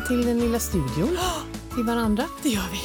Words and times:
välkommen 0.00 0.24
till 0.24 0.26
den 0.26 0.38
lilla 0.46 0.58
studion 0.58 1.18
till 1.74 1.84
varandra. 1.84 2.24
Det 2.42 2.48
gör 2.48 2.68
vi. 2.72 2.78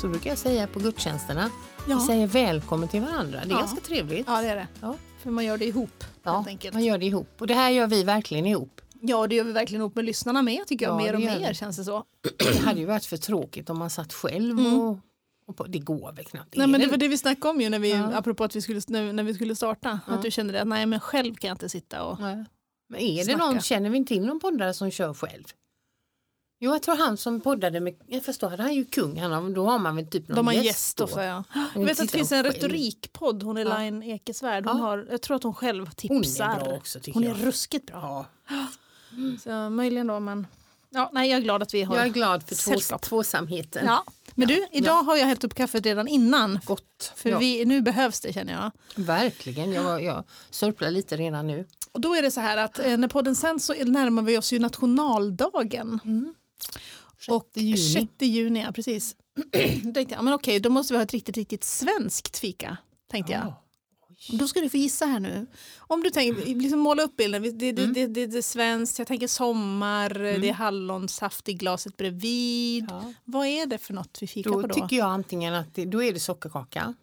Så 0.00 0.08
brukar 0.08 0.30
jag 0.30 0.38
säga 0.38 0.66
på 0.66 0.78
gudstjänsterna. 0.80 1.50
Ja. 1.88 1.96
Vi 1.96 2.00
säger 2.06 2.26
välkommen 2.26 2.88
till 2.88 3.00
varandra. 3.00 3.40
Det 3.44 3.46
är 3.46 3.50
Ja. 3.50 3.58
ganska 3.58 3.80
trevligt. 3.80 4.26
Ja, 4.26 4.40
det 4.42 4.48
är 4.48 4.56
det. 4.56 4.66
Ja. 4.80 4.94
För 5.22 5.30
man 5.30 5.44
gör 5.44 5.58
det 5.58 5.64
ihop. 5.66 6.04
Ja, 6.22 6.44
man 6.72 6.84
gör 6.84 6.98
det 6.98 7.06
ihop. 7.06 7.28
Och 7.40 7.46
det 7.46 7.54
här 7.54 7.70
gör 7.70 7.86
vi 7.86 8.04
verkligen 8.04 8.46
ihop. 8.46 8.80
Ja, 9.00 9.26
det 9.26 9.34
gör 9.34 9.44
vi 9.44 9.52
verkligen 9.52 9.80
ihop 9.80 9.94
med 9.94 10.04
lyssnarna 10.04 10.42
med 10.42 10.66
tycker 10.66 10.86
jag. 10.86 10.92
Ja, 10.92 11.04
mer 11.04 11.14
och 11.14 11.20
det 11.20 11.26
mer 11.40 11.48
vi. 11.48 11.54
känns 11.54 11.76
det 11.76 11.84
så. 11.84 12.04
Det 12.38 12.58
hade 12.58 12.80
ju 12.80 12.86
varit 12.86 13.04
för 13.04 13.16
tråkigt 13.16 13.70
om 13.70 13.78
man 13.78 13.90
satt 13.90 14.12
själv 14.12 14.58
och, 14.66 14.98
och 15.46 15.56
på, 15.56 15.64
det 15.64 15.78
går 15.78 16.12
väl 16.12 16.24
knappt. 16.24 16.56
Nej, 16.56 16.66
men 16.66 16.80
det 16.80 16.86
det- 16.86 16.90
var 16.90 16.98
det 16.98 17.08
vi 17.08 17.18
snackade 17.18 17.50
om 17.50 17.60
ju 17.60 17.68
när 17.68 17.78
vi, 17.78 17.90
Ja. 17.90 18.10
apropå 18.14 18.44
att 18.44 18.56
vi 18.56 18.62
skulle, 18.62 18.80
när, 18.88 19.12
när 19.12 19.22
vi 19.22 19.34
skulle 19.34 19.56
starta. 19.56 20.00
Ja. 20.08 20.14
Att 20.14 20.22
du 20.22 20.30
kände 20.30 20.52
det 20.52 20.60
att 20.62 20.68
nej 20.68 20.86
men 20.86 21.00
själv 21.00 21.34
kan 21.34 21.48
jag 21.48 21.54
inte 21.54 21.68
sitta 21.68 22.04
och... 22.04 22.20
Nej. 22.20 22.44
Men 22.88 23.00
är 23.00 23.18
det 23.18 23.24
Snacka. 23.24 23.38
någon, 23.46 23.60
känner 23.60 23.90
vi 23.90 23.96
inte 23.96 24.14
till 24.14 24.26
någon 24.26 24.40
poddare 24.40 24.74
som 24.74 24.90
kör 24.90 25.14
själv? 25.14 25.44
Jo, 26.64 26.72
jag 26.72 26.82
tror 26.82 26.96
han 26.96 27.16
som 27.16 27.40
poddade 27.40 27.80
med, 27.80 27.94
jag 28.06 28.22
förstår, 28.24 28.50
han 28.50 28.60
är 28.60 28.72
ju 28.72 28.84
kung, 28.84 29.20
han 29.20 29.54
då 29.54 29.66
har 29.66 29.78
man 29.78 29.96
väl 29.96 30.06
typ 30.06 30.28
någon 30.28 30.36
De 30.36 30.46
har 30.46 30.54
gäst 30.54 30.64
gäst 30.66 30.96
då. 30.96 31.08
ja. 31.16 31.44
Men 31.54 31.68
Jag 31.74 31.84
vet 31.84 32.00
att 32.00 32.06
det 32.08 32.16
finns 32.18 32.32
en 32.32 32.44
retorikpodd, 32.44 33.42
hon 33.42 33.56
är 33.56 33.64
Ja. 33.64 34.04
Ekesvärd. 34.14 34.66
Hon 34.66 34.76
Ja. 34.78 34.82
har, 34.84 35.06
jag 35.10 35.22
tror 35.22 35.36
att 35.36 35.42
hon 35.42 35.54
själv 35.54 35.84
Hon 35.86 35.94
tipsar. 36.22 36.44
är 36.44 36.64
bra 36.64 36.74
också 36.74 37.00
tycker 37.00 37.12
Hon 37.14 37.24
är 37.24 37.28
jag. 37.28 37.46
ruskigt 37.46 37.86
bra. 37.86 38.26
Ja. 38.48 38.66
Så 39.44 39.70
möjligen 39.70 40.06
då 40.06 40.20
men... 40.20 40.46
Ja, 40.90 41.10
nej, 41.12 41.30
jag 41.30 41.36
är 41.38 41.42
glad 41.42 41.62
att 41.62 41.74
vi 41.74 41.82
har 41.82 41.96
Jag 41.96 42.04
är 42.06 42.10
glad 42.10 42.42
för 42.42 42.48
två, 42.54 42.70
sällskap. 42.70 43.02
tvåsamheten. 43.02 43.86
Ja. 43.86 44.04
Men 44.34 44.48
du, 44.48 44.66
idag 44.72 45.02
har 45.02 45.16
jag 45.16 45.26
hällt 45.26 45.44
upp 45.44 45.54
kaffet 45.54 45.86
redan 45.86 46.08
innan. 46.08 46.60
Gott. 46.64 47.12
För 47.16 47.30
ja, 47.30 47.38
vi, 47.38 47.64
nu 47.64 47.80
behövs 47.82 48.20
det 48.20 48.32
känner 48.32 48.52
jag. 48.52 48.70
Verkligen, 49.04 49.72
jag, 49.72 50.02
jag 50.02 50.24
sörplar 50.50 50.90
lite 50.90 51.16
redan 51.16 51.46
nu. 51.46 51.66
Och 51.92 52.00
då 52.00 52.14
är 52.14 52.22
det 52.22 52.30
så 52.30 52.40
här 52.40 52.56
att 52.56 52.78
eh, 52.78 52.96
när 52.96 53.08
podden 53.08 53.34
sänds 53.36 53.64
så 53.66 53.74
närmar 53.84 54.22
vi 54.22 54.38
oss 54.38 54.52
ju 54.52 54.58
nationaldagen. 54.58 56.00
Och 57.28 57.48
6 57.54 57.56
juni. 57.62 57.76
6 57.76 58.12
juni, 58.20 58.62
ja 58.62 58.72
precis. 58.72 59.16
då 59.82 59.92
tänkte 59.92 60.14
jag, 60.14 60.24
men 60.24 60.34
okej, 60.34 60.60
då 60.60 60.70
måste 60.70 60.92
vi 60.94 60.98
ha 60.98 61.02
ett 61.04 61.12
riktigt, 61.12 61.36
riktigt 61.36 61.64
svenskt 61.64 62.38
fika. 62.38 62.76
Tänkte 63.10 63.32
jag. 63.32 63.42
Ja. 63.42 63.58
Då 64.38 64.48
ska 64.48 64.60
du 64.60 64.68
få 64.70 64.76
gissa 64.76 65.06
här 65.06 65.20
nu. 65.20 65.46
Om 65.78 66.02
du 66.02 66.10
tänker, 66.10 66.54
liksom 66.54 66.78
måla 66.78 67.02
upp 67.02 67.16
bilden. 67.16 67.42
Det, 67.42 67.50
det, 67.50 67.72
det, 67.72 67.86
det, 67.86 68.06
det, 68.06 68.26
det 68.26 68.38
är 68.38 68.42
svenskt, 68.42 68.98
jag 68.98 69.08
tänker 69.08 69.26
sommar, 69.28 70.08
det 70.14 70.48
är 70.48 70.52
hallonsaft 70.52 71.48
i 71.48 71.54
glaset 71.54 71.96
bredvid. 71.96 72.86
Ja. 72.90 73.12
Vad 73.24 73.46
är 73.46 73.66
det 73.66 73.78
för 73.78 73.94
något 73.94 74.18
vi 74.22 74.26
fikar 74.26 74.50
Då 74.50 74.60
på 74.62 74.66
då? 74.66 74.74
tycker 74.74 74.96
jag 74.96 75.06
antingen 75.06 75.54
att 75.54 75.74
det, 75.74 75.84
då 75.84 76.02
är 76.02 76.12
det 76.12 76.20
sockerkaka, 76.20 76.94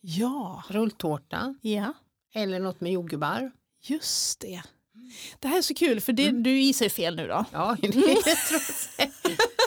Ja, 0.00 0.64
rulltårta 0.68 1.54
ja, 1.62 1.92
eller 2.34 2.60
något 2.60 2.80
med 2.80 2.92
jordgubbar. 2.92 3.50
just 3.82 4.40
det. 4.40 4.62
Det 5.38 5.48
här 5.48 5.58
är 5.58 5.62
så 5.62 5.74
kul 5.74 6.00
för 6.00 6.12
det, 6.12 6.30
du 6.30 6.50
gissar 6.60 6.86
ju 6.86 6.90
fel 6.90 7.16
nu 7.16 7.26
då. 7.28 7.44
Ja, 7.52 7.76
det 7.82 7.92
tror 7.92 8.08
jag. 8.08 8.18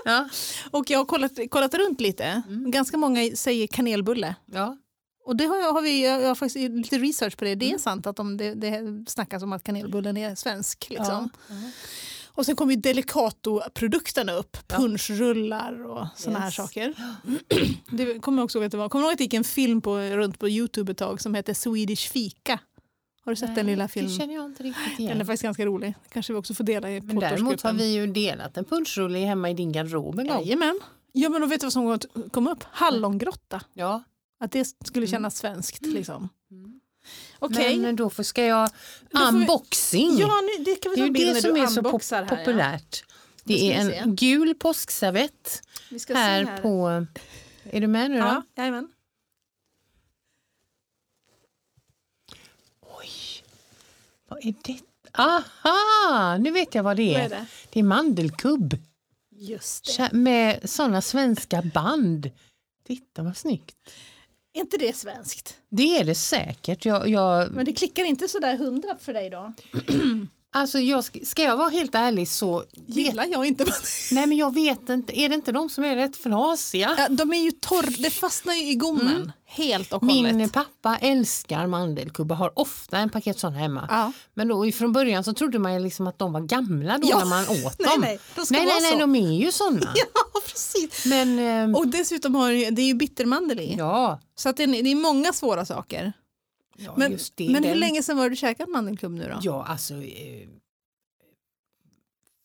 Ja, 0.05 0.29
Och 0.71 0.89
jag 0.89 0.97
har 0.99 1.05
kollat, 1.05 1.31
kollat 1.49 1.73
runt 1.73 2.01
lite. 2.01 2.41
Ganska 2.67 2.97
många 2.97 3.35
säger 3.35 3.67
kanelbulle. 3.67 4.35
ja. 4.51 4.77
Och 5.25 5.35
det 5.35 5.45
har 5.45 5.57
jag, 5.57 5.73
har 5.73 5.81
vi, 5.81 6.05
jag 6.05 6.27
har 6.27 6.35
faktiskt 6.35 6.55
gjort 6.63 6.71
lite 6.71 6.97
research 6.99 7.37
på 7.37 7.45
det. 7.45 7.55
Det 7.55 7.71
är 7.71 7.77
sant 7.77 8.07
att 8.07 8.15
de, 8.15 8.37
det, 8.37 8.53
det 8.53 8.81
snackas 9.07 9.43
om 9.43 9.53
att 9.53 9.63
kanelbullen 9.63 10.17
är 10.17 10.35
svensk. 10.35 10.87
Liksom. 10.89 11.29
Och 12.27 12.45
sen 12.45 12.55
kommer 12.55 12.73
ju 12.75 12.81
Delicato-produkterna 12.81 14.31
upp. 14.33 14.57
Ja. 14.67 14.75
Punschrullar 14.77 15.85
och 15.85 16.07
såna 16.15 16.39
här 16.39 16.47
Yes. 16.47 16.55
saker. 16.55 16.93
Det 17.91 18.19
kommer 18.19 18.37
jag 18.37 18.43
också 18.43 18.57
ihåg 18.57 18.65
att 18.65 18.71
det 18.71 18.77
var. 18.77 18.89
Kommer 18.89 19.03
du 19.03 19.05
ihåg 19.07 19.11
att 19.13 19.17
det 19.17 19.23
gick 19.23 19.33
en 19.33 19.43
film 19.43 19.81
på, 19.81 19.97
runt 19.97 20.39
på 20.39 20.49
Youtube 20.49 20.91
ett 20.91 20.97
tag 20.97 21.21
som 21.21 21.35
heter 21.35 21.53
Swedish 21.53 22.11
Fika? 22.11 22.59
Har 23.25 23.31
du 23.31 23.35
sett 23.35 23.55
den 23.55 23.65
lilla 23.65 23.83
Det 23.83 23.89
filmen? 23.89 24.11
känner 24.17 24.33
jag 24.33 24.45
inte 24.45 24.63
riktigt 24.63 24.97
Den 24.97 25.07
är 25.07 25.11
igen. 25.13 25.25
faktiskt 25.25 25.43
ganska 25.43 25.65
rolig. 25.65 25.93
kanske 26.09 26.33
vi 26.33 26.39
också 26.39 26.53
får 26.53 26.63
dela 26.63 26.91
i 26.91 27.01
Men 27.01 27.19
däremot 27.19 27.61
har 27.61 27.73
vi 27.73 27.93
ju 27.93 28.07
delat 28.07 28.57
en 28.57 28.65
punschrulle 28.65 29.19
hemma 29.19 29.49
i 29.49 29.53
din 29.53 29.71
garderob 29.71 30.19
en 30.19 30.27
gång. 30.27 30.43
Jajamän. 30.43 30.79
Ja 31.11 31.29
men 31.29 31.41
då 31.41 31.47
vet 31.47 31.59
du 31.59 31.65
vad 31.65 31.73
som 31.73 31.99
kom 32.31 32.47
upp? 32.47 32.63
Hallongrotta. 32.71 33.61
Ja. 33.73 34.03
Att 34.39 34.51
det 34.51 34.65
skulle 34.85 35.07
kännas 35.07 35.37
svenskt 35.37 35.85
liksom. 35.85 36.29
Okej. 37.39 37.77
Men 37.77 37.95
då 37.95 38.09
får, 38.09 38.23
ska 38.23 38.45
jag... 38.45 38.69
Vi- 39.11 39.19
Unboxing! 39.19 40.17
Ja, 40.17 40.41
nu, 40.41 40.63
det 40.63 40.75
kan 40.75 40.91
vi 40.91 40.95
det 40.95 41.03
är 41.03 41.13
ta 41.13 41.19
ju 41.19 41.33
det 41.33 41.41
som 41.41 41.55
är 41.55 41.67
så 41.67 41.83
pop 41.83 42.01
här. 42.11 42.27
Ja. 42.29 42.35
populärt. 42.35 43.03
Då 43.07 43.07
Det 43.43 43.73
är 43.73 43.79
en 43.79 43.87
se. 43.89 44.03
gul 44.25 44.55
påskservett 44.55 45.61
Vi 45.89 45.99
ska 45.99 46.13
här, 46.15 46.45
se 46.45 46.51
här. 46.51 46.61
på... 46.61 47.05
Är 47.63 47.81
du 47.81 47.87
med 47.87 48.11
nu 48.11 48.17
då? 48.19 48.25
Ja, 48.25 48.43
jajamän. 48.55 48.87
Vad 54.31 54.45
är 54.45 54.53
det? 54.63 54.79
Aha, 55.13 56.37
nu 56.37 56.51
vet 56.51 56.75
jag 56.75 56.83
vad 56.83 56.97
det 56.97 57.15
är. 57.15 57.21
Vad 57.21 57.25
är 57.25 57.29
det? 57.29 57.45
Det 57.69 57.79
är 57.79 57.83
mandelkubb 57.83 58.77
Just 59.41 59.97
det. 59.97 60.09
Med 60.11 60.69
sådana 60.69 61.01
svenska 61.01 61.61
band. 61.61 62.31
Titta 62.87 63.23
vad 63.23 63.37
snyggt. 63.37 63.75
Är 64.53 64.59
inte 64.59 64.77
det 64.77 64.95
svenskt? 64.95 65.57
Det 65.69 65.97
är 65.97 66.03
det 66.03 66.15
säkert. 66.15 66.85
Jag, 66.85 67.09
jag, 67.09 67.51
Men 67.51 67.65
det 67.65 67.73
klickar 67.73 68.03
inte 68.03 68.27
sådär 68.27 68.57
hundra 68.57 68.97
för 68.97 69.13
dig 69.13 69.29
då? 69.29 69.53
alltså 70.51 70.79
jag, 70.79 71.03
ska- 71.03 71.43
jag 71.43 71.57
vara 71.57 71.69
helt 71.69 71.95
ärlig 71.95 72.27
så... 72.27 72.63
Gillar 72.87 73.25
jag 73.25 73.45
inte. 73.45 73.65
nej 74.11 74.27
men 74.27 74.37
jag 74.37 74.53
vet 74.53 74.89
inte. 74.89 75.19
Är 75.19 75.29
det 75.29 75.35
inte 75.35 75.51
de 75.51 75.69
som 75.69 75.83
är 75.83 75.95
rätt 75.95 76.15
fnasiga? 76.17 76.95
Ja, 76.97 77.07
de 77.09 77.33
är 77.33 77.41
ju 77.43 77.51
torr, 77.51 78.01
det 78.03 78.09
fastnar 78.09 78.53
ju 78.53 78.69
i 78.69 78.75
gommen. 78.75 79.31
Helt 79.45 79.93
och 79.93 80.01
hållet. 80.05 80.35
Min 80.35 80.49
pappa 80.49 80.97
älskar 81.01 81.67
mandelkubb 81.67 82.31
och 82.31 82.37
har 82.37 82.59
ofta 82.59 82.97
en 82.97 83.09
paket 83.09 83.39
sådana 83.39 83.57
hemma. 83.59 83.87
Ja. 83.89 84.11
Men 84.33 84.47
då 84.47 84.71
från 84.71 84.93
början 84.93 85.23
så 85.23 85.33
trodde 85.33 85.59
man 85.59 85.83
liksom 85.83 86.07
att 86.07 86.19
de 86.19 86.33
var 86.33 86.41
gamla 86.41 86.97
då 86.97 87.07
Ja. 87.09 87.17
när 87.19 87.25
man 87.25 87.41
åt 87.43 87.75
Nej, 87.79 87.87
dem. 87.91 88.01
nej, 88.01 88.19
de 88.35 88.45
nej, 88.51 88.65
nej, 88.65 88.81
nej, 88.81 88.97
de 88.99 89.15
är 89.15 89.31
ju 89.45 89.51
sådana. 89.51 89.79
Ja, 89.95 90.41
precis. 90.47 91.05
Men 91.05 91.39
ehm, 91.39 91.75
Och 91.75 91.87
dessutom 91.87 92.35
har 92.35 92.51
det 92.51 92.69
det 92.69 92.81
är 92.81 92.85
ju 92.85 92.93
bittermandel 92.93 93.59
i. 93.59 93.75
ja, 93.77 94.19
Så 94.35 94.49
att 94.49 94.57
det, 94.57 94.63
är, 94.63 94.83
det 94.83 94.91
är 94.91 94.95
många 94.95 95.33
svåra 95.33 95.65
saker. 95.65 96.13
Ja 96.85 96.93
Men, 96.97 97.19
men 97.37 97.63
hur 97.63 97.75
länge 97.75 98.03
sedan 98.03 98.17
var 98.17 98.29
du 98.29 98.35
käkat 98.35 98.69
mandelkubb 98.69 99.11
nu 99.11 99.23
då? 99.29 99.39
Ja, 99.41 99.65
alltså 99.65 99.93
eh, 99.93 100.47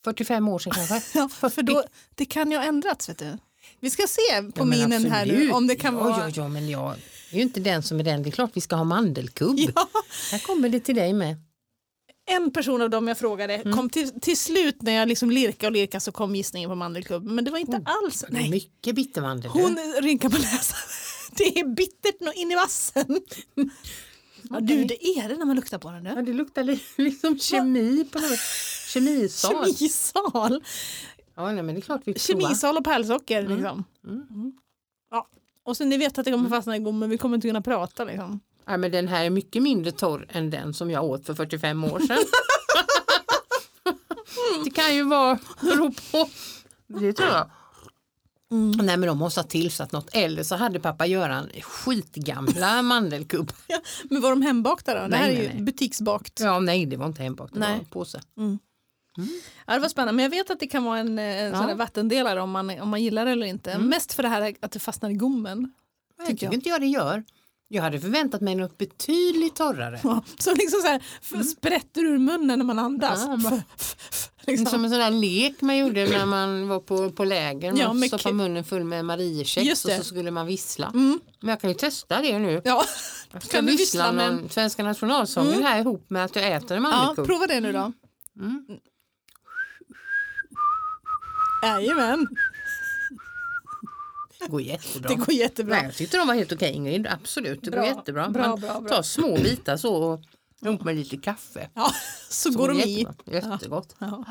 45 0.05 0.49
år 0.49 0.59
sedan 0.59 0.73
kanske. 0.73 1.03
Ja, 1.19 1.51
för 1.51 1.63
då, 1.63 1.85
det 2.15 2.25
kan 2.25 2.51
ju 2.51 2.57
ha 2.57 2.65
ändrats 2.65 3.09
vet 3.09 3.19
du. 3.19 3.39
Vi 3.81 3.91
ska 3.91 4.07
se 4.07 4.43
på 4.43 4.61
Ja, 4.61 4.65
minen 4.65 5.11
här 5.11 5.27
nu 5.27 5.51
om 5.53 5.67
det 5.67 5.77
kan 5.77 5.95
ja, 5.95 6.01
vara... 6.05 6.17
Ja, 6.19 6.33
ja, 6.35 6.49
men 6.49 6.69
jag 6.69 6.95
är 7.31 7.37
ju 7.37 7.43
inte 7.43 7.61
den 7.61 7.83
som 7.83 8.01
är 8.01 8.05
den. 8.05 8.23
Det 8.23 8.29
är 8.29 8.31
klart 8.31 8.51
vi 8.55 8.61
ska 8.61 8.77
ha 8.77 8.85
mandelkubb. 8.85 9.59
Ja. 9.59 9.89
Här 10.33 10.39
kommer 10.39 10.69
det 10.69 10.81
till 10.81 10.95
dig 10.95 11.13
med. 11.13 11.37
En 12.29 12.51
person 12.51 12.83
av 12.83 12.91
dem 12.91 13.09
jag 13.09 13.19
frågade 13.19 13.55
Mm. 13.55 13.77
kom 13.77 13.91
till, 13.91 14.21
till 14.21 14.37
slut 14.37 14.83
när 14.83 14.93
jag 14.93 15.09
liksom 15.09 15.31
lirkade 15.31 15.67
och 15.67 15.73
lirkade 15.73 16.01
så 16.01 16.13
kom 16.13 16.37
gissningen 16.37 16.71
på 16.71 16.75
mandelkubb. 16.75 17.25
Men 17.25 17.45
det 17.45 17.51
var 17.51 17.59
inte 17.59 17.83
alls... 17.85 18.21
Det 18.21 18.27
är 18.37 18.41
Nej, 18.41 18.51
mycket 18.51 18.95
bittermandel. 18.95 19.51
hon 19.51 19.79
rynkar 20.03 20.29
på 20.29 20.39
näsan. 20.39 20.79
Det 21.37 21.59
är 21.61 21.65
bittert 21.75 22.21
nå 22.21 22.33
in 22.33 22.51
i 22.53 22.55
vassen. 22.55 23.21
Ja, 24.51 24.61
du, 24.61 24.85
det 24.85 25.07
är 25.07 25.29
det 25.29 25.37
när 25.37 25.45
man 25.47 25.57
luktar 25.57 25.79
på 25.79 25.91
den. 25.91 26.05
Ja, 26.07 26.15
Du. 26.15 26.23
det 26.23 26.33
luktar 26.33 26.65
li- 26.65 26.81
liksom 26.97 27.39
kemi 27.39 28.05
på 28.13 28.19
något 28.19 28.39
Kemisal. 28.89 29.75
Kemisal. 29.75 30.63
Ja, 31.37 31.53
nej, 31.53 31.63
men 31.63 31.75
det 31.75 31.79
är 31.79 31.83
klart 31.83 32.01
vi 32.05 32.15
provar. 32.15 32.41
Kemisal 32.43 32.77
och 32.77 32.85
pärlsocker. 32.85 33.43
Liksom. 33.43 33.85
Mm. 34.07 34.53
Ja. 35.11 35.29
Och 35.65 35.77
sen 35.77 35.89
ni 35.89 35.99
vet 35.99 36.19
att 36.19 36.25
det 36.25 36.33
kommer 36.33 36.49
fastna 36.49 36.77
i 36.77 36.79
gommen, 36.79 37.11
vi 37.11 37.19
kommer 37.19 37.35
inte 37.35 37.49
kunna 37.49 37.63
prata. 37.63 38.05
Liksom. 38.05 38.41
Ja, 38.67 38.77
men 38.77 38.91
den 38.93 39.09
här 39.09 39.25
är 39.25 39.31
mycket 39.31 39.63
mindre 39.63 39.93
torr 39.93 40.27
än 40.29 40.51
den 40.51 40.75
som 40.75 40.91
jag 40.91 41.05
åt 41.05 41.27
för 41.27 41.35
45 41.35 41.85
år 41.85 42.01
sedan. 42.01 42.19
det 44.65 44.71
kan 44.71 44.95
ju 44.95 45.03
vara 45.03 45.39
bero 45.61 45.93
på. 46.13 46.29
Det 46.87 47.13
tror 47.13 47.29
jag. 47.29 47.51
Nej 48.51 48.97
men 48.97 49.01
de 49.01 49.19
måste 49.19 49.41
ha 49.41 49.45
tillsatt 49.47 49.93
något 49.93 50.09
eller 50.13 50.43
så 50.43 50.55
hade 50.57 50.81
pappa 50.81 51.07
Göran 51.07 51.51
skitgamla 51.63 52.83
mandelkubb. 52.83 53.53
Ja, 53.67 53.81
men 54.11 54.23
var 54.23 54.31
de 54.31 54.43
hembakta 54.43 54.95
då? 54.95 55.01
Det 55.01 55.09
Nej, 55.09 55.19
här 55.19 55.29
är 55.29 55.33
nej, 55.35 55.43
ju 55.43 55.49
nej. 55.49 55.63
butiksbakt. 55.63 56.41
Ja 56.41 56.61
nej 56.61 56.87
det 56.87 56.97
var 56.97 57.07
inte 57.07 57.23
hembakt, 57.23 57.55
det 57.55 57.61
Nej. 57.61 57.71
var 57.73 57.79
en 57.79 57.85
påse. 57.85 58.21
Ja, 59.67 59.75
det 59.75 59.81
var 59.81 59.89
spännande, 59.89 60.13
men 60.13 60.23
jag 60.23 60.31
vet 60.31 60.51
att 60.51 60.61
det 60.61 60.67
kan 60.67 60.85
vara 60.85 60.99
en, 60.99 61.19
en 61.19 61.57
sån 61.57 61.67
där 61.67 61.75
vattendelare 61.75 62.41
om 62.41 62.51
man, 62.51 62.81
om 62.81 62.89
man 62.89 63.03
gillar 63.03 63.25
det 63.25 63.31
eller 63.31 63.47
inte. 63.47 63.79
Mest 63.79 64.13
för 64.13 64.23
det 64.23 64.29
här 64.29 64.55
att 64.61 64.73
det 64.73 64.79
fastnar 64.79 65.11
i 65.11 65.15
gommen. 65.15 65.73
Jag 66.19 66.27
tycker 66.27 66.55
inte 66.55 66.69
jag 66.69 66.81
det 66.81 66.87
gör. 66.87 67.25
Jag 67.69 67.83
hade 67.83 68.01
förväntat 68.01 68.41
mig 68.41 68.55
något 68.55 68.79
betydligt 68.79 69.57
torrare. 69.57 70.01
Ja, 70.05 70.23
så 70.39 70.55
liksom 70.55 70.81
så 70.81 70.87
här, 70.87 71.03
f- 71.23 71.47
sprätter 71.47 72.01
ur 72.05 72.19
munnen 72.19 72.59
när 72.59 72.67
man 72.67 72.79
andas. 72.79 73.25
Ja, 73.29 73.37
bara- 73.37 73.63
liksom. 74.47 74.67
Som 74.67 74.85
en 74.85 74.91
sån 74.91 74.99
där 74.99 75.11
lek 75.11 75.61
man 75.61 75.79
gjorde 75.79 76.07
när 76.09 76.27
man 76.27 76.69
var 76.69 76.81
på, 76.81 77.11
på 77.11 77.25
läger. 77.25 77.71
Man 77.73 77.81
Ja, 77.81 77.93
med 77.93 78.09
stoppade 78.09 78.35
munnen 78.35 78.65
full 78.65 78.85
med 78.85 79.05
Mariekex 79.05 79.85
och 79.85 79.91
så 79.91 80.05
skulle 80.05 80.31
man 80.31 80.47
vissla. 80.47 80.87
Mm. 80.87 81.21
Men 81.41 81.49
jag 81.49 81.61
kan 81.61 81.71
ju 81.71 81.75
testa 81.77 82.21
det 82.23 82.39
nu. 82.39 82.63
Ja, 82.65 82.85
Jag 83.33 83.43
ska 83.43 83.57
kan 83.57 83.67
du 83.67 83.77
vissla 83.77 84.13
med- 84.13 84.35
någon 84.35 84.49
svenska 84.49 84.83
nationalsången 84.83 85.63
här 85.63 85.81
ihop 85.81 86.11
med 86.11 86.25
att 86.25 86.37
jag 86.37 86.53
äter 86.53 86.77
en 86.77 86.83
ja, 86.83 86.91
mandelkubb. 86.91 87.27
prova 87.27 87.47
det 87.47 87.61
nu 87.61 87.73
då. 87.73 87.93
Mm. 88.41 88.67
Jajamän, 91.63 92.27
Det 94.41 94.47
går 94.51 94.61
jättebra. 94.63 95.09
det 95.09 95.15
går 95.15 95.33
jättebra. 95.35 95.77
Nej, 95.77 95.85
jag 95.85 95.95
tyckte 95.95 96.17
de 96.17 96.27
var 96.29 96.35
helt 96.35 96.53
okej 96.53 96.73
Ingrid, 96.73 97.07
absolut. 97.07 97.59
Det 97.63 97.71
Bra, 97.71 97.81
går 97.81 97.89
jättebra. 97.89 98.29
bra, 98.29 98.49
Man 98.49 98.61
bra, 98.61 98.81
bra. 98.81 98.89
tar 98.89 99.03
små 99.03 99.37
bitar 99.37 99.77
så 99.77 99.95
och 99.95 100.21
ihop 100.65 100.85
med 100.85 100.97
lite 100.97 101.17
kaffe. 101.17 101.71
Ja, 101.75 101.93
så, 102.31 102.53
Så 102.53 102.59
går 102.59 102.69
de 102.69 102.81
i. 102.81 103.07
Jättegott. 103.27 103.97
Ja. 103.99 104.25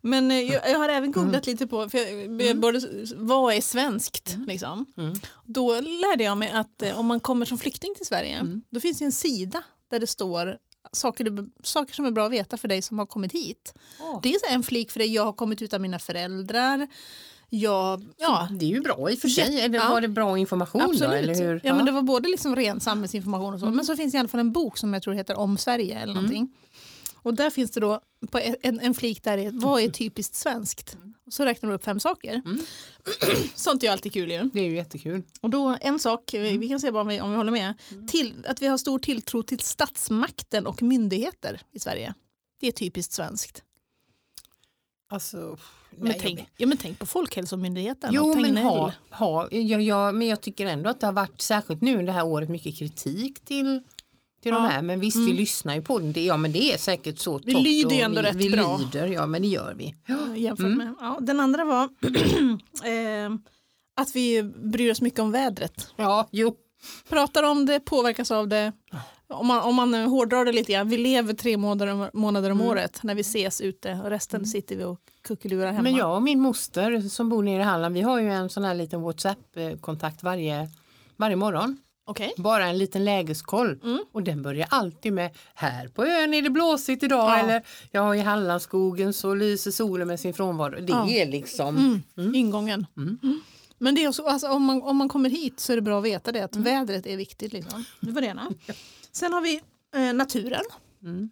Men 0.00 0.30
eh, 0.30 0.40
jag, 0.40 0.70
jag 0.70 0.78
har 0.78 0.88
även 0.88 1.12
googlat 1.12 1.46
lite 1.46 1.66
på 1.66 1.88
för 1.88 1.98
jag, 1.98 2.42
jag 2.42 2.60
både, 2.60 2.80
vad 3.16 3.54
är 3.54 3.60
svenskt. 3.60 4.36
Liksom. 4.46 4.86
Mm. 4.96 5.14
Då 5.44 5.80
lärde 5.80 6.24
jag 6.24 6.38
mig 6.38 6.50
att 6.50 6.82
eh, 6.82 6.98
om 6.98 7.06
man 7.06 7.20
kommer 7.20 7.46
som 7.46 7.58
flykting 7.58 7.94
till 7.96 8.06
Sverige 8.06 8.36
Mm. 8.38 8.62
då 8.70 8.80
finns 8.80 8.98
det 8.98 9.04
en 9.04 9.12
sida 9.12 9.62
där 9.90 9.98
det 10.00 10.06
står 10.06 10.58
saker, 10.92 11.24
du, 11.24 11.50
saker 11.62 11.94
som 11.94 12.04
är 12.06 12.10
bra 12.10 12.26
att 12.26 12.32
veta 12.32 12.56
för 12.56 12.68
dig 12.68 12.82
som 12.82 12.98
har 12.98 13.06
kommit 13.06 13.32
hit. 13.32 13.74
Åh. 14.00 14.20
Det 14.22 14.34
är 14.34 14.54
en 14.54 14.62
flik 14.62 14.90
för 14.90 14.98
dig, 14.98 15.14
jag 15.14 15.24
har 15.24 15.32
kommit 15.32 15.62
utan 15.62 15.82
mina 15.82 15.98
föräldrar. 15.98 16.88
Jag, 17.50 18.04
ja, 18.16 18.48
Det 18.50 18.64
är 18.64 18.68
ju 18.70 18.80
bra 18.80 19.10
i 19.10 19.14
och 19.14 19.18
för 19.18 19.28
sig. 19.28 19.60
Eller 19.60 19.78
ja. 19.78 19.88
var 19.88 20.00
det 20.00 20.08
bra 20.08 20.38
information 20.38 20.82
då? 20.82 20.90
Absolut. 20.90 21.12
Eller 21.14 21.34
hur? 21.34 21.60
Ja, 21.64 21.74
men 21.74 21.86
det 21.86 21.92
var 21.92 22.02
både 22.02 22.28
liksom 22.28 22.56
ren 22.56 22.80
samhällsinformation 22.80 23.54
och 23.54 23.60
så. 23.60 23.66
Men 23.66 23.84
så 23.84 23.96
finns 23.96 24.12
det 24.12 24.16
i 24.16 24.18
alla 24.18 24.28
fall 24.28 24.40
en 24.40 24.52
bok 24.52 24.78
som 24.78 24.92
jag 24.94 25.02
tror 25.02 25.14
heter 25.14 25.38
Om 25.38 25.58
Sverige 25.58 25.98
eller 25.98 26.14
någonting. 26.14 26.52
Och 27.22 27.34
där 27.34 27.50
finns 27.50 27.70
det 27.70 27.80
då 27.80 28.00
på 28.30 28.40
en, 28.62 28.80
en 28.80 28.94
flik 28.94 29.22
där 29.22 29.36
det 29.36 29.44
är 29.44 29.50
vad 29.52 29.82
är 29.82 29.88
typiskt 29.88 30.34
svenskt? 30.34 30.96
Och 31.26 31.32
så 31.32 31.44
räknar 31.44 31.70
de 31.70 31.74
upp 31.74 31.84
fem 31.84 32.00
saker. 32.00 32.34
Mm. 32.44 32.60
Sånt 33.54 33.82
är 33.82 33.86
ju 33.86 33.92
alltid 33.92 34.12
kul 34.12 34.30
ju. 34.30 34.50
Det 34.52 34.60
är 34.60 34.64
ju 34.64 34.76
jättekul. 34.76 35.22
Och 35.40 35.50
då 35.50 35.76
en 35.80 35.98
sak, 35.98 36.30
vi, 36.32 36.58
vi 36.58 36.68
kan 36.68 36.80
se 36.80 36.90
bara 36.90 37.00
om 37.02 37.08
vi, 37.08 37.20
om 37.20 37.30
vi 37.30 37.36
håller 37.36 37.52
med, 37.52 37.74
Mm. 37.92 38.06
till, 38.06 38.34
att 38.48 38.62
vi 38.62 38.66
har 38.66 38.78
stor 38.78 38.98
tilltro 38.98 39.42
till 39.42 39.58
statsmakten 39.60 40.66
och 40.66 40.82
myndigheter 40.82 41.60
i 41.72 41.78
Sverige. 41.80 42.14
Det 42.60 42.66
är 42.68 42.72
typiskt 42.72 43.12
svenskt. 43.12 43.62
Alltså, 45.08 45.56
Men, 45.90 46.08
nej, 46.08 46.18
tänk, 46.22 46.38
jag 46.38 46.46
ja, 46.56 46.66
men 46.66 46.78
tänk 46.78 46.98
på 46.98 47.06
Folkhälsomyndigheten. 47.06 48.10
Jo, 48.12 48.34
men, 48.34 48.56
ha, 48.56 48.92
ha, 49.10 49.48
ja, 49.50 49.78
ja, 49.80 50.12
men 50.12 50.28
jag 50.28 50.40
tycker 50.40 50.66
ändå 50.66 50.90
att 50.90 51.00
det 51.00 51.06
har 51.06 51.12
varit, 51.12 51.40
särskilt 51.40 51.80
nu 51.82 52.02
det 52.06 52.12
här 52.12 52.24
året, 52.26 52.48
mycket 52.48 52.78
kritik 52.78 53.44
till, 53.44 53.80
till 54.42 54.52
de 54.52 54.62
Ja. 54.62 54.68
här. 54.68 54.82
Men 54.82 55.00
visst, 55.00 55.16
vi 55.16 55.32
lyssnar 55.32 55.74
ju 55.74 55.82
på 55.82 55.98
den. 55.98 56.12
Det, 56.12 56.24
ja, 56.24 56.36
men 56.36 56.52
det 56.52 56.72
är 56.72 56.78
säkert 56.78 57.18
så 57.18 57.38
Vi 57.44 57.54
lyder 57.54 57.96
ju 57.96 58.00
ändå 58.02 58.20
vi, 58.22 58.26
rätt 58.28 58.36
vi 58.36 58.50
bra. 58.50 58.76
lyder, 58.76 59.06
ja 59.06 59.26
men 59.26 59.42
det 59.42 59.48
gör 59.48 59.74
vi. 59.74 59.94
jämfört 60.40 60.66
Mm. 60.66 60.78
med. 60.78 60.94
Ja, 61.00 61.18
den 61.20 61.40
andra 61.40 61.64
var 61.64 61.84
eh, 62.84 63.34
att 63.96 64.14
vi 64.16 64.42
bryr 64.42 64.90
oss 64.90 65.00
mycket 65.00 65.20
om 65.20 65.30
vädret. 65.32 65.88
Ja, 65.96 66.28
jo. 66.30 66.56
Pratar 67.08 67.42
om 67.42 67.66
det, 67.66 67.80
påverkas 67.80 68.30
av 68.30 68.48
det. 68.48 68.72
Om 69.28 69.46
man, 69.46 69.62
om 69.62 69.74
man 69.74 69.94
hårdrar 69.94 70.44
det 70.44 70.52
lite 70.52 70.72
grann, 70.72 70.88
vi 70.88 70.96
lever 70.96 71.34
tre 71.34 71.56
månader, 71.56 72.10
månader 72.16 72.50
om 72.50 72.60
året 72.60 73.00
när 73.02 73.14
vi 73.14 73.20
ses 73.20 73.60
ute 73.60 74.00
och 74.04 74.10
resten 74.10 74.46
sitter 74.46 74.76
vi 74.76 74.84
och 74.84 75.00
kuckelurar 75.22 75.66
hemma. 75.72 75.82
Men 75.82 75.94
jag 75.96 76.14
och 76.16 76.22
min 76.22 76.40
moster 76.40 77.00
som 77.08 77.28
bor 77.28 77.42
nere 77.42 77.60
i 77.60 77.64
Halland, 77.64 77.94
vi 77.94 78.00
har 78.02 78.20
ju 78.20 78.30
en 78.32 78.48
sån 78.50 78.64
här 78.64 78.74
liten 78.74 79.02
WhatsApp-kontakt 79.02 80.22
varje, 80.22 80.70
varje 81.16 81.36
morgon. 81.36 81.78
Okej. 82.08 82.32
Bara 82.36 82.66
en 82.66 82.78
liten 82.78 83.04
lägeskoll. 83.04 83.80
Mm. 83.84 83.98
Och 84.12 84.22
den 84.22 84.42
börjar 84.42 84.66
alltid 84.70 85.12
med 85.12 85.30
här 85.54 85.88
på 85.88 86.04
ön 86.04 86.34
är 86.34 86.42
det 86.42 86.50
blåsigt 86.50 87.02
idag 87.02 87.30
Ja. 87.30 87.36
eller 87.38 87.62
ja 87.90 88.14
i 88.16 88.20
Hallandsskogen 88.20 89.12
så 89.12 89.34
lyser 89.34 89.70
solen 89.70 90.08
med 90.08 90.20
sin 90.20 90.34
frånvaro. 90.34 90.80
Det 90.80 90.92
Ja. 90.92 91.08
är 91.10 91.26
liksom 91.26 92.02
Mm. 92.16 92.34
Ingången. 92.34 92.86
Mm. 93.80 93.80
Mm. 93.80 93.84
Men 93.84 93.94
det 93.94 94.04
är 94.04 94.08
också, 94.08 94.22
alltså, 94.22 94.48
om, 94.48 94.64
man, 94.64 94.82
om 94.82 94.96
man 94.96 95.08
kommer 95.08 95.30
hit 95.30 95.60
så 95.60 95.72
är 95.72 95.76
det 95.76 95.82
bra 95.82 95.98
att 95.98 96.04
veta 96.04 96.32
det, 96.32 96.44
att 96.44 96.56
vädret 96.56 97.06
är 97.06 97.16
viktigt. 97.16 97.52
Liksom. 97.52 97.84
Det 98.00 98.12
var 98.12 98.20
det 98.20 98.26
ena. 98.26 98.50
Sen 99.12 99.32
har 99.32 99.40
vi 99.40 99.60
eh, 99.96 100.12
naturen. 100.14 100.64
Mm. 101.02 101.30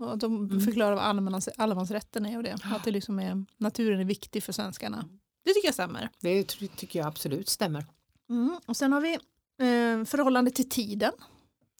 Och 0.00 0.18
de 0.18 0.60
förklarar 0.60 0.94
vad 0.94 1.04
allemansrätten 1.04 1.62
allemansrätten 1.62 2.26
är 2.26 2.36
och 2.36 2.42
det. 2.42 2.56
Att 2.64 2.84
det 2.84 2.90
liksom 2.90 3.18
är, 3.18 3.44
naturen 3.56 4.00
är 4.00 4.04
viktig 4.04 4.42
för 4.44 4.52
svenskarna. 4.52 5.08
Det 5.44 5.54
tycker 5.54 5.68
jag 5.68 5.74
stämmer. 5.74 6.08
Det 6.20 6.44
ty- 6.44 6.68
tycker 6.68 6.98
jag 6.98 7.08
absolut 7.08 7.48
stämmer. 7.48 7.86
Mm. 8.30 8.56
Och 8.66 8.76
sen 8.76 8.92
har 8.92 9.00
vi 9.00 9.12
eh, 9.12 10.04
förhållande 10.04 10.50
till 10.50 10.68
tiden. 10.68 11.12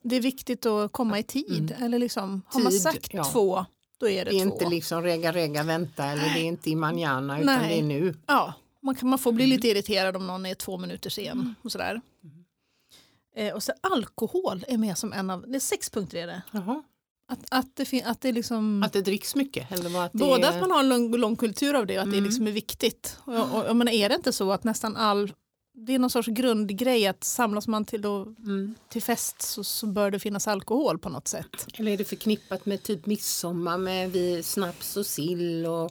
Det 0.03 0.17
är 0.17 0.21
viktigt 0.21 0.67
att 0.67 0.93
komma 0.93 1.19
i 1.19 1.23
tid. 1.23 1.77
Eller 1.81 1.99
liksom, 1.99 2.43
har 2.47 2.61
man 2.61 2.73
sagt 2.73 3.15
ja. 3.15 3.25
två, 3.25 3.65
då 3.99 4.09
är 4.09 4.25
det, 4.25 4.31
Det 4.31 4.37
är 4.41 4.47
två. 4.47 4.55
inte 4.55 4.69
liksom 4.69 5.03
rega 5.03 5.33
rega 5.33 5.63
vänta 5.63 6.05
eller 6.05 6.23
det 6.35 6.41
är 6.41 6.45
inte 6.45 6.71
i 6.71 6.77
manjana 6.77 7.41
utan 7.41 7.59
Nej. 7.61 7.69
det 7.69 7.79
är 7.79 7.83
nu. 7.83 8.15
Ja, 8.27 8.55
man, 8.85 8.95
kan, 8.95 9.09
man 9.09 9.19
får 9.19 9.31
Mm. 9.31 9.37
bli 9.37 9.47
lite 9.47 9.69
irriterad 9.69 10.17
om 10.17 10.27
någon 10.27 10.47
är 10.47 10.55
två 10.55 10.79
minuter 10.79 11.11
sen. 11.11 11.55
Och 11.63 11.73
sådär. 11.73 12.01
Eh, 13.37 13.55
och 13.55 13.63
så 13.63 13.73
alkohol 13.81 14.65
är 14.69 14.79
med 14.79 14.99
som 14.99 15.13
en 15.13 15.31
av, 15.31 15.45
det 15.49 15.57
är 15.57 15.61
sex 15.61 15.91
punkter 15.91 16.19
är 16.19 16.27
det. 16.27 16.43
Jaha. 16.53 16.83
Att, 17.29 17.39
att 17.51 17.77
det, 17.77 17.85
fin, 17.85 18.03
att 18.05 18.21
det 18.21 18.33
liksom, 18.33 18.83
Att 18.83 18.93
det 18.93 19.01
dricks 19.03 19.35
mycket 19.35 19.73
eller 19.73 20.05
att 20.05 20.13
det 20.13 20.19
både 20.19 20.49
att 20.49 20.61
man 20.61 20.71
har 20.71 20.81
en 20.81 20.89
lång, 20.89 21.17
lång 21.17 21.37
kultur 21.37 21.75
av 21.75 21.87
det 21.87 21.97
och 21.97 22.03
att 22.03 22.11
det 22.11 22.17
Mm. 22.17 22.25
liksom 22.25 22.47
är 22.47 22.53
viktigt. 22.53 23.19
Och, 23.25 23.55
och, 23.55 23.65
och, 23.65 23.77
men 23.77 23.89
är 23.89 24.09
det 24.09 24.15
inte 24.15 24.33
så 24.33 24.53
att 24.53 24.65
nästan 24.65 24.97
all, 24.97 25.33
det 25.75 25.95
är 25.95 25.99
någon 25.99 26.11
sorts 26.11 26.29
grundgrej 26.29 27.07
att 27.07 27.25
samlas 27.25 27.69
man 27.69 27.85
till, 27.85 28.03
då, 28.03 28.23
Mm. 28.23 28.75
till 28.89 29.03
fest 29.03 29.43
så, 29.43 29.65
så 29.65 29.87
bör 29.87 30.11
det 30.11 30.19
finnas 30.21 30.49
alkohol 30.49 30.99
på 30.99 31.09
något 31.09 31.29
sätt. 31.29 31.67
Eller 31.75 31.93
är 31.93 31.97
det 31.97 32.05
förknippat 32.05 32.67
med 32.67 32.83
typ 32.83 33.07
midsommar 33.07 33.79
med 33.79 34.13
vi, 34.13 34.43
snaps 34.43 34.97
och 34.97 35.07
sill 35.07 35.67
och 35.67 35.91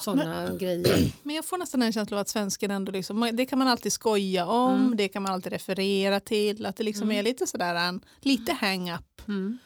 sådana 0.00 0.54
grejer. 0.56 1.12
Men 1.22 1.36
jag 1.36 1.44
får 1.44 1.58
nästan 1.58 1.82
en 1.82 1.92
känsla 1.92 2.16
av 2.16 2.20
att 2.20 2.28
svensken 2.28 2.70
ändå, 2.70 2.92
liksom, 2.92 3.30
det 3.32 3.46
kan 3.46 3.58
man 3.58 3.68
alltid 3.68 3.92
skoja 3.92 4.46
om, 4.46 4.80
Mm. 4.80 4.96
det 4.96 5.08
kan 5.08 5.22
man 5.22 5.32
alltid 5.32 5.52
referera 5.52 6.20
till, 6.20 6.66
att 6.66 6.76
det 6.76 6.82
liksom 6.84 7.10
är 7.12 7.22
lite 7.22 7.46
sådär 7.46 7.74
en, 7.74 8.04
lite 8.20 8.52
hang-up. 8.52 9.28
Mm. 9.28 9.58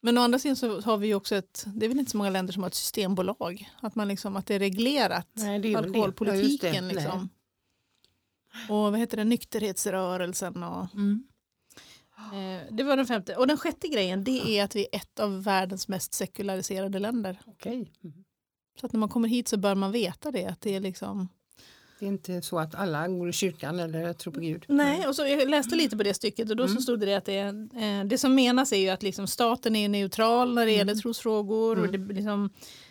Men 0.00 0.18
å 0.18 0.20
andra 0.20 0.38
sidan 0.38 0.56
så 0.56 0.80
har 0.80 0.96
vi 0.96 1.06
ju 1.06 1.14
också 1.14 1.36
ett, 1.36 1.64
det 1.66 1.86
är 1.86 1.88
väl 1.88 1.98
inte 1.98 2.10
så 2.10 2.16
många 2.16 2.30
länder 2.30 2.52
som 2.52 2.62
har 2.62 2.68
ett 2.70 2.74
systembolag, 2.74 3.70
att, 3.80 3.94
man 3.94 4.08
liksom, 4.08 4.36
att 4.36 4.46
det 4.46 4.54
är 4.54 4.58
reglerat, 4.58 5.28
Nej, 5.32 5.58
det 5.58 5.72
är 5.72 5.78
alkoholpolitiken. 5.78 6.74
Ja, 6.74 6.80
det. 6.80 6.94
liksom. 6.94 7.28
Och 8.68 8.76
vad 8.76 8.98
heter 8.98 9.16
det, 9.16 9.24
nykterhetsrörelsen 9.24 10.62
och 10.62 10.94
Mm. 10.94 11.24
eh, 12.32 12.74
det 12.74 12.82
var 12.84 12.96
den 12.96 13.06
femte. 13.06 13.36
Och 13.36 13.46
den 13.46 13.56
sjätte 13.56 13.88
grejen 13.88 14.24
det 14.24 14.48
är 14.58 14.64
att 14.64 14.76
vi 14.76 14.82
är 14.92 14.96
ett 14.96 15.20
av 15.20 15.42
världens 15.42 15.88
mest 15.88 16.14
sekulariserade 16.14 16.98
länder. 16.98 17.40
Okej. 17.46 17.92
Mm. 18.04 18.24
Så 18.80 18.86
att 18.86 18.92
när 18.92 19.00
man 19.00 19.08
kommer 19.08 19.28
hit 19.28 19.48
så 19.48 19.56
bör 19.56 19.74
man 19.74 19.92
veta 19.92 20.30
det. 20.30 20.46
Att 20.46 20.60
det 20.60 20.74
är 20.74 20.80
liksom, 20.80 21.28
Det 21.98 22.04
är 22.06 22.08
inte 22.08 22.42
så 22.42 22.58
att 22.58 22.74
alla 22.74 23.08
går 23.08 23.28
i 23.28 23.32
kyrkan 23.32 23.78
eller 23.80 24.12
tror 24.12 24.32
på 24.32 24.40
Gud. 24.40 24.64
Nej, 24.68 25.06
och 25.06 25.16
så 25.16 25.26
jag 25.26 25.48
läste 25.50 25.76
lite 25.76 25.96
på 25.96 26.02
det 26.02 26.14
stycket 26.14 26.50
och 26.50 26.56
då 26.56 26.68
så 26.68 26.80
stod 26.80 27.00
det 27.00 27.14
att 27.14 27.24
det, 27.24 27.38
eh, 27.38 28.04
det 28.06 28.18
som 28.18 28.34
menas 28.34 28.72
är 28.72 28.76
ju 28.76 28.88
att 28.88 29.02
liksom 29.02 29.26
staten 29.26 29.76
är 29.76 29.88
neutral 29.88 30.54
när 30.54 30.66
det 30.66 30.72
gäller 30.72 30.94
trosfrågor 30.94 31.78
och 31.78 31.88
det, 31.92 32.14
liksom, 32.14 32.50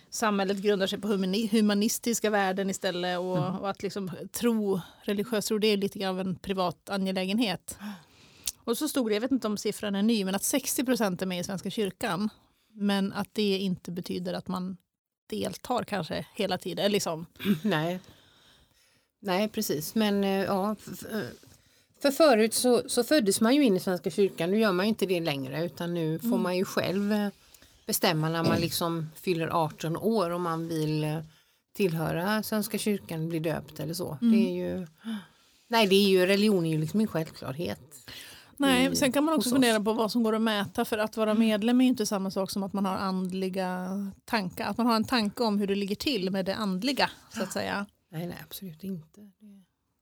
samhället 0.10 0.58
grundar 0.58 0.88
sig 0.88 1.02
på 1.02 1.08
humani- 1.08 1.50
humanistiska 1.52 2.30
värden 2.30 2.70
istället 2.70 3.20
och, 3.20 3.38
och 3.60 3.70
att 3.70 3.84
liksom, 3.84 4.12
tro, 4.32 4.82
religiös 5.02 5.46
tro 5.46 5.58
det 5.58 5.68
är 5.68 5.78
lite 5.78 6.00
grann 6.00 6.10
av 6.16 6.20
en 6.20 6.36
privat 6.36 6.90
angelägenhet. 6.90 7.78
Och 8.64 8.78
så 8.78 8.88
stod 8.88 9.10
det, 9.10 9.14
jag 9.14 9.22
vet 9.22 9.32
inte 9.32 9.48
om 9.48 9.58
siffran 9.58 9.96
är 9.96 10.04
ny, 10.04 10.26
men 10.26 10.36
att 10.36 10.44
60 10.44 10.84
procent 10.84 11.22
är 11.22 11.26
med 11.26 11.40
i 11.40 11.44
Svenska 11.44 11.70
kyrkan 11.70 12.30
men 12.74 13.14
att 13.14 13.30
det 13.34 13.58
inte 13.58 13.92
betyder 13.92 14.34
att 14.34 14.48
man 14.48 14.78
deltar 15.28 15.84
kanske 15.84 16.26
hela 16.36 16.58
tiden. 16.58 16.92
Liksom, 16.92 17.26
Nej. 17.64 18.00
Nej, 19.20 19.48
precis. 19.50 19.96
Men 19.96 20.24
eh, 20.24 20.44
ja, 20.44 20.76
f- 20.88 21.04
för 22.02 22.12
förut 22.12 22.54
så, 22.54 22.90
så 22.90 23.04
föddes 23.04 23.42
man 23.42 23.56
ju 23.56 23.64
in 23.64 23.76
i 23.76 23.80
Svenska 23.80 24.10
kyrkan. 24.12 24.52
Nu 24.52 24.60
gör 24.60 24.72
man 24.72 24.86
ju 24.86 24.90
inte 24.90 25.06
det 25.06 25.20
längre 25.20 25.66
utan 25.66 25.94
nu 25.94 26.20
får 26.20 26.38
man 26.38 26.58
ju 26.58 26.66
själv 26.66 27.14
eh, 27.14 27.30
bestämma 27.86 28.30
när 28.30 28.44
man 28.44 28.60
liksom 28.60 29.10
fyller 29.16 29.48
18 29.48 29.98
år 29.98 30.30
om 30.30 30.42
man 30.42 30.68
vill 30.68 31.04
eh, 31.04 31.20
tillhöra 31.74 32.44
Svenska 32.44 32.78
kyrkan, 32.78 33.30
bli 33.30 33.40
döpt 33.40 33.80
eller 33.80 33.94
så. 33.94 34.18
Det 34.22 34.50
är 34.50 34.56
ju, 34.56 34.88
nej, 35.68 35.88
det 35.88 35.96
är 35.96 36.10
ju 36.10 36.26
religion 36.26 36.66
är 36.66 36.70
ju 36.72 36.78
liksom 36.78 37.00
en 37.00 37.08
självklarhet. 37.08 37.80
Nej, 38.58 38.92
i- 38.92 38.96
sen 38.96 39.12
kan 39.12 39.24
man 39.24 39.36
också 39.36 39.50
fundera 39.50 39.80
på 39.80 39.94
vad 39.94 40.12
som 40.12 40.24
går 40.24 40.36
att 40.36 40.42
mäta 40.42 40.86
för 40.86 40.98
att 40.98 41.18
vara 41.18 41.34
medlem 41.34 41.82
är 41.82 41.86
ju 41.86 41.90
inte 41.90 42.06
samma 42.06 42.32
sak 42.32 42.52
som 42.52 42.64
att 42.64 42.74
man 42.74 42.86
har 42.86 42.96
andliga 42.96 43.88
tankar. 44.26 44.66
Att 44.70 44.78
man 44.78 44.86
har 44.88 44.96
en 44.96 45.04
tanke 45.04 45.44
om 45.44 45.60
hur 45.60 45.68
det 45.68 45.76
ligger 45.76 45.96
till 45.96 46.32
med 46.32 46.46
det 46.46 46.56
andliga 46.56 47.10
så 47.34 47.44
att 47.44 47.52
säga. 47.52 47.86
Nej, 48.12 48.28
nej, 48.28 48.38
absolut 48.44 48.84
inte. 48.84 49.32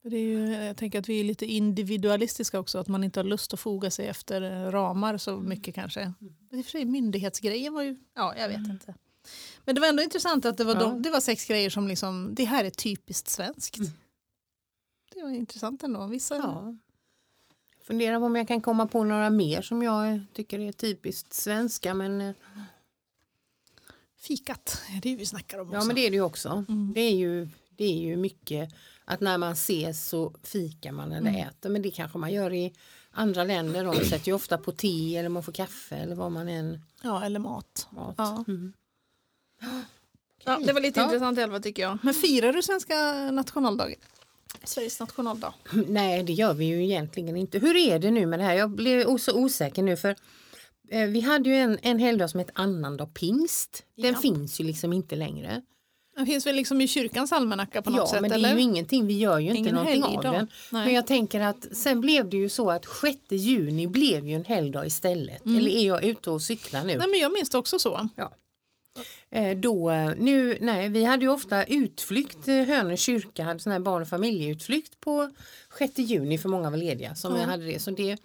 Det- 0.04 0.18
är 0.18 0.22
ju, 0.22 0.54
jag 0.54 0.78
tänker 0.78 1.00
att 1.00 1.10
vi 1.10 1.20
är 1.20 1.24
lite 1.24 1.46
individualistiska 1.46 2.60
också, 2.60 2.78
att 2.78 2.88
man 2.88 3.04
inte 3.04 3.20
har 3.20 3.26
lust 3.26 3.54
att 3.54 3.60
foga 3.60 3.92
sig 3.92 4.08
efter 4.08 4.42
eh, 4.42 4.72
ramar 4.72 5.18
så 5.18 5.38
mycket 5.38 5.76
kanske. 5.76 6.14
Men 6.50 6.60
I 6.60 6.62
och 6.62 6.66
för 6.66 6.72
sig 6.72 6.86
myndighetsgrejen 6.86 7.74
var 7.74 7.82
ju, 7.82 7.96
ja 8.16 8.34
jag 8.38 8.48
vet 8.50 8.58
inte. 8.58 8.96
Men 9.66 9.76
det 9.76 9.82
var 9.82 9.88
ändå 9.88 10.04
intressant 10.04 10.46
att 10.46 10.58
det 10.58 10.64
var, 10.64 10.74
Ja. 10.76 10.80
de, 10.80 11.02
det 11.02 11.10
var 11.10 11.20
sex 11.20 11.46
grejer 11.48 11.70
som 11.70 11.88
liksom, 11.88 12.36
det 12.36 12.46
här 12.46 12.66
är 12.66 12.70
typiskt 12.70 13.28
svenskt. 13.30 13.78
Mm. 13.78 13.90
Det 15.14 15.22
var 15.24 15.30
intressant 15.30 15.84
ändå. 15.84 16.08
Vissa, 16.08 16.36
Ja. 16.36 16.76
Funderar 17.88 18.20
på 18.20 18.26
om 18.26 18.36
jag 18.36 18.48
kan 18.48 18.62
komma 18.62 18.88
på 18.88 19.04
några 19.04 19.30
mer 19.30 19.62
som 19.62 19.84
jag 19.84 20.20
tycker 20.34 20.60
är 20.60 20.72
typiskt 20.72 21.34
svenska 21.34 21.94
men 21.94 22.22
eh, 22.22 22.34
Fikat, 24.20 24.82
det 24.92 24.98
är 24.98 25.02
det 25.02 25.16
vi 25.20 25.26
snackar 25.26 25.60
om 25.60 25.72
Ja 25.72 25.78
också. 25.78 25.88
men 25.88 25.96
det 25.96 26.02
är 26.08 26.10
det 26.12 26.16
ju 26.16 26.22
också. 26.22 26.66
Mm. 26.70 26.94
Det, 26.96 27.02
är 27.02 27.16
ju, 27.16 27.48
det 27.70 27.84
är 27.86 27.98
ju 28.00 28.18
mycket 28.18 28.74
att 29.06 29.22
när 29.22 29.38
man 29.38 29.52
ses 29.52 30.08
så 30.08 30.34
fikar 30.44 30.92
man 30.92 31.12
eller 31.12 31.30
Mm. 31.30 31.48
äter. 31.48 31.70
Men 31.70 31.82
det 31.82 31.92
kanske 31.92 32.18
man 32.18 32.34
gör 32.34 32.54
i 32.54 32.74
andra 33.12 33.44
länder. 33.44 33.84
De 33.84 33.96
sätter 34.06 34.28
ju 34.28 34.34
ofta 34.34 34.58
på 34.58 34.72
te 34.72 35.18
eller 35.18 35.30
man 35.30 35.44
får 35.44 35.52
kaffe 35.52 35.96
eller 35.96 36.16
vad 36.16 36.32
man 36.32 36.48
än 36.48 36.82
Ja, 37.04 37.24
eller 37.26 37.40
mat. 37.40 37.88
mat. 37.92 38.16
Ja. 38.18 38.44
Mm. 38.48 38.74
Ja, 40.44 40.60
det 40.66 40.74
var 40.74 40.82
lite 40.82 41.00
Ja. 41.00 41.04
intressant 41.04 41.40
fall 41.40 41.62
tycker 41.64 41.84
jag. 41.84 41.98
Men 42.04 42.14
firar 42.14 42.54
du 42.54 42.62
svenska 42.64 42.96
nationaldagen? 43.32 44.00
Sveriges 44.64 45.00
nationaldag? 45.00 45.54
Nej 45.88 46.24
det 46.24 46.34
gör 46.34 46.54
vi 46.54 46.66
ju 46.66 46.84
egentligen 46.84 47.38
inte. 47.38 47.60
Hur 47.60 47.76
är 47.76 48.00
det 48.00 48.12
nu 48.12 48.26
med 48.26 48.40
det 48.40 48.44
här? 48.44 48.54
Jag 48.54 48.70
blev 48.70 49.18
så 49.18 49.34
osäker 49.34 49.84
nu 49.84 49.98
för 49.98 50.16
Eh, 50.92 51.08
Vi 51.08 51.22
hade 51.22 51.50
ju 51.50 51.56
en, 51.56 51.78
en 51.82 52.00
helgdag 52.00 52.30
som 52.30 52.40
hette 52.40 52.52
annandag 52.56 53.06
pingst. 53.14 53.84
Den 53.98 54.14
Ja. 54.14 54.20
finns 54.20 54.60
ju 54.60 54.64
liksom 54.64 54.94
inte 54.94 55.16
längre. 55.16 55.62
Den 56.18 56.26
finns 56.26 56.46
väl 56.48 56.56
liksom 56.56 56.82
i 56.82 56.88
kyrkans 56.88 57.32
almanacka 57.32 57.82
på 57.82 57.90
något 57.90 58.00
ja, 58.00 58.08
sätt? 58.08 58.22
men 58.22 58.30
det 58.30 58.36
eller? 58.36 58.50
är 58.50 58.56
ju 58.56 58.62
ingenting, 58.62 59.08
vi 59.08 59.18
gör 59.20 59.40
ju 59.40 59.48
inte 59.48 59.60
Ingen 59.60 59.76
någonting 59.76 60.04
av 60.04 60.22
den. 60.22 60.48
Nej. 60.72 60.86
Men 60.86 60.94
jag 60.94 61.08
tänker 61.08 61.42
att 61.42 61.76
sen 61.76 62.02
blev 62.02 62.30
det 62.30 62.38
ju 62.38 62.50
så 62.50 62.72
att 62.72 62.86
6 63.02 63.18
juni 63.30 63.88
blev 63.88 64.28
ju 64.28 64.36
en 64.36 64.46
helgdag 64.46 64.86
istället. 64.86 65.46
Eller 65.46 65.72
är 65.72 65.88
jag 65.88 66.04
ute 66.04 66.30
och 66.30 66.42
cyklar 66.42 66.84
nu? 66.84 66.92
Mm. 66.92 67.00
Nej, 67.00 67.08
men 67.10 67.20
jag 67.20 67.34
minns 67.34 67.50
det 67.50 67.58
också 67.58 67.80
så. 67.80 68.10
Ja. 68.16 68.32
Eh, 69.30 69.58
då, 69.58 69.90
eh, 69.92 70.12
nu, 70.18 70.58
nej, 70.62 70.90
vi 70.90 71.04
hade 71.04 71.26
ju 71.26 71.32
ofta 71.32 71.64
utflykt, 71.64 72.48
eh, 72.48 72.56
Hönö 72.56 72.98
kyrka 72.98 73.44
hade 73.44 73.60
sån 73.60 73.72
här 73.72 73.80
barn 73.80 74.02
och 74.02 74.08
familjeutflykt 74.08 75.00
på 75.00 75.30
6 75.78 75.98
juni 75.98 76.38
för 76.38 76.50
många 76.50 76.70
var 76.70 76.78
lediga. 76.78 77.16
Som 77.16 77.36
jag 77.36 77.48
hade 77.48 77.66
det. 77.66 77.80
Så 77.80 77.92
det 77.92 78.18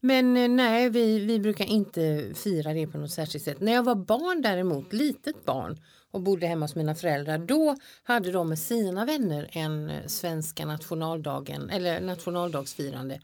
men 0.00 0.56
nej, 0.56 0.90
vi, 0.90 1.18
vi 1.18 1.38
brukar 1.38 1.64
inte 1.64 2.32
fira 2.34 2.74
det 2.74 2.86
på 2.86 2.98
något 2.98 3.10
särskilt 3.10 3.44
sätt. 3.44 3.60
När 3.60 3.72
jag 3.72 3.82
var 3.82 3.94
barn 3.94 4.42
däremot, 4.42 4.92
litet 4.92 5.44
barn 5.44 5.80
och 6.10 6.20
bodde 6.20 6.46
hemma 6.46 6.64
hos 6.64 6.74
mina 6.74 6.94
föräldrar, 6.94 7.38
då 7.38 7.76
hade 8.02 8.32
de 8.32 8.48
med 8.48 8.58
sina 8.58 9.04
vänner 9.04 9.48
en 9.52 9.92
svenska 10.06 10.66
nationaldagen, 10.66 11.70
eller 11.70 12.00
nationaldagsfirande 12.00 13.20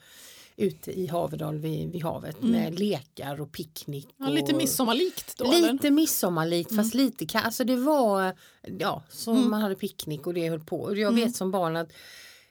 ute 0.61 0.93
i 1.01 1.07
Haverdal 1.07 1.59
vid, 1.59 1.93
vid 1.93 2.03
havet 2.03 2.43
med 2.43 2.79
lekar 2.79 3.41
och 3.41 3.53
picknick. 3.53 4.09
Ja, 4.17 4.29
lite 4.29 4.53
och- 4.53 4.59
midsommarlikt 4.59 5.37
då? 5.39 5.45
eller? 5.53 5.73
Lite 5.73 5.91
midsommarlikt 5.91 6.77
fast 6.77 6.95
lite 6.95 7.39
alltså 7.39 7.65
det 7.65 7.77
var 7.77 8.35
ja 8.79 9.03
som 9.09 9.51
man 9.51 9.63
hade 9.63 9.75
picknick 9.75 10.27
och 10.27 10.35
det 10.35 10.49
höll 10.49 10.61
på. 10.61 10.81
Och 10.81 10.99
jag 10.99 11.13
vet 11.13 11.37
som 11.37 11.51
barn 11.51 11.77
att 11.77 11.93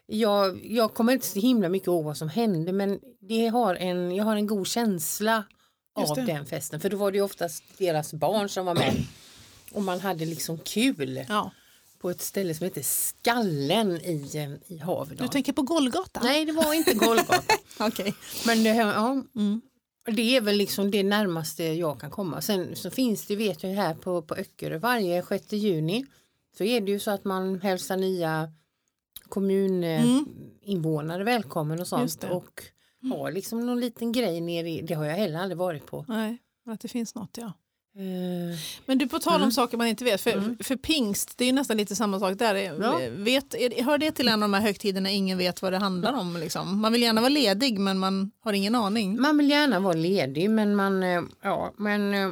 jag, 0.06 0.66
jag 0.66 0.94
kommer 0.94 1.14
inte 1.14 1.26
så 1.28 1.40
himla 1.40 1.70
mycket 1.70 1.88
ihåg 1.88 2.06
vad 2.06 2.18
som 2.18 2.30
hände 2.30 2.72
men 2.72 3.00
det 3.20 3.48
har 3.48 3.76
en, 3.76 4.16
jag 4.16 4.26
har 4.26 4.36
en 4.36 4.48
god 4.48 4.68
känsla 4.68 5.44
av 5.96 6.16
den 6.26 6.46
festen 6.46 6.80
för 6.80 6.90
då 6.90 6.98
var 6.98 7.12
det 7.12 7.22
oftast 7.22 7.64
deras 7.78 8.14
barn 8.14 8.50
som 8.50 8.66
var 8.66 8.76
med 8.76 8.94
och 9.72 9.82
man 9.82 10.00
hade 10.00 10.26
liksom 10.26 10.58
kul 10.58 11.26
Ja. 11.30 11.52
På 12.00 12.10
ett 12.10 12.22
ställe 12.22 12.54
som 12.54 12.64
heter 12.64 12.82
Skallen 12.82 13.92
i, 13.92 14.32
eh, 14.36 14.52
i 14.52 14.60
Du 14.68 14.84
Haverdal. 14.84 15.30
tänker 15.30 15.54
på 15.54 15.62
Golgata? 15.62 16.20
Nej 16.24 16.46
det 16.46 16.52
var 16.52 16.74
inte 16.74 16.94
Golgata. 16.94 17.44
Okej. 17.80 18.16
Men 18.46 18.64
det, 18.64 18.70
ja, 18.70 19.24
Mm. 19.36 19.62
det 20.06 20.36
är 20.38 20.42
väl 20.42 20.56
liksom 20.58 20.92
det 20.92 21.04
närmaste 21.04 21.64
jag 21.64 22.00
kan 22.02 22.10
komma. 22.12 22.42
Sen 22.42 22.76
så 22.76 22.90
finns 22.92 23.26
det, 23.26 23.36
vet 23.36 23.64
jag 23.64 23.70
här 23.70 23.94
på, 23.96 24.22
på 24.22 24.36
Öckerö, 24.36 24.78
varje 24.78 25.24
6 25.24 25.54
juni 25.54 26.06
så 26.58 26.64
är 26.64 26.82
det 26.82 26.92
ju 26.92 27.00
så 27.00 27.12
att 27.12 27.26
man 27.26 27.62
hälsar 27.62 27.98
nya 27.98 28.52
kommuninvånare 29.30 31.24
välkommen 31.24 31.80
och 31.82 31.88
sånt. 31.88 32.24
Mm. 32.24 32.36
Och 32.38 32.64
har 33.12 33.32
liksom 33.32 33.66
någon 33.66 33.80
liten 33.80 34.12
grej 34.12 34.42
nere 34.42 34.70
i, 34.70 34.82
det 34.82 34.94
har 34.94 35.06
jag 35.06 35.16
heller 35.16 35.40
aldrig 35.40 35.58
varit 35.58 35.86
på. 35.86 36.06
Nej, 36.08 36.38
att 36.66 36.80
det 36.80 36.88
finns 36.88 37.16
något 37.16 37.38
ja. 37.38 37.54
Eh, 38.00 38.58
Men 38.86 38.98
du, 38.98 39.08
på 39.08 39.20
tal 39.20 39.36
om 39.36 39.42
Mm. 39.42 39.52
saker 39.52 39.78
man 39.78 39.88
inte 39.88 40.04
vet, 40.04 40.22
för, 40.22 40.32
Mm. 40.32 40.58
för 40.64 40.76
pingst, 40.76 41.38
det 41.38 41.44
är 41.44 41.46
ju 41.46 41.52
nästan 41.54 41.78
lite 41.78 41.96
samma 41.96 42.20
sak 42.20 42.38
där. 42.40 42.56
Ja. 42.56 43.00
Vet, 43.12 43.54
är- 43.56 43.84
hör 43.84 43.98
det 43.98 44.12
till 44.12 44.28
en 44.28 44.34
av 44.44 44.50
de 44.50 44.54
här 44.54 44.62
högtiderna 44.62 45.10
ingen 45.12 45.38
vet 45.38 45.62
vad 45.62 45.74
det 45.74 45.78
handlar 45.78 46.14
om? 46.14 46.38
Liksom? 46.38 46.80
Man 46.82 46.92
vill 46.94 47.02
gärna 47.02 47.22
vara 47.22 47.30
ledig 47.30 47.80
men 47.80 48.00
man 48.00 48.32
har 48.44 48.54
ingen 48.54 48.76
aning. 48.76 49.22
man 49.22 49.38
vill 49.38 49.50
gärna 49.50 49.80
vara 49.80 49.94
ledig 49.94 50.50
men 50.50 50.76
man, 50.76 51.04
eh, 51.04 51.22
ja 51.42 51.74
men 51.78 52.14
eh, 52.14 52.32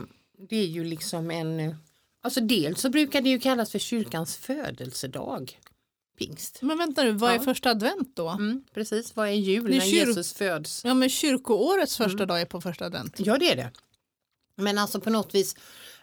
det 0.50 0.56
är 0.56 0.66
ju 0.68 0.84
liksom 0.84 1.32
en, 1.32 1.60
eh, 1.60 1.76
alltså 2.24 2.42
dels 2.42 2.82
så 2.82 2.90
brukar 2.90 3.22
det 3.22 3.30
ju 3.30 3.40
kallas 3.40 3.72
för 3.72 3.80
kyrkans 3.80 4.38
födelsedag, 4.38 5.60
pingst. 6.20 6.60
Men 6.62 6.78
vänta 6.78 7.04
nu, 7.04 7.12
vad 7.12 7.32
är 7.32 7.36
Ja. 7.36 7.42
första 7.42 7.70
advent 7.70 8.16
då? 8.16 8.30
Mm, 8.30 8.64
precis, 8.74 9.16
vad 9.16 9.28
är 9.28 9.32
jul 9.32 9.64
när 9.64 9.80
kyr- 9.80 9.86
Jesus 10.08 10.34
föds? 10.34 10.82
Ja 10.86 10.94
men 10.94 11.10
kyrkoårets 11.10 11.98
första 11.98 12.18
Mm. 12.18 12.28
dag 12.28 12.42
är 12.42 12.46
på 12.46 12.62
första 12.62 12.86
advent. 12.86 13.16
Ja 13.18 13.38
det 13.38 13.52
är 13.52 13.56
det. 13.56 13.72
Men 14.58 14.78
alltså 14.78 15.00
på 15.00 15.10
något 15.10 15.36
vis 15.36 15.56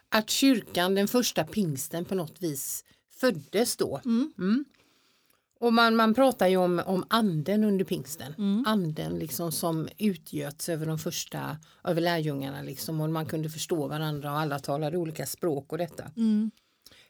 att 0.09 0.31
kyrkan, 0.31 0.95
den 0.95 1.09
första 1.09 1.45
pingsten 1.45 2.05
på 2.05 2.15
något 2.15 2.43
vis 2.43 2.85
föddes 3.21 3.77
då. 3.77 4.01
Mm. 4.05 4.65
Och 5.61 5.73
man, 5.73 5.97
man 5.97 6.15
pratar 6.15 6.47
ju 6.49 6.57
om, 6.57 6.83
om 6.87 7.05
anden 7.09 7.65
under 7.65 7.85
pingsten. 7.85 8.35
Mm. 8.39 8.65
Anden 8.67 9.19
liksom 9.19 9.53
som 9.53 9.89
utgöts 9.99 10.69
över 10.69 10.87
de 10.87 10.99
första, 10.99 11.57
över 11.85 12.01
lärjungarna 12.01 12.63
liksom 12.63 13.01
och 13.01 13.11
man 13.11 13.27
kunde 13.27 13.49
förstå 13.51 13.89
varandra 13.89 14.33
och 14.33 14.39
alla 14.39 14.59
talade 14.59 14.97
olika 14.97 15.27
språk 15.27 15.73
och 15.73 15.79
detta. 15.79 16.11
Mm. 16.17 16.51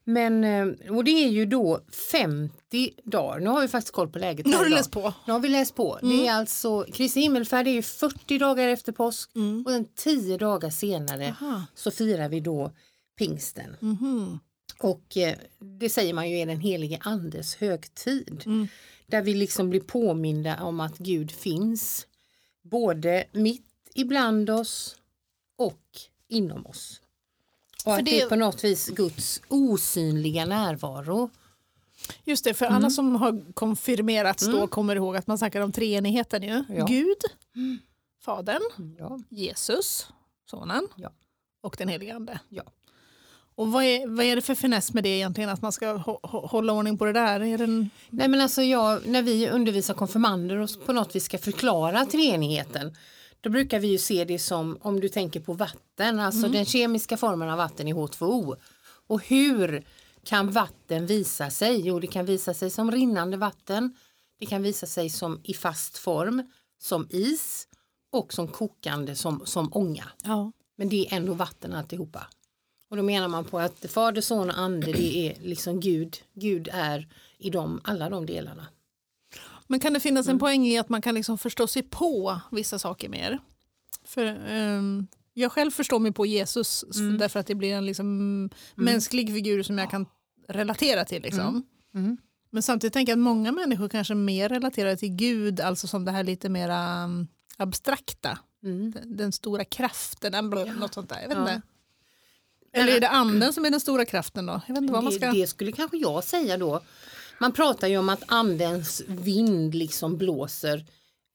Men, 0.05 0.45
eh, 0.45 0.93
och 0.97 1.05
det 1.05 1.11
är 1.11 1.29
ju 1.29 1.47
då 1.47 1.81
50 2.11 2.91
dagar, 3.05 3.41
nu 3.41 3.51
har 3.51 3.61
vi 3.61 3.69
faktiskt 3.69 3.95
koll 3.95 4.09
på 4.09 4.19
läget. 4.19 4.47
Nu 4.47 4.57
har 4.57 4.65
du 4.65 4.71
läst 4.71 4.91
på. 4.91 5.15
Nu 5.27 5.33
har 5.33 5.41
vi 5.41 5.49
läst 5.49 5.75
på. 5.75 5.99
Det 6.03 6.27
är 6.27 6.33
alltså, 6.33 6.87
Kristi 6.93 7.21
himmelfärd 7.21 7.67
är 7.67 7.73
ju 7.73 7.83
40 7.83 8.39
dagar 8.39 8.69
efter 8.69 8.93
påsk 8.93 9.31
Mm. 9.37 9.63
och 9.67 9.73
sen 9.73 9.87
10 9.95 10.37
dagar 10.39 10.71
senare 10.71 11.37
Aha. 11.41 11.63
så 11.75 11.91
firar 11.91 12.29
vi 12.29 12.41
då 12.41 12.71
pingsten. 13.19 13.77
Mhm. 13.81 14.39
Och 14.79 15.17
eh, 15.17 15.35
det 15.79 15.89
säger 15.89 16.15
man 16.15 16.31
ju 16.31 16.37
är 16.39 16.47
den 16.47 16.61
helige 16.61 16.99
andes 17.01 17.55
högtid. 17.57 18.43
Mm. 18.47 18.69
Där 19.07 19.23
vi 19.23 19.35
liksom 19.35 19.71
blir 19.71 19.81
påminda 19.81 20.63
om 20.63 20.81
att 20.81 20.99
Gud 20.99 21.31
finns 21.31 22.07
både 22.63 23.25
mitt 23.33 23.67
ibland 23.95 24.51
oss 24.51 24.97
och 25.57 25.83
inom 26.29 26.67
oss. 26.67 27.01
Och 27.85 27.93
För 27.93 27.99
att 27.99 28.05
det... 28.05 28.21
är 28.21 28.29
på 28.29 28.37
något 28.37 28.65
vis 28.65 28.89
Guds 28.89 29.41
osynliga 29.49 30.45
närvaro. 30.47 31.31
Just 32.25 32.45
det, 32.45 32.55
för 32.55 32.67
Mm. 32.67 32.77
alla 32.77 32.91
som 32.91 33.17
har 33.17 33.53
konfirmerats 33.55 34.47
då 34.47 34.67
kommer 34.67 34.97
ihåg 34.97 35.17
att 35.17 35.27
man 35.27 35.39
snackar 35.39 35.61
om 35.61 35.73
treenigheten 35.73 36.43
ju. 36.43 36.65
Ja. 36.69 36.85
Gud, 36.87 37.17
Fadern, 38.25 38.63
Ja, 38.99 39.21
Jesus, 39.29 40.09
Sonen 40.51 40.89
Ja. 40.97 41.11
och 41.63 41.75
den 41.79 41.89
helige 41.89 42.15
Ande. 42.15 42.41
ja. 42.49 42.63
Och 43.57 43.73
vad 43.73 43.85
är, 43.85 44.07
vad 44.17 44.25
är 44.27 44.37
det 44.37 44.43
för 44.43 44.55
finess 44.55 44.93
med 44.95 45.03
det 45.03 45.09
egentligen, 45.09 45.51
att 45.51 45.63
man 45.63 45.73
ska 45.73 45.87
hå- 45.95 46.21
hå- 46.23 46.47
hålla 46.49 46.73
ordning 46.73 46.99
på 46.99 47.05
det 47.05 47.13
där? 47.13 47.41
Är 47.41 47.59
det 47.59 47.65
en... 47.65 47.91
Nej 48.11 48.29
men 48.29 48.41
alltså 48.41 48.63
jag, 48.63 49.07
när 49.07 49.23
vi 49.23 49.49
undervisar 49.51 49.95
konfirmander 49.95 50.57
och 50.57 50.71
på 50.87 50.93
något 50.93 51.17
vis 51.17 51.25
ska 51.25 51.39
förklara 51.39 52.07
treenigheten 52.07 52.97
då 53.45 53.51
brukar 53.51 53.81
vi 53.81 53.89
ju 53.89 53.99
se 53.99 54.25
det 54.25 54.39
som 54.39 54.79
om 54.81 55.01
du 55.01 55.09
tänker 55.09 55.41
på 55.41 55.53
vatten, 55.53 56.21
alltså 56.21 56.49
den 56.49 56.65
kemiska 56.65 57.17
formen 57.17 57.51
av 57.51 57.59
vatten 57.59 57.89
är 57.89 57.95
H2O. 57.95 58.57
Och 59.07 59.27
hur 59.27 59.85
kan 60.25 60.51
vatten 60.51 61.07
visa 61.07 61.51
sig? 61.51 61.81
Jo 61.81 62.01
det 62.01 62.07
kan 62.07 62.27
visa 62.27 62.55
sig 62.55 62.71
som 62.71 62.91
rinnande 62.91 63.37
vatten, 63.37 63.97
det 64.39 64.47
kan 64.47 64.63
visa 64.63 64.87
sig 64.87 65.11
som 65.11 65.41
i 65.45 65.55
fast 65.55 65.99
form, 65.99 66.51
som 66.79 67.07
is 67.11 67.69
och 68.13 68.33
som 68.33 68.49
kokande 68.49 69.17
som, 69.17 69.43
som 69.47 69.69
ånga. 69.73 70.05
Ja. 70.25 70.53
Men 70.77 70.89
det 70.89 71.07
är 71.07 71.17
ändå 71.17 71.35
vatten 71.35 71.75
alltihopa. 71.75 72.27
Och 72.91 72.97
då 72.97 73.03
menar 73.03 73.29
man 73.29 73.45
på 73.45 73.59
att 73.59 73.91
Fader, 73.91 74.21
Son 74.21 74.51
och 74.51 74.59
Ande 74.59 74.93
det 74.93 75.17
är 75.17 75.37
liksom 75.41 75.81
Gud. 75.81 76.17
Gud 76.35 76.69
är 76.73 77.09
i 77.39 77.51
dem, 77.51 77.81
alla 77.85 78.11
de 78.11 78.27
delarna. 78.27 78.67
Men 79.67 79.81
kan 79.81 79.93
det 79.93 80.01
finnas 80.01 80.27
Mm. 80.27 80.35
en 80.35 80.39
poäng 80.39 80.67
i 80.67 80.79
att 80.79 80.89
man 80.89 81.03
kan 81.03 81.15
liksom 81.15 81.39
förstå 81.39 81.67
sig 81.67 81.83
på 81.83 82.41
vissa 82.53 82.79
saker 82.79 83.09
mer? 83.09 83.39
För 84.05 84.25
ehm, 84.49 85.07
jag 85.35 85.53
själv 85.53 85.71
förstår 85.71 85.99
mig 85.99 86.13
på 86.13 86.27
Jesus 86.27 86.85
Mm. 86.99 87.19
därför 87.19 87.41
att 87.41 87.47
det 87.47 87.55
blir 87.55 87.75
en 87.75 87.87
liksom 87.87 88.51
mänsklig 88.75 89.29
figur 89.35 89.63
som 89.63 89.79
jag 89.79 89.91
kan 89.91 90.07
relatera 90.49 91.05
till. 91.05 91.23
Liksom. 91.23 91.63
Mm. 91.95 92.17
Men 92.51 92.63
samtidigt 92.63 92.93
tänker 92.95 93.13
jag 93.13 93.17
att 93.19 93.23
många 93.25 93.53
människor 93.53 93.89
kanske 93.89 94.15
mer 94.15 94.49
relaterar 94.49 94.97
till 94.97 95.09
Gud, 95.17 95.61
alltså 95.61 95.87
som 95.87 96.05
det 96.05 96.11
här 96.11 96.25
lite 96.25 96.49
mer 96.49 96.71
um, 97.05 97.27
abstrakta. 97.57 98.39
Mm. 98.65 98.91
Den, 98.91 99.17
den 99.17 99.33
stora 99.33 99.65
kraften, 99.65 100.35
eller 100.35 100.73
något 100.81 100.95
sånt 100.95 101.09
där. 101.09 101.21
Jag 101.21 101.29
vet 101.29 101.39
Ja. 101.39 101.61
Eller 102.81 102.97
är 102.97 103.01
det 103.01 103.09
anden 103.09 103.53
som 103.53 103.65
är 103.65 103.71
den 103.71 103.81
stora 103.81 104.05
kraften 104.05 104.47
då? 104.47 104.61
Jag 104.67 104.75
vet 104.75 104.83
inte 104.83 104.93
vad 104.93 105.05
man 105.05 105.13
ska... 105.13 105.33
det 105.33 105.47
skulle 105.47 105.73
kanske 105.73 105.97
jag 105.97 106.25
säga 106.25 106.57
då. 106.57 106.81
Man 107.39 107.53
pratar 107.53 107.89
ju 107.89 107.99
om 107.99 108.09
att 108.09 108.23
andens 108.27 109.03
vind 109.07 109.75
liksom 109.75 110.17
blåser 110.17 110.85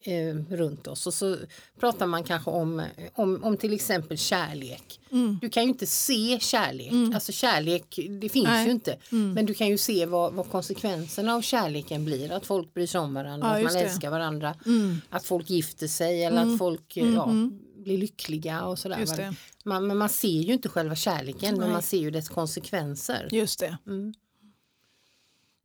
eh, 0.03 0.36
runt 0.56 0.88
oss 0.88 1.08
och 1.08 1.13
så 1.13 1.38
pratar 1.79 2.08
man 2.08 2.24
kanske 2.24 2.50
om, 2.51 2.84
om, 3.13 3.44
om 3.44 3.58
till 3.58 3.74
exempel 3.74 4.18
kärlek. 4.18 5.00
Mm. 5.12 5.39
Du 5.41 5.50
kan 5.50 5.63
ju 5.63 5.70
inte 5.70 5.86
se 5.86 6.39
kärlek, 6.41 6.91
alltså 7.15 7.32
kärlek 7.32 8.00
det 8.22 8.29
finns 8.29 8.48
Nej. 8.48 8.65
ju 8.65 8.72
inte. 8.72 8.98
Mm. 9.12 9.34
Men 9.34 9.46
du 9.46 9.53
kan 9.53 9.68
ju 9.68 9.77
se 9.77 10.06
vad, 10.06 10.34
vad 10.34 10.50
konsekvenserna 10.51 11.34
av 11.36 11.41
kärleken 11.41 12.06
blir, 12.06 12.32
att 12.32 12.46
folk 12.46 12.74
bryr 12.74 12.88
sig 12.88 13.01
om 13.01 13.13
varandra, 13.13 13.48
Ja, 13.48 13.58
att 13.58 13.63
man 13.63 13.74
det. 13.74 13.79
älskar 13.79 14.10
varandra, 14.10 14.56
Mm. 14.65 15.01
att 15.10 15.25
folk 15.25 15.50
gifter 15.50 15.88
sig 15.88 16.24
eller 16.24 16.41
att 16.53 16.58
folk 16.58 16.98
eh, 16.98 17.13
ja, 17.13 17.34
blir 17.77 17.98
lyckliga 17.98 18.63
och 18.65 18.79
sådär. 18.79 19.36
Man, 19.63 19.88
men 19.88 19.98
man 19.98 20.10
ser 20.10 20.27
ju 20.41 20.53
inte 20.53 20.70
själva 20.70 20.96
kärleken 20.96 21.51
men 21.51 21.60
Nej. 21.63 21.72
man 21.72 21.82
ser 21.82 21.98
ju 22.00 22.12
dess 22.12 22.29
konsekvenser. 22.29 23.27
Just 23.32 23.60
det. 23.60 23.77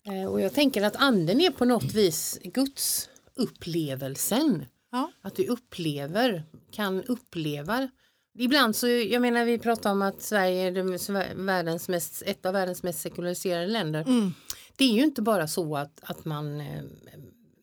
Eh, 0.06 0.24
Och 0.26 0.40
jag 0.40 0.54
tänker 0.54 0.82
att 0.82 0.96
anden 0.96 1.40
är 1.40 1.50
på 1.50 1.64
något 1.64 1.92
vis 1.94 2.38
Guds 2.44 3.08
upplevelsen. 3.34 4.66
Ja. 4.92 5.10
Att 5.22 5.38
vi 5.38 5.48
upplever, 5.48 6.44
kan 6.70 7.02
uppleva. 7.02 7.88
Ibland 8.38 8.76
så, 8.76 8.86
jag 8.88 9.22
menar 9.22 9.44
vi 9.44 9.58
pratar 9.58 9.90
om 9.90 10.02
att 10.02 10.22
Sverige 10.22 10.62
är 10.66 11.34
världens 11.44 11.88
mest, 11.88 12.22
ett 12.26 12.46
av 12.46 12.52
världens 12.52 12.82
mest 12.82 13.00
sekulariserade 13.00 13.66
länder. 13.66 14.00
Mm. 14.00 14.34
Det 14.76 14.84
är 14.84 14.92
ju 14.92 15.02
inte 15.04 15.22
bara 15.22 15.48
så 15.48 15.76
att, 15.76 16.00
att 16.02 16.24
man 16.24 16.60
eh, 16.60 16.82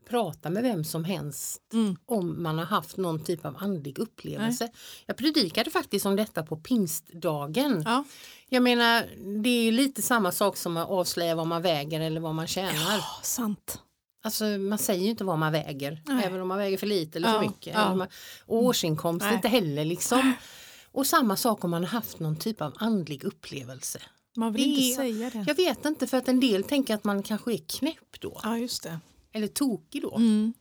prata 0.10 0.50
med 0.50 0.64
vem 0.64 0.84
som 0.84 1.04
helst 1.04 1.62
Mm. 1.74 1.96
om 2.06 2.44
man 2.44 2.58
har 2.58 2.66
haft 2.66 2.98
någon 2.98 3.24
typ 3.24 3.46
av 3.46 3.56
andlig 3.60 4.00
upplevelse. 4.00 4.70
Jag 5.06 5.18
predikade 5.18 5.70
faktiskt 5.72 6.06
om 6.06 6.16
detta 6.16 6.44
på 6.44 6.58
pingstdagen. 6.58 7.82
Ja. 7.86 8.04
Jag 8.54 8.64
menar, 8.64 9.08
det 9.44 9.50
är 9.50 9.64
ju 9.64 9.72
lite 9.72 10.02
samma 10.02 10.32
sak 10.32 10.58
som 10.58 10.78
att 10.78 10.90
avslöja 10.90 11.36
vad 11.36 11.48
man 11.48 11.62
väger 11.62 12.00
eller 12.02 12.22
vad 12.22 12.36
man 12.36 12.48
tjänar. 12.48 12.74
Ja, 12.98 13.04
sant. 13.24 13.80
Alltså 14.24 14.44
man 14.46 14.78
säger 14.78 15.04
ju 15.04 15.10
inte 15.10 15.24
vad 15.24 15.40
man 15.40 15.52
väger, 15.52 16.02
Nej. 16.06 16.26
även 16.26 16.42
om 16.42 16.48
man 16.48 16.58
väger 16.58 16.78
för 16.78 16.88
lite 16.88 17.18
eller 17.18 17.28
Ja, 17.28 17.34
för 17.34 17.42
mycket. 17.48 17.74
ja. 17.74 17.96
Man, 17.96 18.08
årsinkomst 18.48 19.26
Nej. 19.26 19.36
inte 19.36 19.48
heller 19.48 19.86
liksom. 19.86 20.34
Och 20.92 21.08
samma 21.08 21.36
sak 21.36 21.64
om 21.64 21.72
man 21.72 21.84
har 21.84 21.90
haft 21.90 22.20
någon 22.20 22.36
typ 22.36 22.62
av 22.62 22.74
andlig 22.78 23.24
upplevelse. 23.24 24.00
Man 24.36 24.54
vill 24.54 24.76
Det 24.76 24.82
inte 24.82 24.96
säga 24.96 25.30
det. 25.30 25.44
Jag 25.48 25.56
vet 25.56 25.86
inte 25.86 26.08
för 26.08 26.18
att 26.18 26.28
en 26.28 26.40
del 26.40 26.64
tänker 26.64 26.96
att 26.96 27.04
man 27.04 27.24
kanske 27.24 27.54
är 27.54 27.58
knäpp 27.68 28.20
då. 28.20 28.40
Ja, 28.44 28.58
just 28.58 28.84
det. 28.84 29.00
Eller 29.34 29.48
tokig 29.48 30.02
då. 30.02 30.16
Mm. 30.16 30.54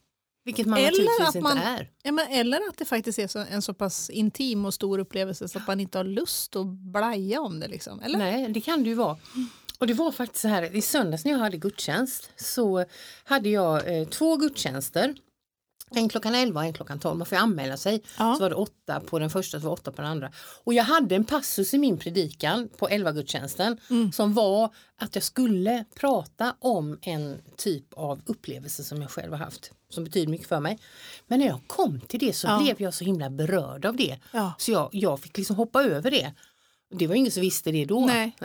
Vilket 0.44 0.66
man 0.66 0.78
Eller 0.78 0.86
naturligtvis 0.90 1.28
att 1.28 1.34
inte 1.34 1.48
man- 1.48 1.58
är. 1.58 1.88
Ja, 2.02 2.12
men, 2.12 2.26
eller 2.28 2.56
att 2.68 2.76
det 2.76 2.84
faktiskt 2.84 3.18
är 3.18 3.26
så, 3.26 3.38
en 3.38 3.62
så 3.62 3.74
pass 3.74 4.10
intim 4.10 4.64
och 4.64 4.74
stor 4.74 4.98
upplevelse 4.98 5.48
så 5.48 5.58
att 5.58 5.66
man 5.66 5.80
inte 5.80 5.98
har 5.98 6.04
lust 6.04 6.56
att 6.56 6.66
blaja 6.66 7.40
om 7.40 7.60
det. 7.60 7.68
Liksom. 7.68 8.00
Eller? 8.00 8.18
Nej, 8.18 8.48
det 8.48 8.60
kan 8.60 8.82
det 8.82 8.88
ju 8.88 8.94
vara. 8.94 9.16
Och 9.78 9.86
det 9.86 9.94
var 9.94 10.12
faktiskt 10.12 10.42
så 10.42 10.48
här, 10.48 10.76
i 10.76 10.82
söndags 10.82 11.24
när 11.24 11.32
jag 11.32 11.38
hade 11.38 11.56
gudstjänst 11.56 12.30
så 12.36 12.84
hade 13.24 13.48
jag 13.48 13.98
eh, 14.00 14.08
två 14.08 14.36
gudstjänster. 14.36 15.14
En 15.94 16.08
klockan 16.08 16.34
11 16.34 16.60
och 16.60 16.66
en 16.66 16.72
klockan 16.72 16.98
12. 17.00 17.16
Man 17.18 17.26
får 17.26 17.38
ju 17.38 17.42
anmäla 17.42 17.76
sig. 17.76 18.02
Ja. 18.18 18.34
Så 18.34 18.40
var 18.42 18.50
det 18.50 18.56
åtta 18.56 19.00
på 19.00 19.18
den 19.18 19.30
första 19.30 19.60
så 19.60 19.64
var 19.64 19.70
det 19.76 19.80
åtta 19.80 19.92
på 19.92 20.02
den 20.02 20.10
andra. 20.10 20.32
Och 20.64 20.74
jag 20.74 20.84
hade 20.84 21.14
en 21.16 21.24
passus 21.24 21.74
i 21.74 21.78
min 21.78 21.98
predikan 21.98 22.68
på 22.76 22.88
11 22.88 23.12
gudstjänsten 23.12 23.78
Mm. 23.90 24.12
som 24.12 24.34
var 24.34 24.74
att 24.96 25.14
jag 25.14 25.24
skulle 25.24 25.84
prata 25.94 26.54
om 26.58 26.98
en 27.02 27.38
typ 27.56 27.84
av 27.94 28.20
upplevelse 28.26 28.84
som 28.84 29.02
jag 29.02 29.10
själv 29.10 29.32
har 29.32 29.38
haft. 29.38 29.72
Som 29.90 30.04
betyder 30.04 30.26
mycket 30.30 30.46
för 30.48 30.60
mig. 30.60 30.78
Men 31.26 31.38
när 31.40 31.46
jag 31.46 31.60
kom 31.66 32.00
till 32.00 32.20
det 32.20 32.32
så 32.32 32.46
Ja. 32.46 32.58
blev 32.62 32.82
jag 32.82 32.94
så 32.94 33.04
himla 33.04 33.30
berörd 33.30 33.84
av 33.86 33.96
det. 33.96 34.18
Ja. 34.32 34.52
Så 34.58 34.72
jag, 34.72 34.88
jag 34.92 35.20
fick 35.20 35.36
liksom 35.38 35.56
hoppa 35.56 35.82
över 35.84 36.10
det. 36.10 36.32
Det 36.94 37.06
var 37.06 37.14
ingen 37.14 37.32
som 37.32 37.40
visste 37.40 37.72
det 37.72 37.84
då. 37.84 38.00
Nej. 38.06 38.36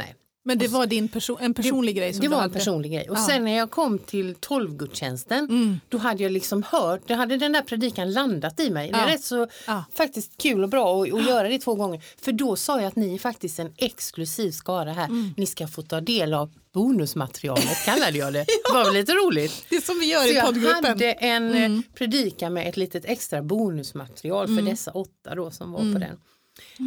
Men 0.47 0.57
det 0.57 0.67
var 0.67 0.85
din 0.87 1.07
perso 1.07 1.37
en 1.41 1.53
personlig 1.53 1.95
grej 1.97 2.13
som 2.13 2.21
Det 2.21 2.27
var 2.27 2.37
en 2.37 2.41
hade. 2.41 2.53
personlig 2.53 2.91
grej. 2.91 3.09
Och 3.09 3.17
Ja. 3.17 3.25
sen 3.27 3.43
när 3.45 3.57
jag 3.57 3.71
kom 3.71 3.99
till 3.99 4.35
tolvgudstjänsten 4.39 5.45
Mm. 5.45 5.79
då 5.89 5.97
hade 5.97 6.23
jag 6.23 6.31
liksom 6.31 6.63
hört, 6.63 7.01
då 7.07 7.13
hade 7.13 7.37
den 7.37 7.51
där 7.51 7.61
predikan 7.61 8.11
landat 8.13 8.59
i 8.59 8.69
mig. 8.69 8.91
Det 8.91 8.97
är 8.97 9.07
Ja. 9.07 9.13
rätt 9.13 9.23
så 9.23 9.47
Ja. 9.67 9.83
faktiskt 9.93 10.31
kul 10.37 10.63
och 10.63 10.69
bra 10.69 11.03
att, 11.03 11.13
att 11.13 11.27
göra 11.27 11.47
det 11.49 11.59
två 11.59 11.75
gånger. 11.75 12.01
För 12.21 12.31
då 12.31 12.55
sa 12.55 12.79
jag 12.81 12.87
att 12.87 12.95
ni 12.95 13.13
är 13.15 13.19
faktiskt 13.19 13.59
en 13.59 13.73
exklusiv 13.77 14.51
skara 14.51 14.93
här. 14.93 15.05
Mm. 15.05 15.33
Ni 15.37 15.45
ska 15.45 15.67
få 15.67 15.81
ta 15.81 16.01
del 16.01 16.33
av 16.33 16.51
bonusmaterialet 16.73 17.85
kallade 17.85 18.17
jag 18.17 18.33
det. 18.33 18.45
Det 18.67 18.73
var 18.73 18.83
väl 18.85 18.93
lite 18.93 19.11
roligt. 19.13 19.65
Det 19.69 19.85
som 19.85 19.99
vi 19.99 20.05
gör 20.11 20.19
Så 20.21 20.27
i 20.27 20.33
jag 20.33 20.45
poddgruppen. 20.45 20.85
hade 20.85 21.11
en 21.11 21.49
eh, 21.53 21.63
Mm. 21.65 21.83
predikan 21.95 22.53
med 22.53 22.69
ett 22.69 22.77
litet 22.77 23.05
extra 23.05 23.41
bonusmaterial 23.41 24.47
för 24.55 24.61
dessa 24.61 24.91
åtta 24.91 25.35
då 25.35 25.51
som 25.51 25.71
var 25.71 25.79
Mm. 25.79 25.93
på 25.93 25.99
den. 25.99 26.17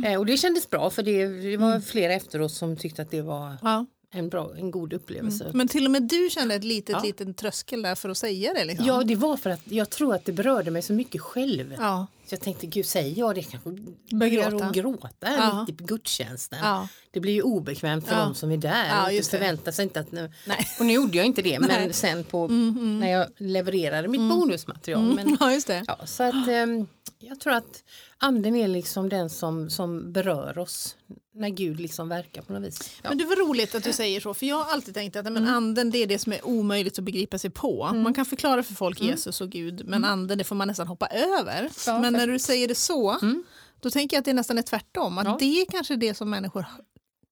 Eh, 0.07 0.19
och 0.19 0.27
det 0.27 0.37
kändes 0.37 0.71
bra 0.71 0.91
för 0.91 1.03
det, 1.03 1.27
det 1.27 1.57
var 1.57 1.81
flera 1.81 2.13
efteråt 2.13 2.53
som 2.53 2.77
tyckte 2.77 3.03
att 3.03 3.11
det 3.11 3.23
var 3.23 3.57
Ja. 3.63 3.87
en, 4.11 4.29
bra, 4.29 4.51
en 4.57 4.71
god 4.71 4.93
upplevelse. 4.93 5.51
Men 5.55 5.69
till 5.69 5.85
och 5.85 5.91
med 5.91 6.03
du 6.03 6.29
kände 6.31 6.55
ett 6.55 6.65
litet, 6.65 6.93
Ja. 6.93 7.03
liten 7.03 7.35
tröskel 7.35 7.83
där 7.83 7.95
för 7.95 8.09
att 8.09 8.17
säga 8.19 8.55
det. 8.55 8.65
Liksom. 8.65 8.87
Ja, 8.87 9.03
det 9.05 9.15
var 9.17 9.37
för 9.37 9.51
att 9.51 9.61
jag 9.73 9.91
tror 9.91 10.15
att 10.15 10.25
det 10.25 10.33
berörde 10.33 10.71
mig 10.71 10.83
så 10.83 10.93
mycket 10.93 11.21
själv. 11.21 11.75
Ja. 11.79 12.07
Så 12.29 12.35
jag 12.35 12.41
tänkte, 12.41 12.67
gud 12.67 12.87
säger 12.87 13.19
jag 13.19 13.35
det 13.35 13.43
kanske 13.43 13.71
Börjar 14.17 14.51
gråta. 14.51 14.65
de 14.65 14.81
gråta 14.81 15.09
Ja. 15.21 15.65
mitt 15.69 15.81
i 15.81 15.85
gudstjänsten. 15.85 16.59
Ja. 16.63 16.89
Det 17.11 17.21
blir 17.21 17.33
ju 17.33 17.43
obekvämt 17.43 18.07
för 18.09 18.15
Ja. 18.15 18.21
de 18.25 18.35
som 18.35 18.51
är 18.51 18.57
där 18.57 18.87
Ja, 18.89 19.07
och 19.07 19.13
just 19.13 19.31
förväntar 19.31 19.73
sig 19.73 19.83
inte 19.83 20.01
att 20.01 20.13
nu, 20.13 20.33
Nej. 20.47 20.67
och 20.81 20.87
nu 20.87 20.93
gjorde 20.93 21.17
jag 21.17 21.27
inte 21.27 21.43
det 21.43 21.59
Nej. 21.59 21.69
men 21.81 21.93
sen 21.93 22.25
på 22.25 22.49
när 22.49 23.11
jag 23.13 23.27
levererade 23.37 24.09
mitt 24.09 24.21
bonusmaterial. 24.21 25.03
Men, 25.03 25.19
Mm. 25.27 25.37
ja, 25.41 25.53
just 25.53 25.67
det. 25.67 25.85
ja, 25.87 25.99
så 26.07 26.23
att 26.23 26.49
ehm, 26.49 26.87
jag 27.19 27.41
tror 27.41 27.53
att 27.53 27.83
anden 28.19 28.57
är 28.57 28.69
liksom 28.69 29.09
den 29.09 29.31
som, 29.31 29.71
som 29.71 30.12
berör 30.12 30.59
oss 30.59 30.97
när 31.38 31.48
Gud 31.48 31.81
liksom 31.81 32.09
verkar 32.09 32.42
på 32.42 32.53
något 32.53 32.62
vis. 32.62 32.90
Ja. 33.03 33.09
Men 33.09 33.18
det 33.18 33.24
var 33.24 33.37
roligt 33.48 33.74
att 33.74 33.85
du 33.85 33.92
säger 33.92 34.20
så, 34.20 34.35
för 34.35 34.46
jag 34.46 34.57
har 34.64 34.72
alltid 34.72 34.94
tänkt 34.94 35.16
att 35.16 35.24
men 35.24 35.37
Mm. 35.37 35.48
anden 35.55 35.90
det 35.90 35.98
är 35.98 36.07
det 36.07 36.18
som 36.18 36.33
är 36.33 36.46
omöjligt 36.46 36.98
att 36.98 37.05
begripa 37.05 37.38
sig 37.38 37.51
på. 37.51 37.92
Man 37.94 38.14
kan 38.14 38.24
förklara 38.27 38.62
för 38.62 38.74
folk 38.74 39.01
Jesus 39.01 39.40
och 39.40 39.51
Gud, 39.51 39.83
men 39.88 40.05
anden 40.05 40.38
det 40.38 40.44
får 40.44 40.57
man 40.57 40.68
nästan 40.68 40.87
hoppa 40.87 41.07
över. 41.07 41.59
Mm. 41.61 41.70
Ja, 41.87 41.98
men 42.01 42.12
när 42.12 42.27
du 42.27 42.38
säger 42.38 42.68
det 42.68 42.74
så, 42.74 43.11
Mm. 43.22 43.44
då 43.81 43.90
tänker 43.90 44.16
jag 44.16 44.20
att 44.20 44.24
det 44.24 44.33
nästan 44.33 44.59
är 44.59 44.62
tvärtom. 44.62 45.18
Att 45.18 45.27
Ja. 45.27 45.37
det 45.40 45.61
är 45.61 45.66
kanske 45.66 45.96
det 45.96 46.14
som 46.14 46.31
människor 46.31 46.64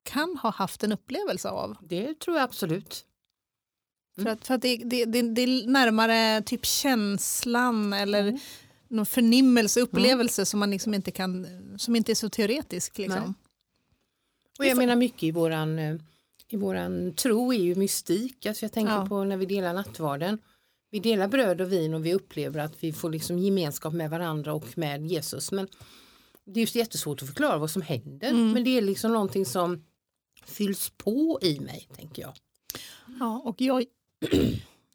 kan 0.02 0.36
ha 0.42 0.50
haft 0.50 0.82
en 0.84 0.92
upplevelse 0.92 1.48
av. 1.48 1.76
Det 1.82 2.14
tror 2.20 2.36
jag 2.36 2.44
absolut. 2.44 3.04
För 4.14 4.22
Mm. 4.22 4.32
att, 4.32 4.46
för 4.46 4.54
att 4.54 4.62
det, 4.62 4.76
det, 4.76 5.04
det, 5.04 5.22
det 5.22 5.42
är 5.42 5.66
närmare 5.66 6.42
typ 6.42 6.66
känslan 6.66 7.92
eller 7.92 8.20
Mm. 8.22 8.38
någon 8.88 9.06
förnimmelse, 9.06 9.80
upplevelse 9.80 10.46
som 10.46 10.60
man 10.60 10.70
liksom 10.70 10.94
inte 10.94 11.10
kan, 11.10 11.46
som 11.78 11.96
inte 11.96 12.12
är 12.12 12.14
så 12.14 12.28
teoretisk. 12.28 12.98
Liksom. 12.98 13.34
Och 14.58 14.66
jag 14.66 14.76
menar 14.78 14.96
mycket 14.96 15.22
i 15.22 15.30
våran, 15.30 15.78
eh, 15.78 15.96
i 16.48 16.56
våran 16.56 17.14
tro 17.14 17.52
är 17.52 17.58
ju 17.58 17.74
mystik. 17.74 18.46
Alltså 18.46 18.64
jag 18.64 18.72
tänker 18.72 18.92
Ja. 18.92 19.06
på 19.06 19.24
när 19.24 19.36
vi 19.36 19.46
delar 19.46 19.74
nattvarden. 19.74 20.38
Vi 20.90 20.98
delar 21.00 21.28
bröd 21.28 21.60
och 21.60 21.72
vin 21.72 21.94
och 21.94 22.06
vi 22.06 22.14
upplever 22.14 22.60
att 22.60 22.84
vi 22.84 22.92
får 22.92 23.10
liksom 23.10 23.38
gemenskap 23.38 23.92
med 23.92 24.10
varandra 24.10 24.54
och 24.54 24.78
med 24.78 25.06
Jesus. 25.06 25.52
Men 25.52 25.68
det 26.44 26.60
är 26.60 26.74
ju 26.74 26.78
jättesvårt 26.80 27.22
att 27.22 27.28
förklara 27.28 27.58
vad 27.58 27.70
som 27.70 27.82
händer. 27.82 28.28
Mm. 28.30 28.52
Men 28.52 28.64
det 28.64 28.70
är 28.78 28.82
liksom 28.82 29.12
någonting 29.12 29.46
som 29.46 29.84
fylls 30.46 30.92
på 30.96 31.38
i 31.42 31.60
mig, 31.60 31.88
tänker 31.96 32.22
jag. 32.22 32.32
Ja, 33.20 33.42
och 33.44 33.60
jag, 33.60 33.84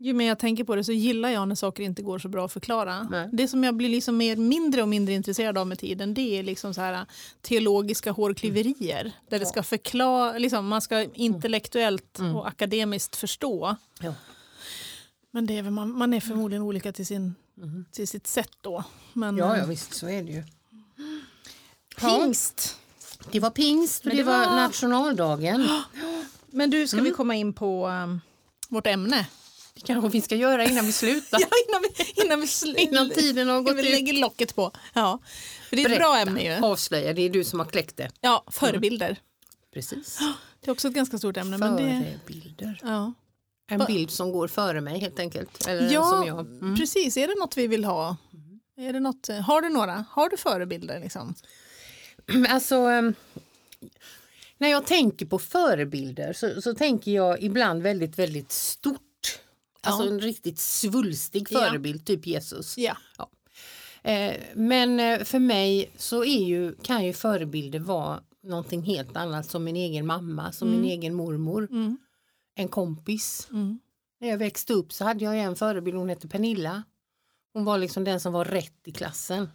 ju 0.01 0.13
mer 0.13 0.27
jag 0.27 0.39
tänker 0.39 0.63
på 0.63 0.75
det 0.75 0.83
så 0.83 0.91
gillar 0.91 1.29
jag 1.29 1.47
när 1.47 1.55
saker 1.55 1.83
inte 1.83 2.01
går 2.01 2.19
så 2.19 2.29
bra 2.29 2.45
att 2.45 2.51
förklara. 2.51 3.03
Nej. 3.11 3.29
Det 3.33 3.47
som 3.47 3.63
jag 3.63 3.75
blir 3.75 3.89
liksom 3.89 4.17
mer, 4.17 4.35
mindre 4.35 4.81
och 4.81 4.87
mindre 4.87 5.13
intresserad 5.13 5.57
av 5.57 5.67
med 5.67 5.79
tiden 5.79 6.13
det 6.13 6.39
är 6.39 6.43
liksom 6.43 6.73
så 6.73 6.81
här 6.81 7.05
teologiska 7.41 8.11
hårklyverier. 8.11 9.11
Där 9.29 9.39
det 9.39 9.45
ska 9.45 9.63
förklara, 9.63 10.37
liksom, 10.37 10.67
man 10.67 10.81
ska 10.81 11.01
intellektuellt 11.13 12.19
Mm. 12.19 12.35
och 12.35 12.47
akademiskt 12.47 13.15
förstå. 13.15 13.75
Ja. 13.99 14.13
Men 15.31 15.45
det 15.45 15.57
är 15.57 15.61
väl, 15.63 15.71
man, 15.73 15.91
man 15.97 16.13
är 16.13 16.19
förmodligen 16.21 16.63
olika 16.63 16.91
till, 16.93 17.05
sin, 17.05 17.35
till 17.91 18.07
sitt 18.07 18.27
sätt 18.27 18.51
då. 18.61 18.83
Men, 19.13 19.29
Mm. 19.29 19.39
Ja, 19.49 19.57
ja, 19.57 19.65
visst 19.65 19.93
så 19.93 20.07
är 20.09 20.23
det 20.23 20.31
ju. 20.31 20.43
Ja. 22.01 22.19
Pingst. 22.19 22.77
Det 23.31 23.39
var 23.39 23.49
pingst 23.49 24.03
och 24.05 24.09
det, 24.11 24.17
det 24.17 24.23
var 24.23 24.45
var- 24.45 24.55
nationaldagen. 24.55 25.67
Men 26.51 26.69
du, 26.69 26.87
ska 26.87 26.97
Mm. 26.97 27.05
vi 27.05 27.11
komma 27.11 27.35
in 27.35 27.53
på 27.53 27.87
um, 27.87 28.21
vårt 28.69 28.87
ämne? 28.87 29.25
Det 29.73 29.81
kanske 29.81 30.09
vi 30.09 30.21
ska 30.21 30.35
göra 30.35 30.65
innan 30.65 30.85
vi 30.85 30.91
slutar. 30.91 31.39
Ja, 31.41 31.47
innan 31.69 31.81
vi, 31.81 32.21
innan 32.23 32.39
vi, 32.41 32.45
sl- 32.45 32.75
Innan 32.77 33.09
tiden 33.09 33.47
har 33.47 33.53
innan 33.55 33.63
gått 33.63 33.75
vi 33.77 33.87
ut. 33.87 33.91
lägger 33.91 34.13
locket 34.13 34.55
på. 34.55 34.71
Ja. 34.93 35.19
För 35.69 35.75
det 35.75 35.83
är 35.83 35.89
ett 35.89 35.97
bra 35.97 36.17
ämne 36.17 36.43
ju. 36.43 36.65
Avslöja, 36.65 37.13
det 37.13 37.21
är 37.21 37.29
du 37.29 37.43
som 37.43 37.59
har 37.59 37.65
kläckt 37.67 37.97
det. 37.97 38.09
Ja, 38.21 38.43
förebilder. 38.51 39.17
Precis. 39.73 40.19
Det 40.63 40.67
är 40.67 40.71
också 40.71 40.87
ett 40.87 40.93
ganska 40.93 41.17
stort 41.17 41.37
ämne. 41.37 41.57
Men 41.57 41.75
det, 41.75 42.03
Förebilder. 42.25 42.79
ja. 42.83 43.13
En 43.69 43.85
bild 43.85 44.11
som 44.11 44.31
går 44.31 44.47
före 44.47 44.81
mig 44.81 44.99
helt 44.99 45.19
enkelt. 45.19 45.67
Eller 45.67 45.91
ja, 45.93 46.09
som 46.09 46.27
jag. 46.27 46.39
Mm. 46.39 46.75
precis. 46.75 47.17
Är 47.17 47.27
det 47.27 47.35
något 47.39 47.57
vi 47.57 47.67
vill 47.67 47.85
ha? 47.85 48.17
Är 48.77 48.93
det 48.93 48.99
något, 48.99 49.29
har 49.45 49.61
du 49.61 49.69
några? 49.69 50.05
Har 50.09 50.29
du 50.29 50.37
förebilder? 50.37 50.99
Liksom? 50.99 51.35
Alltså, 52.49 52.75
ehm, 52.75 53.13
när 54.57 54.67
jag 54.69 54.85
tänker 54.85 55.25
på 55.25 55.39
förebilder 55.39 56.33
så, 56.33 56.61
så 56.61 56.73
tänker 56.73 57.11
jag 57.11 57.43
ibland 57.43 57.81
väldigt, 57.83 58.19
väldigt 58.19 58.51
stort. 58.51 59.01
Alltså 59.83 60.07
en 60.07 60.19
riktigt 60.19 60.59
svulstig 60.59 61.49
förebild, 61.49 62.05
typ 62.05 62.27
Jesus. 62.27 62.77
Ja. 62.77 62.97
Eh, 64.03 64.35
men 64.55 64.99
eh, 64.99 65.23
för 65.23 65.39
mig 65.39 65.91
så 65.97 66.23
är 66.25 66.43
ju, 66.45 66.75
kan 66.75 67.05
ju 67.05 67.13
förebilder 67.13 67.79
vara 67.79 68.21
någonting 68.43 68.81
helt 68.81 69.17
annat 69.17 69.49
som 69.49 69.63
min 69.63 69.75
egen 69.75 70.05
mamma, 70.05 70.51
som 70.51 70.71
min 70.71 70.85
egen 70.85 71.13
mormor, 71.13 71.67
Mm. 71.71 71.97
en 72.55 72.67
kompis. 72.67 73.47
Mm. 73.51 73.79
När 74.19 74.27
jag 74.29 74.37
växte 74.37 74.73
upp 74.73 74.93
så 74.93 75.03
hade 75.05 75.25
jag 75.25 75.37
en 75.39 75.55
förebild, 75.55 75.97
hon 75.97 76.09
hette 76.09 76.27
Pernilla. 76.27 76.83
Hon 77.53 77.65
var 77.65 77.77
liksom 77.77 78.03
den 78.03 78.19
som 78.19 78.33
var 78.33 78.45
rätt 78.45 78.87
i 78.87 78.91
klassen. 78.91 79.49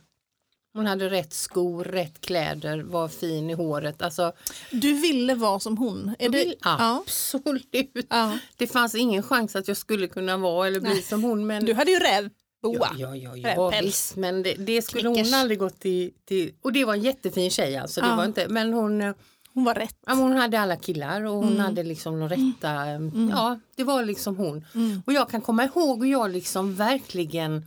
Hon 0.77 0.87
hade 0.87 1.11
rätt 1.11 1.33
skor, 1.33 1.85
rätt 1.85 2.21
kläder, 2.21 2.83
var 2.83 3.09
fin 3.09 3.51
i 3.51 3.53
håret. 3.55 4.03
Alltså, 4.03 4.33
Du 4.71 4.93
ville 5.01 5.35
vara 5.35 5.61
som 5.61 5.77
hon? 5.79 6.15
Är 6.19 6.29
det, 6.29 6.55
absolut. 6.61 8.07
Ja. 8.09 8.39
Det 8.57 8.67
fanns 8.67 8.95
ingen 8.95 9.23
chans 9.23 9.57
att 9.57 9.69
jag 9.69 9.77
skulle 9.77 10.09
kunna 10.09 10.37
vara 10.37 10.67
eller 10.67 10.81
bli 10.81 10.91
Nej. 10.91 11.03
som 11.03 11.23
hon. 11.25 11.47
Men, 11.47 11.65
Du 11.65 11.75
hade 11.75 11.91
ju 11.91 11.99
rävboa. 11.99 12.31
ja, 12.99 13.17
ja, 13.17 13.37
ja, 13.37 13.49
ja 13.57 13.73
visst, 13.83 14.17
men 14.17 14.43
det, 14.43 14.55
det 14.55 14.83
skulle 14.83 15.03
Knickers. 15.03 15.27
hon 15.27 15.35
aldrig 15.41 15.59
gått 15.59 15.81
till, 15.81 16.11
till. 16.25 16.53
Och 16.63 16.73
det 16.73 16.85
var 16.85 16.95
en 16.95 17.03
jättefin 17.03 17.51
tjej 17.51 17.77
alltså. 17.77 18.01
Det 18.01 18.07
Ja. 18.07 18.17
var 18.17 18.25
inte, 18.25 18.49
men 18.49 18.73
hon, 18.73 19.01
eh, 19.03 19.15
Hon 19.55 19.65
var 19.65 19.75
rätt. 19.75 19.97
ja, 20.07 20.13
hon 20.15 20.33
hade 20.33 20.61
alla 20.61 20.77
killar 20.77 21.23
och 21.23 21.35
hon 21.35 21.47
Mm. 21.49 21.59
hade 21.59 21.83
liksom 21.83 22.21
de 22.21 22.29
rätta. 22.29 22.87
eh, 22.87 23.01
Ja, 23.31 23.59
det 23.77 23.85
var 23.85 24.05
liksom 24.05 24.37
hon. 24.37 24.65
Mm. 24.75 25.03
Och 25.07 25.13
jag 25.13 25.31
kan 25.31 25.41
komma 25.41 25.65
ihåg 25.65 26.05
hur 26.05 26.13
jag 26.13 26.31
liksom 26.31 26.75
verkligen 26.75 27.67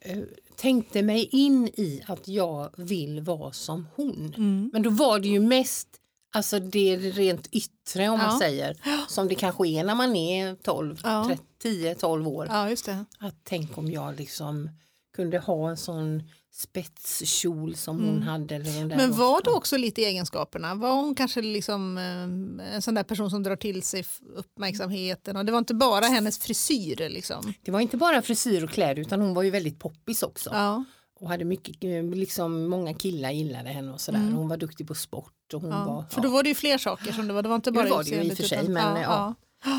eh, 0.00 0.18
tänkte 0.60 1.02
mig 1.02 1.28
in 1.32 1.68
i 1.68 2.02
att 2.06 2.28
jag 2.28 2.70
vill 2.76 3.20
vara 3.20 3.52
som 3.52 3.86
hon. 3.96 4.34
Mm. 4.36 4.70
Men 4.72 4.82
då 4.82 4.90
var 4.90 5.18
det 5.18 5.28
ju 5.28 5.40
mest 5.40 5.88
Alltså 6.32 6.58
det 6.58 6.96
rent 6.96 7.46
yttre 7.52 8.08
om 8.08 8.18
man 8.18 8.32
Ja. 8.32 8.38
säger. 8.38 8.76
Som 9.08 9.28
det 9.28 9.34
kanske 9.34 9.68
är 9.68 9.84
när 9.84 9.94
man 9.94 10.16
är 10.16 10.54
12, 10.54 11.00
Ja. 11.04 11.30
10-12 11.62 12.26
år. 12.28 12.46
Ja, 12.50 12.70
just 12.70 12.86
det. 12.86 13.04
Att 13.18 13.34
tänk 13.44 13.78
om 13.78 13.90
jag 13.90 14.16
liksom 14.16 14.70
kunde 15.16 15.38
ha 15.38 15.70
en 15.70 15.76
sån 15.76 16.22
spetskjol 16.52 17.76
som 17.76 18.04
hon 18.04 18.22
hade. 18.22 18.54
Eller 18.54 18.64
den 18.64 18.88
där 18.88 18.96
Mm. 18.96 18.96
Men 19.10 19.18
var 19.18 19.42
det 19.44 19.50
också 19.50 19.76
lite 19.76 20.02
egenskaperna? 20.02 20.74
Var 20.74 20.92
hon 20.92 21.14
kanske 21.14 21.42
liksom 21.42 21.98
eh, 21.98 22.74
en 22.74 22.82
sån 22.82 22.94
där 22.94 23.02
person 23.02 23.30
som 23.30 23.42
drar 23.42 23.56
till 23.56 23.82
sig 23.82 24.04
uppmärksamheten? 24.36 25.36
Och 25.36 25.44
det 25.44 25.52
var 25.52 25.58
inte 25.58 25.74
bara 25.74 26.04
hennes 26.06 26.38
frisyr 26.38 27.08
liksom? 27.08 27.54
Det 27.62 27.70
var 27.70 27.80
inte 27.80 27.96
bara 27.96 28.22
frisyr 28.22 28.64
och 28.64 28.70
kläder 28.70 29.02
utan 29.02 29.20
hon 29.20 29.34
var 29.34 29.42
ju 29.42 29.50
väldigt 29.50 29.78
poppis 29.78 30.22
också. 30.22 30.50
Ja, 30.52 30.84
Och 31.20 31.28
hade 31.28 31.44
mycket, 31.44 31.84
eh, 31.84 32.02
liksom 32.02 32.68
många 32.68 32.94
killar 32.94 33.30
gillade 33.30 33.68
henne 33.68 33.92
och 33.92 34.00
sådär. 34.00 34.20
Hon 34.34 34.48
var 34.48 34.56
duktig 34.56 34.88
på 34.88 34.94
sport. 34.94 35.32
Och 35.54 35.60
hon 35.60 35.72
Mm. 35.72 35.82
ja. 35.86 35.94
var, 35.94 36.04
För 36.10 36.20
då 36.20 36.28
var 36.28 36.42
det 36.42 36.48
ju 36.48 36.54
fler 36.54 36.78
saker 36.78 37.12
som 37.12 37.26
det 37.28 37.32
var. 37.34 37.42
Det 37.42 37.48
var 37.48 37.56
inte 37.56 37.72
bara 37.72 37.84
det 37.84 37.90
var 37.90 38.04
det 38.04 38.10
ju 38.10 38.22
i 38.22 38.32
och 38.32 38.36
för 38.36 38.44
sig, 38.44 38.68
men, 38.68 39.00
ja. 39.00 39.34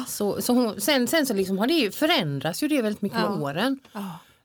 Så, 0.07 0.41
så 0.41 0.53
hon, 0.53 0.81
sen, 0.81 1.07
sen 1.07 1.25
så 1.25 1.33
liksom 1.33 1.57
har 1.57 1.67
det 1.67 1.73
ju 1.73 1.91
förändras 1.91 2.63
ju 2.63 2.67
det 2.67 2.81
väldigt 2.81 3.01
mycket 3.01 3.19
Ja. 3.19 3.29
med 3.29 3.41
åren. 3.43 3.79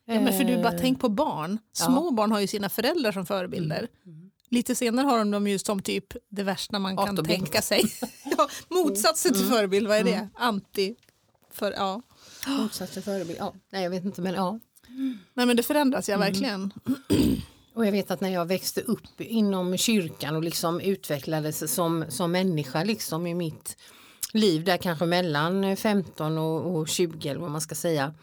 Ja. 0.07 0.15
Ja, 0.15 0.21
men 0.21 0.33
för 0.33 0.45
du 0.45 0.57
bara 0.63 0.73
Eh, 0.73 0.81
tänk 0.81 1.01
på 1.01 1.09
barn. 1.09 1.59
Små 1.73 2.11
barn 2.11 2.33
har 2.33 2.41
ju 2.41 2.47
sina 2.47 2.69
föräldrar 2.69 3.13
som 3.13 3.27
förebilder. 3.27 3.89
Lite 4.51 4.75
senare 4.75 5.07
har 5.07 5.19
de 5.19 5.31
dem 5.31 5.47
ju 5.47 5.59
som 5.59 5.83
typ 5.83 6.05
det 6.29 6.43
värsta 6.43 6.79
man 6.79 6.97
kan 6.97 7.25
tänka 7.25 7.63
sig. 7.63 7.83
ja, 8.39 8.49
motsatsen 8.69 9.33
till 9.33 9.45
förebild, 9.47 9.89
vad 9.89 9.97
är 9.97 10.05
det? 10.05 10.29
Anti. 10.35 10.95
För, 11.53 11.73
ja. 11.73 12.03
Motsats 12.47 12.93
till 12.93 13.03
förebild. 13.03 13.39
Ja, 13.39 13.55
nej 13.73 13.83
jag 13.83 13.91
vet 13.91 14.05
inte 14.05 14.23
men 14.23 14.35
ja. 14.35 14.61
Nej 15.35 15.47
men 15.47 15.57
det 15.57 15.63
förändras 15.63 16.09
ja 16.09 16.19
verkligen. 16.19 16.73
Och 17.75 17.87
jag 17.87 17.93
vet 17.93 18.11
att 18.11 18.21
när 18.21 18.29
jag 18.29 18.47
växte 18.47 18.81
upp 18.81 19.21
inom 19.21 19.77
kyrkan 19.77 20.37
och 20.37 20.43
liksom 20.43 20.81
utvecklades 20.81 21.75
som, 21.75 22.05
som 22.09 22.33
människa 22.33 22.85
liksom 22.85 23.27
i 23.27 23.35
mitt 23.35 23.77
liv 24.33 24.65
där 24.65 24.77
kanske 24.77 25.07
mellan 25.07 25.77
15 25.77 26.39
och, 26.39 26.77
och 26.77 26.89
20 26.89 27.29
eller 27.29 27.41
vad 27.41 27.51
man 27.51 27.61
ska 27.61 27.75
säga. 27.75 28.15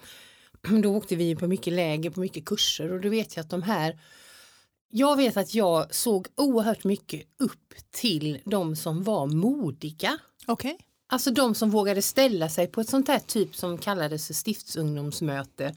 Då 0.83 0.95
åkte 0.95 1.15
vi 1.15 1.35
på 1.35 1.47
mycket 1.47 1.73
läger, 1.73 2.09
på 2.09 2.19
mycket 2.19 2.45
kurser 2.45 2.91
och 2.91 3.01
då 3.01 3.09
vet 3.09 3.35
jag 3.35 3.43
att 3.43 3.49
de 3.49 3.61
här 3.63 3.99
jag 4.95 5.15
vet 5.17 5.37
att 5.37 5.53
jag 5.53 5.95
såg 5.95 6.27
oerhört 6.35 6.83
mycket 6.83 7.21
upp 7.39 7.73
till 7.91 8.39
de 8.45 8.75
som 8.75 9.03
var 9.03 9.27
modiga. 9.27 10.17
Okej. 10.47 10.77
Alltså 11.07 11.31
de 11.31 11.55
som 11.55 11.69
vågade 11.69 12.01
ställa 12.01 12.49
sig 12.49 12.67
på 12.67 12.81
ett 12.81 12.89
sånt 12.89 13.07
här 13.07 13.19
typ 13.19 13.55
som 13.55 13.77
kallades 13.77 14.27
för 14.27 14.33
stiftsungdomsmöte 14.33 15.75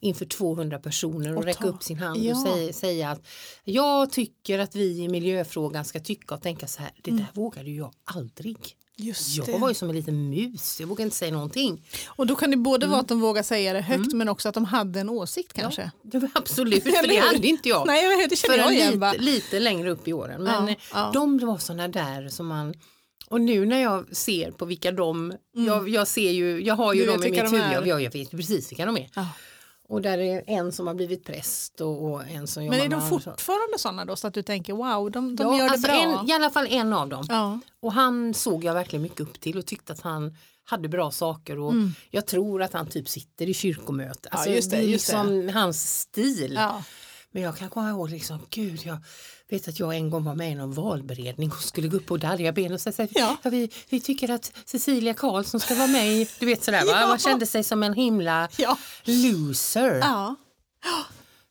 inför 0.00 0.24
200 0.24 0.78
personer 0.78 1.18
och, 1.18 1.26
Mm. 1.26 1.38
Och 1.38 1.44
räcka 1.44 1.66
upp 1.66 1.82
sin 1.82 1.98
hand 1.98 2.18
Ja. 2.24 2.32
och 2.32 2.48
säga, 2.48 2.72
säga 2.72 3.10
att 3.10 3.26
jag 3.64 4.12
tycker 4.12 4.58
att 4.58 4.74
vi 4.76 4.98
i 5.02 5.08
miljöfrågan 5.08 5.84
ska 5.84 6.00
tycka 6.00 6.34
och 6.34 6.42
tänka 6.42 6.66
så 6.66 6.82
här, 6.82 6.90
det 7.02 7.10
där 7.10 7.26
vågade 7.32 7.70
ju 7.70 7.76
jag 7.76 7.92
aldrig. 8.04 8.58
Just 8.98 9.36
Jag 9.36 9.46
det. 9.46 9.58
var 9.58 9.68
ju 9.68 9.74
som 9.74 9.90
en 9.90 9.96
liten 9.96 10.30
mus, 10.30 10.80
jag 10.80 10.86
vågade 10.86 11.02
inte 11.02 11.16
säga 11.16 11.32
någonting. 11.32 11.82
Och 12.08 12.26
då 12.26 12.34
kan 12.36 12.50
det 12.50 12.56
både 12.56 12.86
vara 12.86 13.00
att 13.00 13.08
de 13.08 13.20
vågar 13.20 13.42
säga 13.42 13.72
det 13.72 13.80
högt 13.80 14.06
Mm. 14.06 14.18
men 14.18 14.28
också 14.28 14.48
att 14.48 14.54
de 14.54 14.64
hade 14.64 15.00
en 15.00 15.08
åsikt 15.08 15.52
kanske. 15.52 15.82
Ja, 15.82 15.90
det 16.02 16.18
var 16.18 16.30
absolut, 16.34 16.82
för 17.00 17.08
det 17.08 17.16
hade 17.16 17.46
inte 17.48 17.68
jag. 17.68 17.86
Nej, 17.86 18.26
det 18.30 18.36
känner 18.36 18.58
jag 18.58 18.72
igen. 18.74 18.98
va? 19.00 19.12
lite, 19.12 19.24
lite 19.24 19.60
längre 19.60 19.90
upp 19.90 20.08
i 20.08 20.12
åren. 20.12 20.42
Men 20.42 20.68
Ja, 20.68 20.74
ja. 20.92 21.10
de 21.14 21.38
var 21.38 21.58
sådana 21.58 21.88
där 21.88 22.28
som 22.28 22.46
man 22.46 22.74
och 23.28 23.40
nu 23.40 23.66
när 23.66 23.82
jag 23.82 24.16
ser 24.16 24.50
på 24.50 24.64
vilka 24.64 24.92
de, 24.92 25.32
jag, 25.52 25.88
jag 25.88 26.08
ser 26.08 26.30
ju, 26.30 26.62
jag 26.64 26.74
har 26.74 26.94
ju 26.94 27.02
Mm. 27.02 27.20
Du 27.20 27.22
dem 27.28 27.34
i 27.34 27.42
mitt 27.42 27.52
huvud, 27.52 27.86
jag, 27.86 28.02
jag 28.02 28.12
vet 28.12 28.30
precis 28.30 28.70
vilka 28.72 28.86
de 28.86 28.96
är. 28.96 29.08
Ja. 29.14 29.26
Och 29.88 30.02
där 30.02 30.18
är 30.18 30.42
en 30.46 30.72
som 30.72 30.86
har 30.86 30.94
blivit 30.94 31.24
präst 31.24 31.80
och, 31.80 32.04
och 32.04 32.26
en 32.28 32.46
som 32.46 32.64
jobbar 32.64 32.76
Men 32.76 32.86
är 32.86 32.90
de 32.90 33.00
med 33.00 33.08
fortfarande 33.08 33.78
sådana 33.78 34.04
då 34.04 34.16
så 34.16 34.26
att 34.26 34.34
du 34.34 34.42
tänker 34.42 34.72
wow, 34.72 35.10
de, 35.10 35.36
de 35.36 35.42
Ja, 35.42 35.58
gör 35.58 35.64
det 35.64 35.70
alltså 35.70 35.88
bra? 35.88 36.20
En, 36.20 36.30
I 36.30 36.32
alla 36.32 36.50
fall 36.50 36.66
en 36.70 36.92
av 36.92 37.08
dem. 37.08 37.26
Ja. 37.28 37.60
Och 37.80 37.92
han 37.92 38.34
såg 38.34 38.64
jag 38.64 38.74
verkligen 38.74 39.02
mycket 39.02 39.20
upp 39.20 39.40
till 39.40 39.58
och 39.58 39.66
tyckte 39.66 39.92
att 39.92 40.00
han 40.00 40.36
hade 40.64 40.88
bra 40.88 41.10
saker 41.10 41.58
och 41.58 41.74
jag 42.10 42.26
tror 42.26 42.62
att 42.62 42.72
han 42.72 42.86
typ 42.86 43.08
sitter 43.08 43.48
i 43.48 43.54
kyrkomöte. 43.54 44.28
Alltså, 44.28 44.50
just 44.50 44.70
det, 44.70 44.76
är 44.76 44.80
just 44.80 45.10
det. 45.10 45.24
liksom 45.24 45.48
hans 45.54 46.00
stil. 46.00 46.52
Ja. 46.54 46.82
Men 47.30 47.42
jag 47.42 47.56
kan 47.56 47.70
komma 47.70 47.90
ihåg 47.90 48.10
liksom, 48.10 48.38
gud 48.50 48.80
jag 48.84 48.98
vet 49.50 49.68
att 49.68 49.78
jag 49.78 49.94
en 49.96 50.10
gång 50.10 50.24
var 50.24 50.34
med 50.34 50.52
i 50.52 50.54
någon 50.54 50.72
valberedning 50.72 51.50
och 51.50 51.62
skulle 51.62 51.88
gå 51.88 51.96
upp 51.96 52.10
och 52.10 52.18
darriga 52.18 52.52
ben 52.52 52.72
och 52.72 52.80
säga 52.80 53.08
Ja. 53.14 53.36
ja. 53.42 53.50
vi, 53.50 53.70
vi 53.88 54.00
tycker 54.00 54.30
att 54.30 54.52
Cecilia 54.64 55.14
Karlsson 55.14 55.60
ska 55.60 55.74
vara 55.74 55.86
med 55.86 56.06
i, 56.12 56.28
du 56.38 56.46
vet 56.46 56.64
sådär 56.64 56.84
va, 56.86 56.92
Ja. 57.00 57.06
man 57.06 57.18
kände 57.18 57.46
sig 57.46 57.64
som 57.64 57.82
en 57.82 57.94
himla 57.94 58.48
Ja. 58.58 58.78
loser. 59.04 59.98
Ja. 59.98 60.34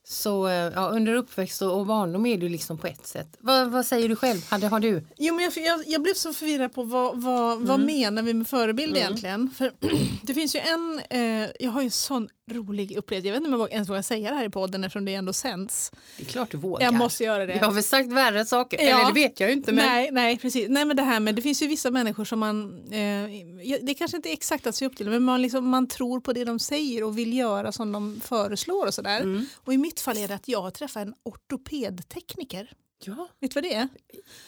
Så 0.08 0.46
eh, 0.48 0.52
ja, 0.54 0.88
under 0.88 1.14
uppväxt 1.14 1.62
och 1.62 1.86
barndom 1.86 2.26
är 2.26 2.38
ju 2.38 2.48
liksom 2.48 2.78
på 2.78 2.86
ett 2.86 3.06
sätt. 3.06 3.36
Vad, 3.38 3.70
vad 3.70 3.86
säger 3.86 4.08
du 4.08 4.16
själv, 4.16 4.40
hade, 4.48 4.68
har 4.68 4.80
du? 4.80 5.06
Jo, 5.18 5.34
men 5.34 5.44
jag, 5.44 5.56
jag, 5.66 5.82
jag 5.86 6.02
blev 6.02 6.14
så 6.14 6.32
förvirrad 6.34 6.74
på 6.74 6.82
vad, 6.82 7.22
vad, 7.22 7.58
vad 7.58 7.80
Mm. 7.80 7.86
menar 7.86 8.22
vi 8.22 8.34
med 8.34 8.48
förebild 8.48 8.96
egentligen? 8.96 9.50
För 9.58 9.72
det 10.22 10.34
finns 10.34 10.54
ju 10.54 10.60
en, 10.60 11.00
eh, 11.10 11.48
jag 11.60 11.70
har 11.70 11.80
ju 11.80 11.84
en 11.84 11.90
sån 11.90 12.28
rolig 12.50 12.96
upplevelse, 12.96 13.28
jag 13.28 13.32
vet 13.34 13.42
inte 13.42 13.54
om 13.54 13.60
jag 13.60 13.72
ens 13.72 13.88
vågar 13.88 14.02
säga 14.02 14.30
det 14.30 14.36
här 14.36 14.44
i 14.44 14.50
podden 14.50 14.84
eftersom 14.84 15.04
det 15.04 15.14
ändå 15.14 15.32
sänds. 15.32 15.92
Det 16.16 16.22
är 16.22 16.26
klart 16.26 16.50
du 16.50 16.56
vågar. 16.56 16.84
Jag 16.84 16.94
måste 16.94 17.24
göra 17.24 17.46
det. 17.46 17.54
Jag 17.54 17.64
har 17.64 17.72
väl 17.72 17.82
sagt 17.82 18.12
värre 18.12 18.44
saker, 18.44 18.78
Ja. 18.82 19.00
eller 19.00 19.06
det 19.06 19.12
vet 19.20 19.40
jag 19.40 19.50
ju 19.50 19.56
inte. 19.56 19.72
Men... 19.72 19.86
Nej, 19.86 20.08
nej, 20.12 20.38
precis. 20.38 20.66
Nej, 20.68 20.84
men 20.84 20.96
det 20.96 21.02
här 21.02 21.20
med, 21.20 21.34
det 21.34 21.42
finns 21.42 21.62
ju 21.62 21.66
vissa 21.66 21.90
människor 21.90 22.24
som 22.24 22.38
man, 22.38 22.82
eh, 22.92 23.78
det 23.82 23.94
kanske 23.94 24.16
inte 24.16 24.28
är 24.28 24.32
exakt 24.32 24.66
att 24.66 24.74
se 24.74 24.86
upp 24.86 24.96
till, 24.96 25.10
men 25.10 25.22
man, 25.22 25.42
liksom, 25.42 25.68
man 25.68 25.88
tror 25.88 26.20
på 26.20 26.32
det 26.32 26.44
de 26.44 26.58
säger 26.58 27.04
och 27.04 27.18
vill 27.18 27.32
göra 27.36 27.72
som 27.72 27.92
de 27.92 28.20
föreslår 28.24 28.86
och 28.86 28.94
sådär. 28.94 29.20
Mm. 29.20 29.46
Och 29.64 29.74
i 29.74 29.78
mitt 29.78 30.00
fall 30.00 30.16
är 30.16 30.28
det 30.28 30.34
att 30.34 30.48
jag 30.48 30.62
har 30.62 30.70
träffat 30.70 31.02
en 31.06 31.14
ortopedtekniker. 31.22 32.70
Ja, 33.04 33.28
Vet 33.40 33.50
du 33.50 33.54
vad 33.54 33.64
det 33.64 33.74
är? 33.74 33.88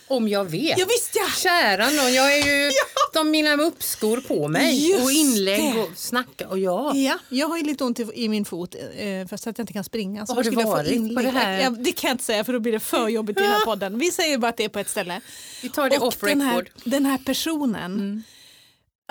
om 0.09 0.29
jag 0.29 0.45
vet. 0.45 0.79
Ja, 0.79 0.87
visst 0.89 1.15
ja! 1.17 1.27
Kära 1.37 1.85
någon, 1.91 2.15
jag 2.15 2.39
är 2.39 2.47
ju 2.47 2.71
de 3.15 3.31
mina 3.31 3.63
uppskor 3.63 4.21
på 4.21 4.49
mig 4.49 4.91
Just 4.91 5.05
och 5.05 5.11
inlägg 5.13 5.75
det. 5.75 5.81
och 5.83 5.89
snacka 5.99 6.49
och 6.49 6.59
ja. 6.59 6.95
Ja, 6.95 7.19
jag 7.29 7.49
har 7.49 7.57
ju 7.57 7.63
lite 7.65 7.85
ont 7.85 8.01
i, 8.01 8.07
i 8.15 8.29
min 8.29 8.45
fot 8.45 8.75
eh, 8.97 9.27
fast 9.31 9.47
att 9.47 9.59
jag 9.59 9.63
inte 9.63 9.73
kan 9.73 9.85
springa. 9.85 10.27
Så 10.27 10.35
Har 10.35 10.43
du 10.43 10.51
jag 10.51 10.65
varit 10.67 11.15
på 11.17 11.23
det 11.23 11.31
här? 11.31 11.61
Ja, 11.61 11.71
det 11.71 11.93
kan 11.93 12.09
jag 12.09 12.15
inte 12.15 12.25
säga 12.25 12.45
för 12.45 12.53
då 12.53 12.61
blir 12.61 12.73
det 12.73 12.81
för 12.81 13.09
jobbigt 13.09 13.39
i 13.39 13.43
den 13.43 13.53
här 13.53 13.61
podden. 13.65 13.99
Vi 13.99 14.11
säger 14.11 14.39
bara 14.39 14.49
att 14.49 14.57
det 14.57 14.65
är 14.65 14.69
på 14.69 14.79
ett 14.79 14.89
ställe. 14.91 15.21
Vi 15.63 15.69
tar 15.69 15.91
det 15.91 15.99
Och 15.99 16.07
off 16.07 16.21
den 16.21 16.41
här. 16.41 16.53
Mm. 16.61 16.67
den 16.85 17.07
här 17.07 17.19
personen, 17.19 18.23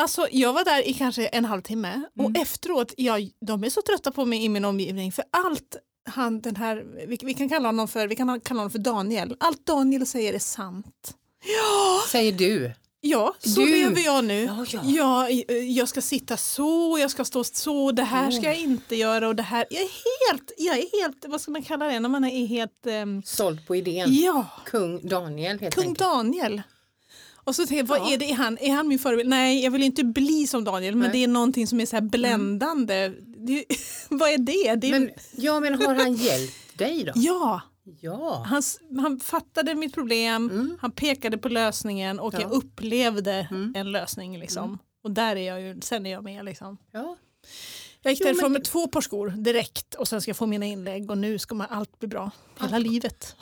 alltså 0.02 0.28
jag 0.32 0.54
var 0.54 0.65
där 0.65 0.88
i 0.88 0.93
kanske 0.93 1.28
en 1.28 1.45
halvtimme 1.45 2.02
och 2.19 2.26
Mm. 2.30 2.41
efteråt, 2.41 2.93
ja, 2.97 3.17
de 3.47 3.63
är 3.63 3.69
så 3.69 3.82
trötta 3.82 4.12
på 4.12 4.26
mig 4.26 4.43
i 4.45 4.50
min 4.50 4.65
omgivning 4.65 5.12
för 5.12 5.23
allt 5.32 5.76
han, 6.08 6.41
den 6.41 6.56
här, 6.56 6.86
vi, 7.08 7.17
vi 7.24 7.34
kan 7.34 7.50
kalla 7.50 7.67
honom 7.67 7.88
för, 7.88 8.08
vi 8.08 8.15
kan 8.15 8.39
kalla 8.39 8.60
honom 8.60 8.72
för 8.72 8.80
Daniel. 8.80 9.36
Allt 9.39 9.65
Daniel 9.65 10.06
säger 10.06 10.34
är 10.34 10.39
sant. 10.39 11.13
Ja, 11.46 12.02
Säger 12.12 12.32
du. 12.32 12.72
ja 13.02 13.34
så 13.39 13.60
Du. 13.62 13.65
lever 13.72 14.02
jag 14.06 14.26
nu. 14.26 14.43
Ja, 14.43 14.65
ja. 14.84 15.30
Jag, 15.30 15.62
jag 15.63 15.89
ska 15.89 16.02
sitta 16.02 16.38
så, 16.38 16.98
jag 17.02 17.12
ska 17.12 17.26
stå 17.26 17.43
så, 17.43 17.91
det 17.91 18.04
här 18.04 18.32
ska 18.32 18.43
jag 18.46 18.60
inte 18.60 18.96
göra 18.96 19.28
och 19.28 19.36
det 19.36 19.43
här. 19.43 19.65
Jag 19.70 19.82
är 19.82 20.32
helt, 20.32 20.52
jag 20.58 20.78
är 20.78 21.02
helt 21.04 21.26
vad 21.28 21.41
ska 21.41 21.52
man 21.52 21.63
kalla 21.63 21.86
det 21.86 22.00
när 22.00 22.10
man 22.10 22.24
är 22.26 22.46
helt, 22.48 22.86
ehm, 22.88 23.22
Såld 23.26 23.67
på 23.67 23.76
idén. 23.76 24.13
ja, 24.24 24.46
Kung 24.65 25.08
Daniel 25.08 25.60
helt 25.60 25.76
kung 25.76 25.84
enkelt. 25.84 26.00
Daniel. 26.00 26.62
Och 27.36 27.56
så 27.56 27.62
tänkte 27.67 27.76
jag, 27.76 28.00
vad 28.00 28.13
är 28.13 28.17
det? 28.17 28.32
Är 28.32 28.36
han, 28.36 28.58
är 28.58 28.72
han 28.72 28.88
min 28.88 29.00
förebild? 29.00 29.30
Nej, 29.30 29.63
jag 29.63 29.72
vill 29.72 29.84
inte 29.84 30.04
bli 30.04 30.48
som 30.48 30.63
Daniel, 30.63 30.96
men 30.96 31.10
Nej. 31.10 31.12
det 31.20 31.24
är 31.24 31.28
någonting 31.28 31.67
som 31.67 31.80
är 31.82 31.86
så 31.86 31.96
här 31.96 32.02
bländande. 32.04 33.12
Det, 33.38 33.65
vad 34.10 34.30
är 34.30 34.38
det? 34.38 34.76
det 34.76 34.88
är, 34.88 34.91
Men, 35.00 35.12
ja 35.32 35.60
men 35.60 35.82
har 35.82 35.95
han 35.95 36.13
hjälpt 36.15 36.78
dig 36.78 37.04
då? 37.04 37.12
Ja, 37.15 37.62
Ja. 38.02 38.43
han, 38.47 38.62
han 39.02 39.19
fattade 39.19 39.76
mitt 39.76 39.93
problem, 39.93 40.78
han 40.82 40.91
pekade 40.91 41.38
på 41.38 41.50
lösningen 41.50 42.19
och 42.19 42.34
Ja. 42.34 42.41
jag 42.41 42.52
upplevde 42.52 43.47
en 43.76 43.91
lösning. 43.91 44.39
Liksom. 44.39 44.80
Och 45.04 45.12
där 45.12 45.36
är 45.36 45.47
jag 45.47 45.62
ju, 45.62 45.82
sen 45.82 46.06
är 46.06 46.12
jag 46.12 46.23
med. 46.23 46.45
Liksom. 46.45 46.78
ja. 46.91 47.15
Jag 48.02 48.12
gick 48.12 48.19
Jo, 48.21 48.26
därifrån 48.26 48.43
men- 48.43 48.52
med 48.52 48.63
två 48.63 48.88
par 48.88 49.02
skor 49.02 49.30
direkt 49.30 49.95
och 49.95 50.08
sen 50.08 50.21
ska 50.21 50.30
jag 50.30 50.38
få 50.38 50.45
mina 50.45 50.65
inlägg 50.65 51.12
och 51.12 51.17
nu 51.17 51.39
ska 51.39 51.56
man 51.56 51.67
allt 51.69 52.00
bli 52.00 52.08
bra. 52.08 52.32
Hela 52.62 52.78
livet. 52.78 53.36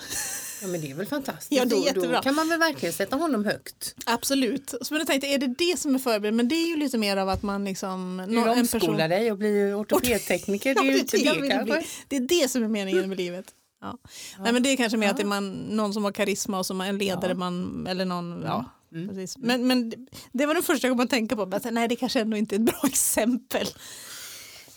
Ja 0.61 0.67
men 0.67 0.81
det 0.81 0.91
är 0.91 0.95
väl 0.95 1.05
fantastiskt. 1.05 1.51
Ja, 1.51 1.65
det 1.65 1.75
är 1.75 1.79
Då- 1.79 1.85
jättebra. 1.85 2.15
Då 2.17 2.21
kan 2.21 2.35
man 2.35 2.49
väl 2.49 2.59
verkligen 2.59 2.93
sätta 2.93 3.15
honom 3.15 3.45
högt. 3.45 3.95
Absolut. 4.05 4.69
Så 4.81 4.93
men 4.93 4.97
jag 4.99 5.07
tänkte, 5.07 5.27
är 5.27 5.37
det 5.37 5.47
det 5.47 5.79
som 5.79 5.95
är 5.95 5.99
förberedd? 5.99 6.33
Men 6.33 6.47
det 6.47 6.55
är 6.55 6.67
ju 6.67 6.75
lite 6.77 6.97
mer 6.97 7.17
av 7.17 7.29
att 7.29 7.43
man 7.43 7.65
liksom... 7.65 8.25
Du 8.29 8.37
omskolar 8.49 9.09
dig 9.09 9.31
och 9.31 9.37
blir 9.37 9.81
ortopedtekniker. 9.81 10.75
Det 10.75 10.79
är 10.79 10.83
ju 10.85 10.91
Ja, 10.91 10.97
inte 10.99 11.17
det 11.17 11.49
kanske. 11.49 11.65
bli. 11.77 11.85
Det 12.07 12.15
är 12.15 12.41
det 12.41 12.51
som 12.51 12.63
är 12.63 12.67
meningen 12.67 13.09
med 13.09 13.17
livet. 13.17 13.45
Ja. 13.81 13.97
Nej, 14.39 14.53
men 14.53 14.63
det 14.63 14.69
är 14.69 14.77
kanske 14.77 14.97
mer 14.97 15.09
att 15.09 15.17
det 15.17 15.23
är 15.23 15.27
man, 15.27 15.51
någon 15.51 15.93
som 15.93 16.03
har 16.03 16.11
karisma 16.11 16.59
och 16.59 16.65
som 16.65 16.81
är 16.81 16.89
en 16.89 16.97
ledare. 16.97 17.33
Man, 17.33 17.87
eller 17.89 18.05
någon, 18.05 18.41
ja, 18.45 18.65
Mm. 18.93 19.07
precis. 19.09 19.37
Men, 19.37 19.67
men 19.67 19.93
det- 20.31 20.45
var 20.45 20.53
den 20.53 20.63
första 20.63 20.87
jag 20.87 20.97
kom 20.97 21.03
att 21.03 21.09
tänka 21.09 21.35
på. 21.35 21.45
Men, 21.45 21.61
nej, 21.71 21.87
det 21.87 21.95
kanske 21.95 22.19
ändå 22.21 22.37
inte 22.37 22.55
är 22.55 22.57
ett 22.59 22.65
bra 22.65 22.81
exempel. 22.87 23.67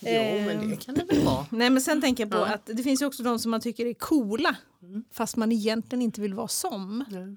Jo 0.00 0.46
men 0.46 0.70
det 0.70 0.76
kan 0.76 0.94
det 0.94 1.04
väl 1.04 1.24
vara. 1.24 1.46
Nej, 1.50 1.70
men 1.70 1.82
sen 1.82 2.00
tänker 2.00 2.22
jag 2.22 2.30
på 2.30 2.38
Ja. 2.38 2.46
att 2.46 2.66
det 2.66 2.82
finns 2.82 3.02
ju 3.02 3.06
också 3.06 3.22
de 3.22 3.38
som 3.38 3.50
man 3.50 3.60
tycker 3.60 3.86
är 3.86 3.94
coola 3.94 4.56
fast 5.12 5.36
man 5.36 5.52
egentligen 5.52 6.02
inte 6.02 6.20
vill 6.20 6.34
vara 6.34 6.48
som. 6.48 7.04
Mm. 7.10 7.36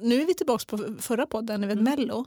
Nu 0.00 0.22
är 0.22 0.26
vi 0.26 0.34
tillbaka 0.34 0.64
på 0.76 0.94
förra 1.00 1.26
podden, 1.26 1.68
vet 1.68 1.80
Mello. 1.80 2.24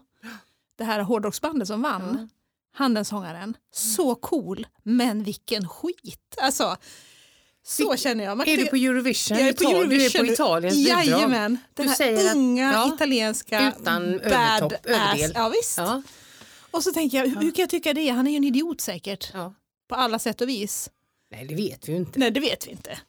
Det 0.78 0.84
här 0.84 1.00
hårdrocksbandet 1.00 1.68
som 1.68 1.82
vann. 1.82 2.18
Ja. 2.22 2.28
Han 2.74 2.94
den 2.94 3.06
sångaren. 3.06 3.58
Så 3.74 4.16
cool, 4.16 4.68
men 4.84 5.24
vilken 5.24 5.68
skit. 5.70 6.36
Alltså, 6.42 6.78
Så 7.64 7.96
känner 7.98 8.24
jag. 8.24 8.38
Man 8.38 8.48
Är 8.48 8.58
du 8.58 8.66
på 8.66 8.76
Eurovision? 8.76 9.38
Jag 9.38 9.48
är 9.48 9.54
på 9.54 9.64
Eurovision. 9.64 9.90
Du 9.90 10.06
är 10.06 10.26
på 10.28 10.34
Italiens 10.34 10.76
bidrag. 10.76 11.06
Jajamän. 11.06 11.58
Den 11.74 11.88
Du 11.88 11.92
här 12.04 12.36
unga 12.36 12.74
ja, 12.74 12.94
italienska 12.96 13.74
utan 13.80 14.04
övertopp, 14.20 14.86
överdel. 14.86 15.32
Ja, 15.36 15.50
visst. 15.50 15.78
Ja, 15.78 16.02
Och 16.72 16.84
så 16.84 16.92
tänker 16.94 17.18
jag, 17.18 17.26
hur 17.28 17.36
hur 17.42 17.52
kan 17.52 17.64
jag 17.64 17.70
tycka 17.70 17.94
det? 17.94 18.10
Han 18.10 18.28
är 18.28 18.32
ju 18.32 18.38
en 18.38 18.44
idiot 18.44 18.82
säkert. 18.82 19.32
ja. 19.34 19.54
På 19.92 19.96
alla 19.96 20.20
sätt 20.20 20.42
och 20.42 20.50
vis. 20.50 20.90
Nej, 21.32 21.46
det 21.46 21.56
vet 21.56 21.90
vi 21.90 21.92
ju 21.92 21.98
inte. 21.98 22.20
Nej, 22.20 22.32
det 22.32 22.40
vet 22.40 22.68
vi 22.68 22.72
inte. 22.72 23.00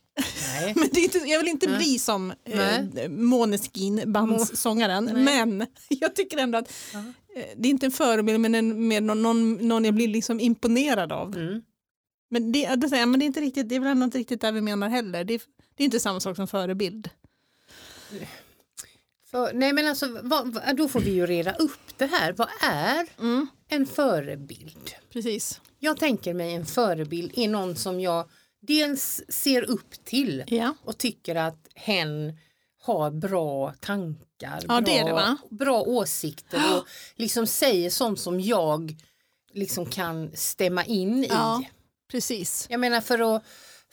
Nej. 0.54 0.72
Men 0.76 0.88
det 0.92 1.00
är 1.00 1.04
inte, 1.04 1.18
jag 1.18 1.38
vill 1.38 1.48
inte 1.48 1.66
Nej. 1.66 1.78
bli 1.78 1.98
som 1.98 2.32
eh. 2.44 3.08
Måneskin, 3.08 4.12
bandssångaren. 4.12 5.04
Nej. 5.04 5.24
Men 5.24 5.66
jag 5.88 6.14
tycker 6.14 6.38
ändå 6.38 6.58
att 6.58 6.72
eh, 6.94 7.44
det 7.56 7.68
är 7.68 7.70
inte 7.70 7.86
en 7.86 7.92
förebild 7.92 8.40
men 8.40 8.54
en, 8.54 8.88
mer 8.88 9.00
någon, 9.00 9.22
någon, 9.22 9.54
någon 9.68 9.84
jag 9.84 9.94
blir 9.94 10.08
liksom 10.08 10.40
imponerad 10.40 11.12
av. 11.12 11.36
Mm. 11.36 11.62
Men 12.30 12.52
det, 12.52 12.58
jag, 12.58 13.08
men 13.08 13.18
det 13.18 13.24
är 13.24 13.26
inte 13.26 13.40
riktigt, 13.40 13.68
det 13.68 13.74
är 13.74 13.80
väl 13.80 13.88
ändå 13.88 14.04
inte 14.04 14.18
riktigt 14.18 14.40
det 14.40 14.52
vi 14.52 14.60
menar 14.60 14.88
heller. 14.88 15.24
Det 15.24 15.42
det 15.76 15.82
är 15.82 15.84
inte 15.84 16.00
samma 16.00 16.20
sak 16.20 16.36
som 16.36 16.48
förebild. 16.48 17.10
För, 19.32 19.52
nej 19.52 19.72
men 19.72 19.86
alltså, 19.88 20.18
vad, 20.22 20.76
då 20.76 20.88
får 20.88 21.00
vi 21.00 21.10
ju 21.10 21.26
reda 21.26 21.52
upp 21.54 21.80
det 21.98 22.06
här. 22.06 22.32
Vad 22.32 22.48
är 22.62 23.06
en 23.68 23.86
förebild? 23.86 24.90
Precis. 25.12 25.60
Jag 25.78 25.98
tänker 25.98 26.34
mig 26.34 26.54
en 26.54 26.66
förebild 26.66 27.32
är 27.38 27.48
någon 27.48 27.76
som 27.76 28.00
jag 28.00 28.28
dels 28.60 29.22
ser 29.28 29.62
upp 29.62 30.04
till 30.04 30.44
Ja. 30.46 30.74
och 30.84 30.98
tycker 30.98 31.34
att 31.34 31.68
hen 31.74 32.38
har 32.82 33.10
bra 33.10 33.74
tankar, 33.80 34.18
Ja, 34.38 34.66
bra, 34.68 34.80
det 34.80 35.02
det, 35.02 35.36
bra 35.50 35.82
åsikter 35.82 36.60
och 36.76 36.86
liksom 37.16 37.46
säger 37.46 37.90
sånt 37.90 38.20
som 38.20 38.40
jag 38.40 38.96
liksom 39.52 39.86
kan 39.86 40.30
stämma 40.34 40.84
in 40.84 41.26
Ja. 41.30 41.62
i. 41.62 41.68
Precis. 42.10 42.66
Jag 42.70 42.80
menar 42.80 43.00
för 43.00 43.36
att, 43.36 43.42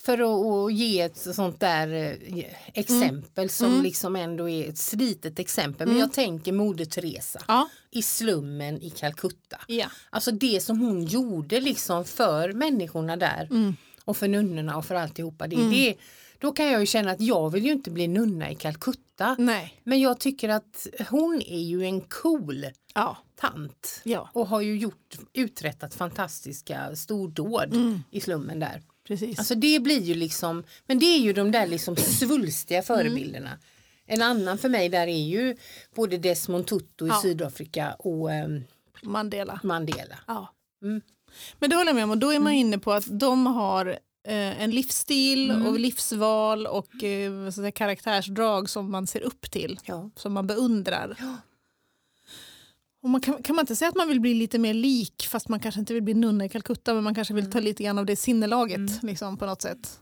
för 0.01 0.19
att, 0.67 0.73
ge 0.73 1.01
ett 1.01 1.17
sånt 1.35 1.59
där 1.59 1.87
eh, 1.93 2.45
exempel 2.73 3.49
som 3.49 3.81
liksom 3.83 4.15
ändå 4.15 4.49
är 4.49 4.69
ett 4.69 4.77
slitet 4.77 5.39
exempel. 5.39 5.87
Men 5.87 5.97
jag 5.97 6.13
tänker 6.13 6.51
Moder 6.51 6.85
Teresa 6.85 7.41
Ja. 7.47 7.69
i 7.91 8.01
slummen 8.01 8.81
i 8.81 8.89
Calcutta. 8.89 9.57
Ja. 9.67 9.87
Alltså 10.09 10.31
det 10.31 10.61
som 10.63 10.79
hon 10.79 11.05
gjorde 11.05 11.61
liksom 11.61 12.05
för 12.05 12.53
människorna 12.53 13.17
där 13.17 13.47
Mm. 13.51 13.75
och 14.05 14.17
för 14.17 14.27
nunnorna 14.27 14.77
och 14.77 14.85
för 14.85 14.95
alltihopa. 14.95 15.47
Det, 15.47 15.55
det, 15.55 15.95
då 16.39 16.51
kan 16.51 16.65
jag 16.71 16.79
ju 16.79 16.85
känna 16.85 17.11
att 17.11 17.21
jag 17.21 17.49
vill 17.49 17.65
ju 17.65 17.71
inte 17.71 17.91
bli 17.91 18.07
nunna 18.07 18.51
i 18.51 18.55
Calcutta. 18.55 19.35
Nej. 19.39 19.79
Men 19.83 19.99
jag 20.01 20.19
tycker 20.19 20.49
att 20.49 20.87
hon 21.09 21.41
är 21.41 21.61
ju 21.61 21.83
en 21.85 22.01
cool 22.01 22.65
Ja. 22.93 23.17
tant 23.35 24.01
Ja. 24.03 24.29
och 24.33 24.47
har 24.47 24.61
ju 24.61 24.77
gjort, 24.77 25.17
uträttat 25.33 25.93
fantastiska 25.95 26.95
stordåd 26.95 27.73
Mm. 27.73 28.03
i 28.11 28.21
slummen 28.21 28.59
där. 28.59 28.81
Precis. 29.09 29.39
Alltså 29.39 29.55
det 29.55 29.79
blir 29.79 30.01
ju 30.01 30.15
liksom, 30.15 30.63
men 30.87 30.99
det 30.99 31.05
är 31.05 31.19
ju 31.19 31.33
de 31.33 31.51
där 31.51 31.67
liksom 31.67 31.95
svulstiga 31.95 32.81
förebilderna. 32.81 33.49
En 34.05 34.21
annan 34.21 34.57
för 34.57 34.69
mig 34.69 34.89
där 34.89 35.07
är 35.07 35.23
ju 35.27 35.55
både 35.95 36.17
Desmond 36.17 36.67
Tutu 36.67 37.05
i 37.05 37.07
Ja. 37.07 37.19
Sydafrika 37.21 37.93
och 37.99 38.31
ehm, 38.31 38.63
Mandela. 39.03 39.59
Mandela. 39.63 40.19
Ja. 40.27 40.53
Mm. 40.83 41.01
Men 41.59 41.69
det 41.69 41.75
håller 41.75 41.89
jag 41.89 41.95
med 41.95 42.03
om 42.03 42.11
och 42.11 42.17
då 42.17 42.31
är 42.31 42.39
man 42.39 42.53
inne 42.53 42.77
på 42.79 42.93
att 42.93 43.19
de 43.19 43.45
har 43.47 43.85
eh, 44.27 44.61
en 44.61 44.71
livsstil 44.71 45.49
Mm. 45.51 45.65
och 45.67 45.79
livsval 45.79 46.67
och 46.67 47.03
eh, 47.03 47.49
säga, 47.49 47.71
karaktärsdrag 47.71 48.69
som 48.69 48.91
man 48.91 49.07
ser 49.07 49.21
upp 49.21 49.51
till, 49.51 49.79
Ja. 49.85 50.09
som 50.15 50.33
man 50.33 50.47
beundrar. 50.47 51.15
Ja. 51.19 51.37
Och 53.01 53.09
man 53.09 53.21
kan, 53.21 53.43
kan 53.43 53.55
man 53.55 53.63
inte 53.63 53.75
säga 53.75 53.89
att 53.89 53.95
man 53.95 54.07
vill 54.07 54.19
bli 54.21 54.33
lite 54.33 54.59
mer 54.59 54.73
lik 54.73 55.27
fast 55.31 55.49
man 55.49 55.59
kanske 55.59 55.79
inte 55.79 55.93
vill 55.93 56.03
bli 56.03 56.13
nunna 56.13 56.45
i 56.45 56.49
Calcutta 56.49 56.93
men 56.93 57.03
man 57.03 57.15
kanske 57.15 57.33
vill 57.33 57.51
ta 57.51 57.59
lite 57.59 57.83
grann 57.83 57.97
av 57.97 58.05
det 58.05 58.15
sinnelaget 58.15 58.77
Mm. 58.77 58.89
liksom, 59.01 59.37
på 59.37 59.45
något 59.45 59.61
sätt. 59.61 59.99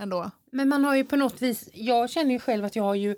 Ändå. 0.00 0.30
Men 0.52 0.68
man 0.68 0.84
har 0.84 0.96
ju 0.96 1.04
på 1.04 1.16
något 1.16 1.42
vis, 1.42 1.68
jag 1.74 2.10
känner 2.10 2.30
ju 2.32 2.38
själv 2.38 2.64
att 2.64 2.76
jag 2.76 2.82
har 2.84 2.94
ju 2.94 3.16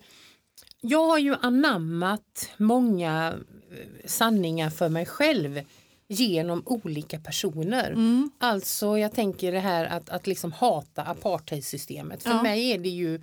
jag 0.80 1.06
har 1.06 1.18
ju 1.18 1.34
anammat 1.40 2.50
många 2.56 3.34
eh, 3.70 4.06
sanningar 4.08 4.70
för 4.70 4.88
mig 4.88 5.06
själv 5.06 5.60
genom 6.08 6.62
olika 6.66 7.18
personer. 7.20 7.90
Mm. 7.90 8.30
Alltså 8.38 8.98
jag 8.98 9.12
tänker 9.14 9.52
det 9.52 9.60
här 9.60 9.84
att, 9.86 10.10
att 10.10 10.26
liksom 10.26 10.52
hata 10.52 11.02
apartheidsystemet. 11.02 12.22
För 12.22 12.30
Ja. 12.30 12.42
mig 12.42 12.70
är 12.72 12.78
det 12.78 12.88
ju 12.88 13.22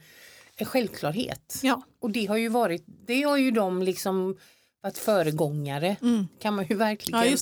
en 0.55 0.65
självklarhet. 0.65 1.59
Ja. 1.63 1.81
Och 1.99 2.09
det 2.11 2.25
har 2.25 2.37
ju 2.37 2.49
varit, 2.49 2.83
det 3.07 3.21
har 3.21 3.37
ju 3.37 3.51
de 3.51 3.83
liksom 3.83 4.37
varit 4.81 4.97
föregångare 4.97 5.95
Mm. 6.01 6.27
kan 6.41 6.53
man 6.55 6.65
ju 6.67 6.75
verkligen 6.75 7.19
ja, 7.31 7.37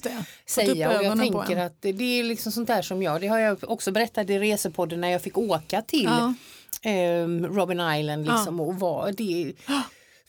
säga. 0.46 0.98
Och 0.98 1.04
jag 1.04 1.18
tänker 1.20 1.58
att 1.58 1.82
det 1.82 1.92
det 1.92 2.04
är 2.20 2.24
liksom 2.24 2.52
sånt 2.52 2.68
där 2.68 2.82
som 2.82 3.04
jag, 3.04 3.22
det 3.22 3.28
har 3.28 3.40
jag 3.40 3.58
också 3.72 3.92
berättat 3.92 4.30
i 4.30 4.40
resepodden 4.40 5.02
när 5.02 5.10
jag 5.10 5.22
fick 5.22 5.38
åka 5.38 5.82
till 5.82 6.04
Ja. 6.04 6.34
ehm, 6.82 7.46
Robin 7.48 7.80
Island 7.82 8.26
liksom 8.26 8.60
och 8.60 8.76
var 8.80 9.12
det, 9.12 9.54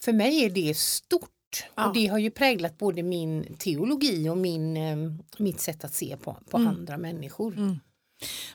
för 0.01 0.13
mig 0.13 0.45
är 0.45 0.51
det 0.51 0.77
stort. 0.77 1.31
Ja. 1.75 1.87
Och 1.89 1.95
det 1.95 2.07
har 2.07 2.19
ju 2.19 2.31
präglat 2.31 2.79
både 2.79 3.03
min 3.03 3.57
teologi 3.59 4.29
och 4.29 4.39
min, 4.39 4.77
ehm, 4.77 5.23
mitt 5.39 5.61
sätt 5.61 5.85
att 5.85 5.95
se 5.95 6.17
på, 6.25 6.37
på 6.51 6.57
Mm. 6.57 6.69
andra 6.69 6.99
människor. 6.99 7.79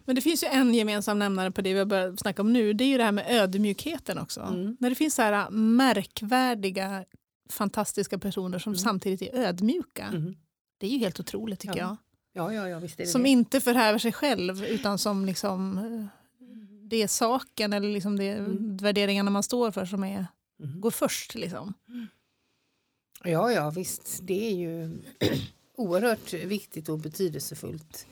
Men 0.05 0.15
det 0.15 0.21
finns 0.21 0.43
ju 0.43 0.47
en 0.47 0.73
gemensam 0.73 1.19
nämnare 1.19 1.51
på 1.51 1.61
det 1.61 1.73
vi 1.73 1.79
har 1.79 1.85
börjat 1.85 2.19
snacka 2.19 2.41
om 2.41 2.53
nu. 2.53 2.73
Det 2.73 2.83
är 2.83 2.87
ju 2.87 2.97
det 2.97 3.03
här 3.03 3.11
med 3.11 3.25
ödmjukheten 3.29 4.17
också. 4.17 4.41
Mm. 4.41 4.77
När 4.79 4.89
det 4.89 4.95
finns 4.95 5.15
så 5.15 5.21
här 5.21 5.49
märkvärdiga, 5.49 7.05
fantastiska 7.49 8.17
personer 8.19 8.59
som 8.59 8.75
samtidigt 8.75 9.21
är 9.33 9.39
ödmjuka. 9.39 10.03
Mm. 10.05 10.35
Det 10.77 10.87
är 10.87 10.91
ju 10.91 10.97
helt 10.97 11.19
otroligt 11.19 11.59
tycker 11.59 11.77
Ja. 11.79 11.97
jag. 12.33 12.45
Ja, 12.45 12.53
ja, 12.53 12.69
ja, 12.69 12.79
visst 12.79 12.99
är 12.99 13.03
det 13.03 13.09
Som 13.09 13.23
det. 13.23 13.29
inte 13.29 13.61
förhäver 13.61 13.99
sig 13.99 14.11
själv 14.11 14.63
utan 14.65 14.97
som 14.97 15.25
liksom 15.25 15.77
eh, 15.77 16.05
det 16.89 17.01
är 17.03 17.07
saken 17.07 17.73
eller 17.73 17.89
liksom 17.93 18.17
det 18.17 18.29
Mm. 18.31 18.77
värderingarna 18.77 19.31
man 19.31 19.43
står 19.43 19.71
för 19.71 19.85
som 19.85 20.03
är, 20.03 20.25
Mm. 20.63 20.81
går 20.81 20.91
först. 20.91 21.35
Liksom. 21.35 21.73
Ja, 23.23 23.51
ja, 23.51 23.69
visst. 23.69 24.19
Det 24.21 24.47
är 24.51 24.55
ju 24.55 24.97
oerhört 25.77 26.33
viktigt 26.33 26.89
och 26.89 26.99
betydelsefullt. 26.99 28.07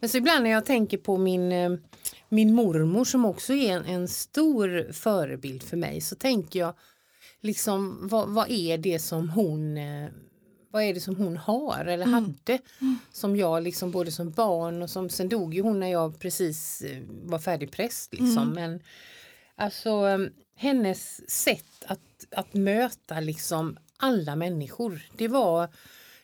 Men 0.00 0.08
så 0.08 0.16
ibland 0.18 0.42
när 0.42 0.50
jag 0.50 0.66
tänker 0.66 0.98
på 0.98 1.16
min, 1.18 1.52
eh, 1.52 1.72
min 2.28 2.54
mormor 2.54 3.04
som 3.04 3.24
också 3.24 3.54
är 3.54 3.72
en, 3.76 3.84
en 3.84 4.08
stor 4.08 4.92
förebild 4.92 5.62
för 5.62 5.76
mig 5.76 6.00
så 6.00 6.16
tänker 6.16 6.58
jag 6.58 6.74
liksom 7.40 8.08
vad, 8.08 8.28
vad 8.28 8.50
är 8.50 8.78
det 8.78 8.98
som 8.98 9.28
hon 9.30 9.76
eh, 9.78 10.08
vad 10.72 10.82
är 10.82 10.94
det 10.94 11.00
som 11.00 11.16
hon 11.16 11.36
har 11.36 11.84
eller 11.84 12.06
hade 12.06 12.58
som 13.12 13.36
jag 13.36 13.62
liksom 13.62 13.90
både 13.90 14.12
som 14.12 14.30
barn 14.30 14.82
och 14.82 14.90
som 14.90 15.08
sen 15.10 15.28
dog 15.28 15.54
ju 15.54 15.62
hon 15.62 15.80
när 15.80 15.86
jag 15.92 16.18
precis 16.18 16.82
eh, 16.82 17.02
var 17.08 17.38
färdig 17.38 17.70
präst 17.72 18.14
liksom 18.14 18.48
men 18.54 18.80
alltså 19.56 19.90
eh, 20.08 20.18
hennes 20.56 21.30
sätt 21.30 21.84
att, 21.86 22.00
att 22.30 22.54
möta 22.54 23.20
liksom 23.20 23.76
alla 23.96 24.36
människor 24.36 25.00
det 25.16 25.28
var 25.28 25.68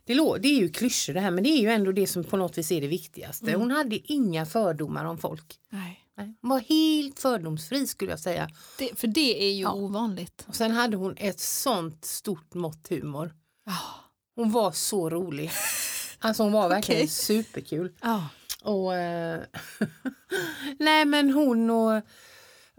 det, 0.04 0.14
lå- 0.14 0.38
det 0.38 0.48
är 0.48 0.58
ju 0.60 0.68
klyschor 0.68 1.14
det 1.14 1.20
här 1.20 1.30
men 1.30 1.44
det 1.44 1.50
är 1.50 1.60
ju 1.60 1.68
ändå 1.70 1.92
det 1.92 2.06
som 2.06 2.24
på 2.24 2.36
något 2.36 2.58
vis 2.58 2.72
är 2.72 2.80
det 2.80 2.86
viktigaste. 2.86 3.46
Hon 3.56 3.70
hade 3.70 4.12
inga 4.12 4.46
fördomar 4.46 5.04
om 5.04 5.18
folk. 5.18 5.58
Nej. 5.70 6.00
Nej, 6.16 6.34
Hon 6.42 6.50
var 6.50 6.58
helt 6.60 7.18
fördomsfri 7.18 7.86
skulle 7.86 8.10
jag 8.10 8.20
säga. 8.20 8.50
Det, 8.78 8.98
för 8.98 9.06
det 9.06 9.44
är 9.48 9.52
ju 9.54 9.62
Ja. 9.62 9.72
ovanligt. 9.72 10.44
Och 10.48 10.54
sen 10.56 10.70
hade 10.70 10.96
hon 10.96 11.14
ett 11.16 11.40
sånt 11.40 12.04
stort 12.04 12.54
mått 12.54 12.88
humor. 12.90 13.34
Ja. 13.66 13.78
Hon 14.34 14.52
var 14.52 14.72
så 14.72 15.10
rolig. 15.10 15.50
Alltså 16.18 16.42
hon 16.42 16.52
var 16.52 16.68
verkligen 16.68 16.98
Okej. 17.00 17.08
superkul. 17.08 17.92
Ja. 18.02 18.28
Och, 18.62 18.94
eh, 18.94 19.40
nej 20.78 21.04
men 21.04 21.30
hon 21.30 21.70
och, 21.70 22.02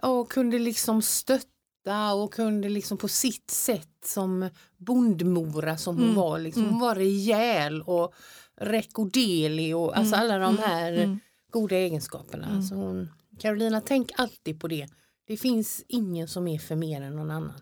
och 0.02 0.32
kunde 0.32 0.60
liksom 0.60 1.02
stötta 1.02 2.14
och 2.14 2.34
kunde 2.34 2.70
liksom 2.70 2.98
på 2.98 3.08
sitt 3.08 3.52
sätt 3.52 3.90
som 4.06 4.50
bondmora 4.78 5.78
som 5.78 5.96
hon 5.96 6.04
Mm. 6.04 6.16
var. 6.16 6.40
Liksom, 6.40 6.66
Hon 6.70 6.80
var 6.80 6.96
rejäl 6.96 7.82
och 7.82 8.14
rekorderlig 8.62 9.76
och 9.78 9.98
alltså 9.98 10.16
alla 10.16 10.38
de 10.38 10.58
här 10.58 10.94
mm. 10.94 11.20
goda 11.52 11.76
egenskaperna. 11.76 12.48
Alltså 12.56 12.76
hon, 12.76 13.10
Carolina, 13.40 13.82
tänk 13.82 14.12
alltid 14.16 14.60
på 14.60 14.68
det. 14.68 14.88
Det 15.28 15.38
finns 15.38 15.84
ingen 15.88 16.28
som 16.28 16.48
är 16.48 16.60
för 16.60 16.76
mer 16.76 17.02
än 17.02 17.16
någon 17.16 17.32
annan. 17.32 17.54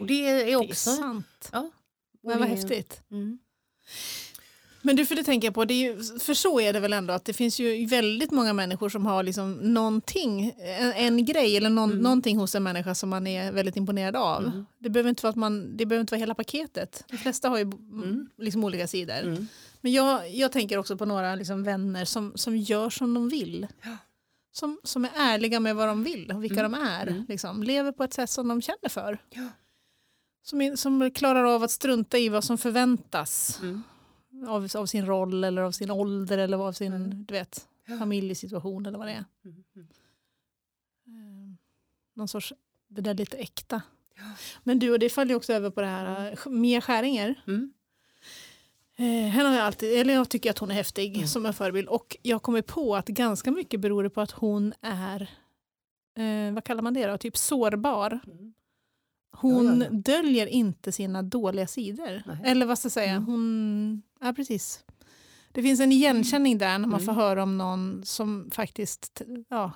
Och 0.00 0.06
det 0.06 0.28
är 0.28 0.34
Det 0.46 0.52
är 0.52 0.56
också... 0.56 0.90
sant. 0.90 1.48
ja, 1.52 1.70
Men 2.22 2.38
vad 2.38 2.48
det- 2.48 2.54
häftigt. 2.54 3.02
Mm. 3.10 3.38
Men 4.84 4.96
du, 4.96 5.06
för 5.06 5.14
det 5.14 5.24
tänker 5.24 5.46
jag 5.46 5.54
på, 5.54 5.64
det 5.64 5.74
ju, 5.74 6.02
för 6.20 6.34
så 6.34 6.60
är 6.60 6.72
det 6.72 6.80
väl 6.80 6.92
ändå 6.92 7.14
att 7.14 7.24
det 7.24 7.32
finns 7.32 7.60
ju 7.60 7.86
väldigt 7.86 8.30
många 8.30 8.52
människor 8.52 8.88
som 8.88 9.06
har 9.06 9.22
liksom 9.22 9.52
någonting, 9.52 10.52
en, 10.78 10.92
en 10.92 11.24
grej 11.24 11.56
eller 11.56 11.70
någon, 11.70 11.98
någonting 11.98 12.36
hos 12.38 12.54
en 12.54 12.62
människa 12.62 12.94
som 12.94 13.08
man 13.08 13.26
är 13.26 13.52
väldigt 13.52 13.76
imponerad 13.76 14.16
av. 14.16 14.44
Mm. 14.46 14.66
Det, 14.78 14.90
behöver 14.90 15.10
inte 15.10 15.22
vara 15.22 15.30
att 15.30 15.36
man, 15.36 15.76
det 15.76 15.86
behöver 15.86 16.00
inte 16.00 16.12
vara 16.14 16.18
hela 16.20 16.34
paketet. 16.34 17.04
De 17.08 17.16
flesta 17.16 17.48
har 17.48 17.58
ju 17.58 17.62
Mm. 17.64 18.28
liksom 18.38 18.64
olika 18.64 18.86
sidor. 18.86 19.18
Mm. 19.22 19.46
Men 19.80 19.92
jag, 19.92 20.30
jag 20.34 20.52
tänker 20.52 20.78
också 20.78 20.96
på 20.96 21.04
några 21.04 21.34
liksom 21.34 21.62
vänner 21.64 22.04
som, 22.04 22.32
som 22.34 22.56
gör 22.56 22.90
som 22.90 23.14
de 23.14 23.28
vill. 23.28 23.66
Ja. 23.82 23.96
Som, 24.54 24.80
som 24.84 25.04
är 25.04 25.10
ärliga 25.14 25.60
med 25.60 25.76
vad 25.76 25.88
de 25.88 26.04
vill 26.04 26.32
och 26.32 26.44
vilka 26.44 26.60
Mm. 26.60 26.72
de 26.72 26.78
är. 26.88 27.06
Mm. 27.06 27.24
Liksom. 27.28 27.62
Lever 27.62 27.92
på 27.92 28.04
ett 28.04 28.12
sätt 28.12 28.30
som 28.30 28.48
de 28.48 28.62
känner 28.62 28.88
för. 28.88 29.18
Ja. 29.30 29.48
Som, 30.42 30.76
som 30.76 31.10
klarar 31.10 31.44
av 31.44 31.62
att 31.62 31.70
strunta 31.70 32.18
i 32.18 32.28
vad 32.28 32.44
som 32.44 32.58
förväntas 32.58 33.58
Mm. 33.62 33.82
av, 34.48 34.68
av 34.76 34.86
sin 34.86 35.06
roll 35.06 35.44
eller 35.44 35.62
av 35.62 35.70
sin 35.72 35.90
ålder 35.90 36.38
eller 36.38 36.58
av 36.58 36.72
sin 36.72 36.92
Mm. 36.92 37.24
du 37.24 37.34
vet, 37.34 37.68
Ja. 37.86 37.98
familjesituation 37.98 38.86
eller 38.86 38.98
vad 38.98 39.06
det 39.06 39.12
är. 39.12 39.24
Mm. 39.44 39.64
eh, 41.06 41.56
någon 42.14 42.28
sorts, 42.28 42.52
det 42.88 43.00
där 43.02 43.14
lite 43.14 43.36
äkta. 43.36 43.82
Men 44.62 44.78
du, 44.78 44.90
och 44.90 44.98
det 44.98 45.10
faller 45.10 45.30
ju 45.30 45.36
också 45.36 45.52
över 45.52 45.70
på 45.70 45.80
det 45.80 45.86
här, 45.86 46.30
eh, 46.46 46.48
Mia 46.52 46.80
Skäringer. 46.80 47.42
Mm. 47.46 47.72
Eh, 48.98 49.04
henne 49.30 49.48
har 49.48 49.56
jag, 49.56 49.64
alltid, 49.66 49.98
eller 50.00 50.14
jag 50.14 50.28
tycker 50.28 50.50
att 50.50 50.58
hon 50.58 50.70
är 50.70 50.74
häftig 50.74 51.14
Mm. 51.16 51.26
som 51.28 51.46
en 51.46 51.54
förebild 51.54 51.88
och 51.88 52.16
jag 52.22 52.42
kommer 52.42 52.62
på 52.62 52.96
att 52.96 53.06
ganska 53.08 53.50
mycket 53.50 53.80
beror 53.80 54.08
på 54.08 54.20
att 54.20 54.30
hon 54.30 54.72
är, 54.82 55.20
eh, 56.16 56.54
vad 56.54 56.64
kallar 56.64 56.82
man 56.82 56.94
det 56.94 57.06
då, 57.06 57.18
typ 57.18 57.36
sårbar. 57.36 58.20
Mm. 58.26 58.54
Hon 59.36 59.66
Ja, 59.66 59.72
ja, 59.74 59.84
ja. 59.84 59.90
döljer 59.98 60.46
inte 60.46 60.92
sina 60.92 61.22
dåliga 61.22 61.66
sidor. 61.66 62.22
Nej. 62.26 62.36
Eller 62.44 62.66
vad 62.66 62.78
ska 62.78 62.86
jag 62.86 62.92
säga, 62.92 63.10
Mm. 63.12 63.24
hon, 63.26 64.02
ja 64.20 64.32
precis. 64.32 64.84
Det 65.52 65.62
finns 65.62 65.80
en 65.80 65.92
igenkänning 65.92 66.58
där 66.58 66.78
när 66.78 66.88
man 66.88 67.00
Mm. 67.00 67.06
får 67.06 67.12
höra 67.22 67.42
om 67.42 67.58
någon 67.58 68.04
som 68.04 68.50
faktiskt 68.52 69.22
ja, 69.48 69.72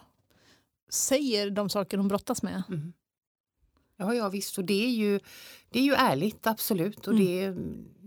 säger 0.90 1.50
de 1.50 1.68
saker 1.68 1.96
hon 1.98 2.08
brottas 2.08 2.42
med. 2.42 2.62
Mm. 2.68 2.92
Ja, 3.96 4.14
ja 4.14 4.28
visst 4.28 4.58
och 4.58 4.64
det 4.64 4.84
är 4.84 4.90
ju, 4.90 5.20
det 5.70 5.78
är 5.78 5.82
ju 5.84 5.92
ärligt 5.94 6.46
absolut 6.46 7.06
och 7.08 7.14
det, 7.16 7.54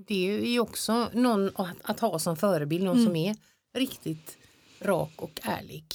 det 0.10 0.30
är 0.30 0.46
ju 0.46 0.60
också 0.60 1.10
någon 1.14 1.52
att, 1.56 1.78
att 1.84 2.00
ha 2.00 2.20
som 2.20 2.36
förebild, 2.38 2.84
någon 2.84 2.98
Mm. 2.98 3.06
som 3.06 3.16
är 3.16 3.36
riktigt 3.74 4.38
rak 4.82 5.14
och 5.16 5.40
ärlig. 5.44 5.86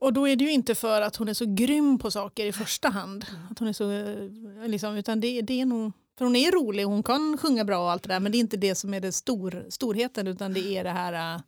Och 0.00 0.12
då 0.12 0.28
är 0.28 0.36
det 0.36 0.44
ju 0.44 0.52
inte 0.52 0.74
för 0.74 1.00
att 1.00 1.16
hon 1.16 1.28
är 1.28 1.34
så 1.34 1.44
grym 1.54 1.98
på 1.98 2.10
saker 2.10 2.46
i 2.46 2.52
första 2.52 2.88
hand. 2.88 3.26
Att 3.50 3.58
hon 3.58 3.68
är 3.68 3.72
så, 3.72 3.90
eh, 3.90 4.68
liksom, 4.68 4.96
utan 4.96 5.20
det, 5.20 5.42
det 5.42 5.60
är 5.60 5.66
nog, 5.66 5.92
för 6.18 6.24
hon 6.24 6.36
är 6.36 6.52
rolig, 6.52 6.84
hon 6.84 7.02
kan 7.02 7.38
sjunga 7.38 7.64
bra 7.64 7.78
och 7.84 7.90
allt 7.90 8.02
det 8.02 8.08
där 8.08 8.20
men 8.20 8.32
det 8.32 8.38
är 8.38 8.40
inte 8.40 8.56
det 8.56 8.74
som 8.74 8.94
är 8.94 9.00
det 9.00 9.12
stor, 9.12 9.66
storheten 9.68 10.26
utan 10.26 10.52
det 10.52 10.76
är 10.76 10.84
det 10.84 10.90
här 10.90 11.34
eh, 11.34 11.40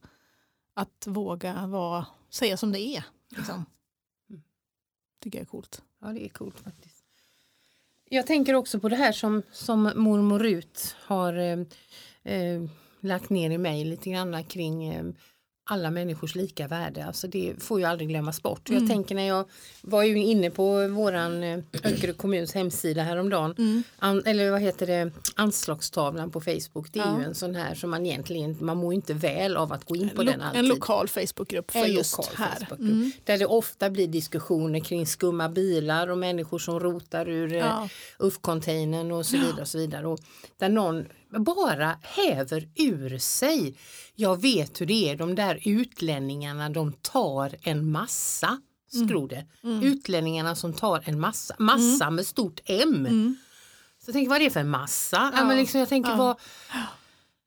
att 0.75 1.07
våga 1.07 1.67
vara, 1.67 2.07
säga 2.31 2.57
som 2.57 2.73
det 2.73 2.81
är. 2.81 3.05
Liksom. 3.37 3.65
Mm. 4.31 4.43
Tycker 5.23 5.39
jag 5.39 5.43
är 5.43 5.47
coolt. 5.51 5.83
Ja, 6.01 6.07
det 6.09 6.25
är 6.25 6.29
coolt 6.29 6.61
faktiskt. 6.61 6.92
Jag 8.15 8.27
tänker 8.27 8.55
också 8.55 8.81
på 8.81 8.89
det 8.89 8.97
här 8.97 9.13
som, 9.13 9.43
som 9.53 9.93
mormor 9.95 10.39
Rut 10.39 10.97
har 10.99 11.39
eh, 11.39 11.59
eh, 12.35 12.63
lagt 13.01 13.31
ner 13.31 13.51
i 13.51 13.59
mig 13.59 13.85
lite 13.85 14.11
grann 14.11 14.45
kring 14.45 14.89
eh, 14.89 15.05
alla 15.65 15.91
människors 15.91 16.35
lika 16.35 16.69
värde. 16.69 17.05
Alltså 17.05 17.27
det 17.29 17.55
får 17.59 17.81
ju 17.81 17.87
aldrig 17.87 18.09
glömmas 18.09 18.43
bort. 18.43 18.69
Mm. 18.69 18.83
Jag 18.83 18.91
tänker 18.91 19.15
när 19.15 19.29
jag 19.29 19.45
var 19.83 20.03
ju 20.03 20.17
inne 20.23 20.51
på 20.51 20.89
våran 20.89 21.43
eh, 21.43 21.59
Öckerö 21.85 22.13
kommuns 22.13 22.55
hemsida 22.55 23.03
häromdagen. 23.03 23.55
Mm. 23.59 23.83
An, 23.99 24.23
eller 24.27 24.51
vad 24.51 24.61
heter 24.61 24.87
det, 24.87 25.11
anslagstavlan 25.37 26.31
på 26.31 26.41
Facebook. 26.41 26.93
Det 26.93 26.99
är 27.01 27.05
Ja. 27.07 27.19
ju 27.19 27.25
en 27.25 27.35
sån 27.35 27.55
här 27.55 27.75
som 27.75 27.91
man 27.91 28.07
egentligen, 28.07 28.57
man 28.61 28.77
mår 28.77 28.95
inte 28.95 29.15
väl 29.15 29.57
av 29.57 29.73
att 29.73 29.85
gå 29.85 29.97
in 29.97 30.09
på 30.09 30.23
Lo- 30.23 30.31
den 30.33 30.41
alltid. 30.41 30.59
en 30.61 30.67
lokal 30.69 31.09
Facebookgrupp 31.09 31.71
för 31.71 31.79
En 31.85 31.93
just 31.93 32.19
lokal 32.19 32.35
här. 32.37 32.69
Mm. 32.79 33.13
Där 33.25 33.39
det 33.39 33.47
ofta 33.47 33.91
blir 33.91 34.07
diskussioner 34.09 34.81
kring 34.81 35.07
skumma 35.07 35.49
bilar 35.49 36.09
och 36.09 36.19
människor 36.19 36.59
som 36.59 36.81
rotar 36.81 37.29
ur 37.29 37.53
eh, 37.53 37.59
Ja. 37.59 37.89
UF-containern 38.19 39.13
och 39.13 39.27
så 39.27 39.37
vidare. 39.37 39.61
Och 39.63 39.69
så 39.69 39.79
vidare. 39.79 40.07
Och 40.07 40.19
där 40.59 40.69
någon 40.69 41.05
bara 41.41 41.99
häver 42.03 42.69
ur 42.77 43.19
sig. 43.19 43.75
Jag 44.15 44.43
vet 44.43 44.81
hur 44.81 44.87
det 44.87 45.09
är, 45.11 45.17
de 45.17 45.35
där 45.35 45.61
utlänningarna 45.65 46.71
de 46.71 46.93
tar 46.93 47.57
en 47.63 47.91
massa. 47.91 48.61
Skro 49.07 49.27
det. 49.27 49.47
Utlänningarna 49.83 50.55
som 50.57 50.73
tar 50.73 51.03
en 51.05 51.21
massa, 51.21 51.55
massa 51.59 52.11
med 52.11 52.27
stort 52.27 52.61
M. 52.65 53.07
Mm. 53.07 53.37
Så 54.05 54.09
jag 54.09 54.13
tänker 54.13 54.29
vad 54.31 54.41
är 54.41 54.45
det 54.45 54.51
för 54.51 54.61
en 54.61 54.71
massa? 54.71 55.17
Ja. 55.17 55.39
Ja. 55.39 55.45
men 55.45 55.57
liksom, 55.57 55.81
jag 55.81 55.89
tänker 55.89 56.11
Ja. 56.11 56.17
vad, 56.17 56.37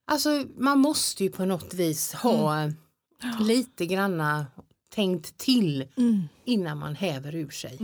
alltså, 0.08 0.46
man 0.58 0.80
måste 0.80 1.24
ju 1.24 1.30
på 1.30 1.46
något 1.46 1.74
vis 1.74 2.14
ha 2.14 2.72
lite 3.40 3.86
granna 3.86 4.46
tänkt 4.96 5.38
till 5.38 5.86
Mm. 5.98 6.22
innan 6.46 6.78
man 6.78 6.96
häver 6.96 7.36
ur 7.36 7.50
sig. 7.50 7.78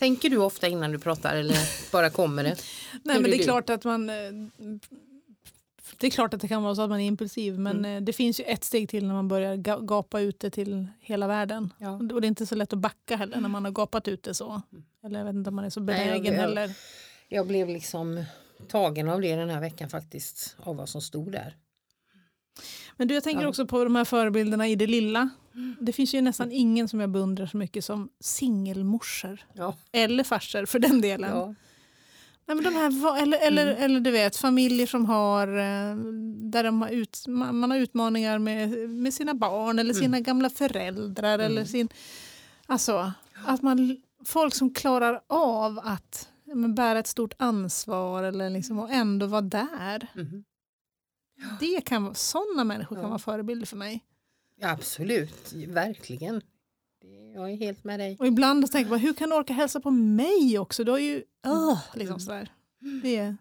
Mm. 0.00 0.14
Tänker 0.16 0.30
du 0.30 0.36
ofta 0.36 0.68
innan 0.68 0.92
du 0.92 0.98
pratar 0.98 1.36
eller 1.36 1.56
bara 1.92 2.10
kommer 2.10 2.44
det? 2.44 2.56
Nej, 3.04 3.16
Hur 3.16 3.22
men 3.22 3.24
är 3.24 3.28
det 3.28 3.36
är 3.36 3.38
du? 3.38 3.44
klart 3.44 3.70
att 3.70 3.84
man... 3.84 4.10
eh, 4.10 4.14
Det 5.96 6.06
är 6.06 6.10
klart 6.10 6.34
att 6.34 6.40
det 6.40 6.48
kan 6.48 6.62
vara 6.62 6.74
så 6.74 6.82
att 6.82 6.90
man 6.90 7.00
är 7.00 7.06
impulsiv 7.06 7.58
men 7.58 7.76
Mm. 7.78 7.96
eh, 7.96 8.02
det 8.02 8.12
finns 8.12 8.40
ju 8.40 8.44
ett 8.44 8.64
steg 8.64 8.88
till 8.88 9.06
när 9.06 9.14
man 9.14 9.28
börjar 9.28 9.56
ga- 9.56 9.86
gapa 9.86 10.20
ut 10.20 10.40
det 10.40 10.50
till 10.50 10.86
hela 11.00 11.26
världen. 11.26 11.72
Ja. 11.78 11.90
Och 11.90 12.20
det 12.20 12.26
är 12.26 12.28
inte 12.28 12.46
så 12.46 12.54
lätt 12.54 12.72
att 12.72 12.78
backa 12.78 13.16
heller 13.16 13.40
när 13.40 13.48
man 13.48 13.64
har 13.64 13.72
gapat 13.72 14.08
ut 14.08 14.22
det 14.22 14.34
så. 14.34 14.62
Eller 15.04 15.18
jag 15.18 15.26
vet 15.26 15.34
inte 15.34 15.50
om 15.50 15.56
man 15.56 15.64
är 15.64 15.70
så 15.70 15.80
Nej, 15.80 15.96
jag- 15.98 16.06
benägen 16.06 16.34
jag- 16.34 16.40
heller. 16.40 16.70
Jag 17.28 17.46
blev 17.46 17.68
liksom 17.68 18.24
tagen 18.68 19.08
av 19.08 19.20
det 19.20 19.36
den 19.36 19.50
här 19.50 19.60
veckan 19.60 19.88
faktiskt, 19.88 20.56
av 20.62 20.76
vad 20.76 20.88
som 20.88 21.00
stod 21.02 21.32
där. 21.32 21.56
Men 22.96 23.08
du, 23.08 23.14
jag 23.14 23.24
tänker 23.24 23.42
Ja. 23.42 23.48
också 23.48 23.66
på 23.66 23.84
de 23.84 23.96
här 23.96 24.04
förebilderna 24.04 24.68
i 24.68 24.74
det 24.76 24.86
lilla. 24.86 25.28
Det 25.80 25.92
finns 25.92 26.14
ju 26.14 26.20
nästan 26.20 26.52
ingen 26.52 26.88
som 26.88 27.00
jag 27.00 27.10
beundrar 27.10 27.46
så 27.46 27.56
mycket 27.56 27.84
som 27.84 28.08
singelmorsor. 28.20 29.40
Ja. 29.52 29.76
Eller 29.92 30.24
farsor 30.24 30.66
för 30.66 30.78
den 30.78 31.00
delen. 31.00 31.30
Ja. 31.30 31.54
Nej, 32.46 32.54
men 32.54 32.64
de 32.64 32.74
här, 32.74 33.22
eller, 33.22 33.38
eller, 33.46 33.66
Mm. 33.72 33.82
eller 33.82 34.00
du 34.00 34.10
vet, 34.10 34.36
familjer 34.36 34.86
som 34.86 35.06
har, 35.06 35.48
eh, 35.48 35.96
där 36.50 36.64
de 36.64 36.82
har 36.82 36.88
ut, 36.88 37.24
man 37.28 37.70
har 37.70 37.78
utmaningar 37.78 38.38
med, 38.38 38.70
med 38.90 39.14
sina 39.14 39.34
barn 39.34 39.78
eller 39.78 39.94
sina 39.94 40.20
gamla 40.20 40.50
föräldrar. 40.50 41.38
Eller 41.38 41.56
Mm. 41.56 41.66
sin, 41.66 41.88
alltså, 42.66 43.12
att 43.44 43.62
man, 43.62 43.96
folk 44.24 44.54
som 44.54 44.74
klarar 44.74 45.20
av 45.26 45.78
att 45.84 46.28
men, 46.44 46.74
bära 46.74 46.98
ett 46.98 47.06
stort 47.06 47.34
ansvar 47.38 48.22
eller 48.22 48.50
liksom, 48.50 48.78
och 48.78 48.90
ändå 48.90 49.26
vara 49.26 49.40
där. 49.40 50.06
Mhm. 50.14 50.44
Det 51.60 51.80
kan, 51.80 52.14
sådana 52.14 52.64
människor 52.64 52.96
kan 52.96 53.08
vara 53.08 53.18
förebilder 53.18 53.66
för 53.66 53.76
mig. 53.76 54.04
Absolut, 54.60 55.52
verkligen. 55.52 56.42
Jag 57.34 57.50
är 57.50 57.56
helt 57.56 57.84
med 57.84 58.00
dig. 58.00 58.16
Och 58.20 58.26
ibland 58.26 58.72
tänker 58.72 58.90
man, 58.90 58.98
hur 58.98 59.14
kan 59.14 59.28
du 59.28 59.36
orka 59.36 59.52
hälsa 59.52 59.80
på 59.80 59.90
mig 59.90 60.58
också? 60.58 60.84
Du 60.84 60.90
har 60.90 60.98
ju, 60.98 61.16
uh, 61.46 61.80
liksom 61.94 62.20
sådär. 62.20 62.52
Det, 63.02 63.36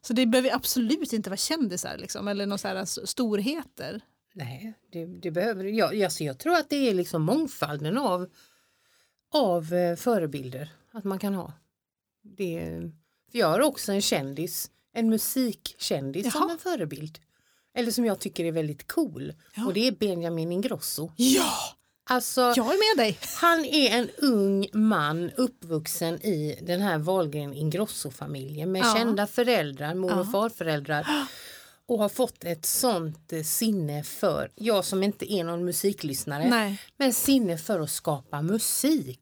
så 0.00 0.12
det 0.12 0.26
behöver 0.26 0.54
absolut 0.54 1.12
inte 1.12 1.30
vara 1.30 1.36
kändisar 1.36 1.98
liksom, 1.98 2.28
eller 2.28 2.46
några 2.46 2.58
sådär 2.58 3.06
storheter. 3.06 4.00
Nej, 4.34 4.74
det, 4.92 5.06
det 5.06 5.30
behöver 5.30 5.64
jag, 5.64 6.02
alltså 6.02 6.24
jag 6.24 6.38
tror 6.38 6.54
att 6.54 6.70
det 6.70 6.88
är 6.88 6.94
liksom 6.94 7.22
mångfalden 7.22 7.98
av, 7.98 8.30
av 9.32 9.74
eh, 9.74 9.96
förebilder 9.96 10.72
att 10.92 11.04
man 11.04 11.18
kan 11.18 11.34
ha. 11.34 11.52
Det, 12.22 12.80
för 13.32 13.38
jag 13.38 13.46
har 13.46 13.60
också 13.60 13.92
en 13.92 14.02
kändis, 14.02 14.70
en 14.92 15.08
musikkändis 15.08 16.32
som 16.32 16.40
Jaha. 16.40 16.52
en 16.52 16.58
förebild. 16.58 17.18
Eller 17.78 17.90
som 17.90 18.04
jag 18.04 18.18
tycker 18.18 18.44
är 18.44 18.52
väldigt 18.52 18.92
cool. 18.92 19.32
Ja. 19.54 19.66
Och 19.66 19.74
det 19.74 19.86
är 19.88 19.92
Benjamin 19.92 20.52
Ingrosso. 20.52 21.12
Ja, 21.16 21.52
Alltså, 22.10 22.40
jag 22.40 22.58
är 22.66 22.96
med 22.96 23.04
dig. 23.06 23.18
han 23.40 23.64
är 23.64 23.90
en 23.98 24.10
ung 24.18 24.66
man 24.72 25.30
uppvuxen 25.36 26.14
i 26.22 26.58
den 26.62 26.80
här 26.80 26.98
Wahlgren 26.98 27.54
Ingrosso-familjen 27.54 28.72
med 28.72 28.82
Ja. 28.82 28.94
kända 28.96 29.26
föräldrar, 29.26 29.94
mor 29.94 30.12
och 30.20 30.26
Ja. 30.26 30.30
farföräldrar 30.32 31.06
och 31.86 31.98
har 31.98 32.08
fått 32.08 32.44
ett 32.44 32.66
sånt 32.66 33.32
eh, 33.32 33.42
sinne 33.42 34.04
för, 34.04 34.50
jag 34.54 34.84
som 34.84 35.02
inte 35.02 35.32
är 35.32 35.44
någon 35.44 35.64
musiklyssnare, 35.64 36.48
Nej. 36.50 36.82
men 36.96 37.12
sinne 37.12 37.58
för 37.58 37.80
att 37.80 37.90
skapa 37.90 38.42
musik. 38.42 39.20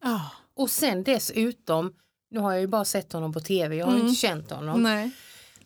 Och 0.57 0.71
sen 0.71 1.03
dessutom, 1.03 1.93
nu 2.31 2.41
har 2.41 2.53
jag 2.53 2.61
ju 2.61 2.67
bara 2.67 2.85
sett 2.85 3.13
honom 3.13 3.33
på 3.33 3.41
tv, 3.41 3.77
jag 3.77 3.87
har 3.87 3.93
Mm. 3.93 4.07
inte 4.07 4.21
känt 4.21 4.51
honom, 4.51 4.83
Nej. 4.83 5.11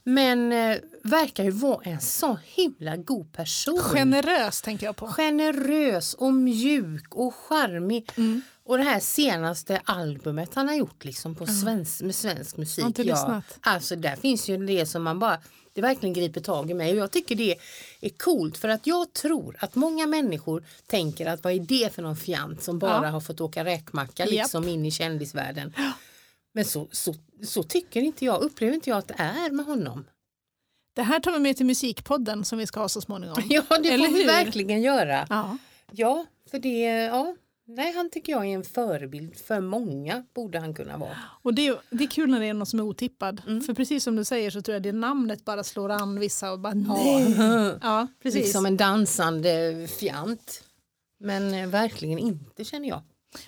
Men 0.05 0.53
eh, 0.53 0.77
verkar 1.03 1.45
ju 1.45 1.51
vara 1.51 1.83
en 1.85 2.01
så 2.01 2.39
himla 2.45 2.97
god 2.97 3.33
person. 3.33 3.79
Generös 3.83 4.63
tänker 4.63 4.87
jag 4.87 4.97
på. 4.97 5.07
Generös 5.07 6.15
och 6.15 6.35
mjuk 6.35 7.15
och 7.15 7.35
charmig. 7.35 8.11
Mm. 8.17 8.43
Och 8.65 8.79
det 8.79 8.85
här 8.85 9.01
senaste 9.01 9.81
albumet 9.85 10.55
han 10.55 10.69
har 10.69 10.75
gjort 10.75 11.05
liksom 11.05 11.35
på 11.35 11.47
svensk, 11.47 12.01
med 12.03 12.15
svensk 12.15 12.57
musik. 12.57 12.85
Inte 12.85 13.05
lyssnat. 13.05 13.59
alltså 13.61 13.97
där 13.97 14.17
finns 14.17 14.49
ju 14.49 14.67
det 14.67 14.87
som 14.87 15.03
man 15.03 15.19
bara, 15.19 15.39
det 15.73 15.81
verkligen 15.81 16.13
griper 16.13 16.41
tag 16.41 16.71
i 16.71 16.75
mig 16.75 16.93
och 16.93 16.99
jag 16.99 17.11
tycker 17.11 17.35
det 17.37 17.57
är 18.01 18.09
coolt 18.11 18.59
för 18.59 18.69
att 18.69 18.87
jag 18.87 19.13
tror 19.13 19.57
att 19.59 19.75
många 19.75 20.07
människor 20.07 20.65
tänker 20.87 21.27
att 21.27 21.45
vad 21.45 21.53
är 21.53 21.59
det 21.61 21.95
för 21.95 22.03
någon 22.03 22.17
fjant 22.17 22.63
som 22.63 22.79
bara 22.79 23.05
Ja. 23.05 23.11
har 23.11 23.21
fått 23.21 23.41
åka 23.41 23.65
räkmacka 23.65 24.23
Japp. 24.23 24.33
liksom 24.33 24.69
in 24.69 24.87
i 24.87 24.91
kändisvärlden. 24.91 25.75
Men 26.55 26.65
så, 26.65 26.89
så, 26.91 27.15
så 27.45 27.63
tycker 27.63 28.01
inte 28.01 28.25
jag, 28.25 28.43
upplever 28.43 28.75
inte 28.75 28.91
jag 28.91 28.99
att 28.99 29.09
det 29.09 29.15
är 29.19 29.51
med 29.51 29.67
honom. 29.67 30.05
Det 30.95 31.03
här 31.03 31.21
tar 31.21 31.33
vi 31.33 31.39
med 31.39 31.57
till 31.57 31.67
musikpodden 31.67 32.45
som 32.45 32.59
vi 32.59 32.67
ska 32.67 32.81
ha 32.81 32.89
så 32.89 33.01
småningom. 33.01 33.37
Ja 33.49 33.63
det 33.83 33.89
Eller 33.89 34.07
får 34.07 34.13
vi 34.15 34.21
hur? 34.21 34.27
verkligen 34.27 34.83
göra. 34.83 35.27
Ja. 35.31 35.59
Ja, 35.93 36.27
för 36.51 36.59
det, 36.59 36.81
ja, 36.89 37.37
nej 37.67 37.93
han 37.95 38.11
tycker 38.11 38.33
jag 38.33 38.43
är 38.47 38.55
en 38.55 38.65
förebild 38.65 39.37
för 39.37 39.61
många 39.61 40.25
borde 40.35 40.59
han 40.61 40.75
kunna 40.75 40.97
vara. 40.99 41.17
Och 41.43 41.55
det 41.55 41.67
är, 41.67 41.79
det 41.91 42.05
är 42.05 42.09
kul 42.09 42.31
när 42.31 42.41
det 42.41 42.47
är 42.47 42.55
någon 42.55 42.67
som 42.67 42.79
är 42.79 42.83
otippad. 42.85 43.43
Mm. 43.47 43.61
För 43.61 43.75
precis 43.75 44.05
som 44.05 44.17
du 44.17 44.25
säger 44.25 44.51
så 44.51 44.63
tror 44.63 44.73
jag 44.73 44.83
det 44.83 44.93
namnet 44.93 45.45
bara 45.45 45.65
slår 45.65 45.89
an 45.91 46.21
vissa 46.21 46.53
och 46.53 46.59
bara 46.61 46.75
nej. 46.75 47.35
Ja, 47.39 47.79
Ja, 47.83 48.07
precis. 48.23 48.43
liksom 48.45 48.67
en 48.67 48.77
dansande 48.77 49.89
fjant. 49.99 50.65
Men 51.21 51.55
eh, 51.55 51.67
verkligen 51.69 52.19
inte 52.19 52.65
känner 52.65 52.89
jag. 52.89 53.03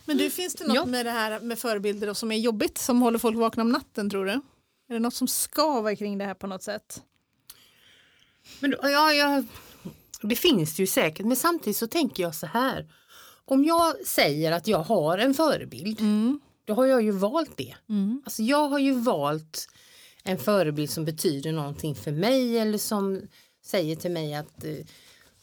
Men 0.04 0.16
du, 0.18 0.30
finns 0.30 0.54
det 0.54 0.66
något 0.66 0.76
Ja. 0.76 0.84
med 0.84 1.06
det 1.06 1.10
här 1.12 1.40
med 1.40 1.58
förebilder 1.58 2.14
som 2.14 2.32
är 2.32 2.36
jobbigt 2.36 2.78
som 2.78 3.02
håller 3.02 3.18
folk 3.18 3.36
vakna 3.36 3.62
om 3.62 3.68
natten 3.72 4.10
tror 4.10 4.24
du? 4.26 4.32
Är 4.88 4.94
det 4.94 4.98
något 4.98 5.14
som 5.14 5.28
skaver 5.28 5.94
kring 5.94 6.18
det 6.18 6.24
här 6.24 6.34
på 6.34 6.46
något 6.46 6.62
sätt? 6.62 7.02
Men 8.60 8.74
ja, 8.82 9.12
ja, 9.12 9.42
det 10.22 10.36
finns 10.36 10.76
det 10.76 10.82
ju 10.82 10.86
säkert 10.86 11.26
men 11.26 11.36
samtidigt 11.36 11.76
så 11.76 11.86
tänker 11.86 12.22
jag 12.22 12.34
så 12.34 12.46
här. 12.46 12.86
om 13.46 13.64
jag 13.64 14.06
säger 14.06 14.52
att 14.52 14.66
jag 14.66 14.78
har 14.78 15.18
en 15.18 15.34
förebild, 15.34 16.00
Mm. 16.00 16.40
då 16.64 16.74
har 16.74 16.86
jag 16.86 17.02
ju 17.02 17.10
valt 17.10 17.56
det. 17.56 17.74
Mm. 17.88 18.22
Alltså 18.24 18.42
jag 18.42 18.68
har 18.68 18.78
ju 18.78 18.92
valt 19.00 19.68
en 20.22 20.38
förebild 20.38 20.90
som 20.90 21.04
betyder 21.04 21.52
någonting 21.52 21.94
för 21.94 22.12
mig 22.12 22.58
eller 22.58 22.78
som 22.78 23.22
säger 23.64 23.96
till 23.96 24.10
mig 24.10 24.34
att 24.34 24.64
eh, 24.64 24.74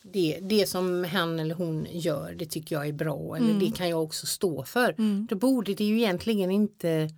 det, 0.03 0.39
det 0.41 0.69
som 0.69 1.03
han 1.03 1.39
eller 1.39 1.55
hon 1.55 1.87
gör 1.91 2.33
det 2.33 2.45
tycker 2.45 2.75
jag 2.75 2.87
är 2.87 2.93
bra 2.93 3.35
eller 3.37 3.59
det 3.59 3.71
kan 3.71 3.89
jag 3.89 4.03
också 4.03 4.25
stå 4.25 4.63
för. 4.63 4.95
Mm. 4.97 5.27
Då 5.29 5.35
borde 5.35 5.73
det 5.73 5.83
ju 5.83 5.97
egentligen 5.97 6.51
inte 6.51 7.09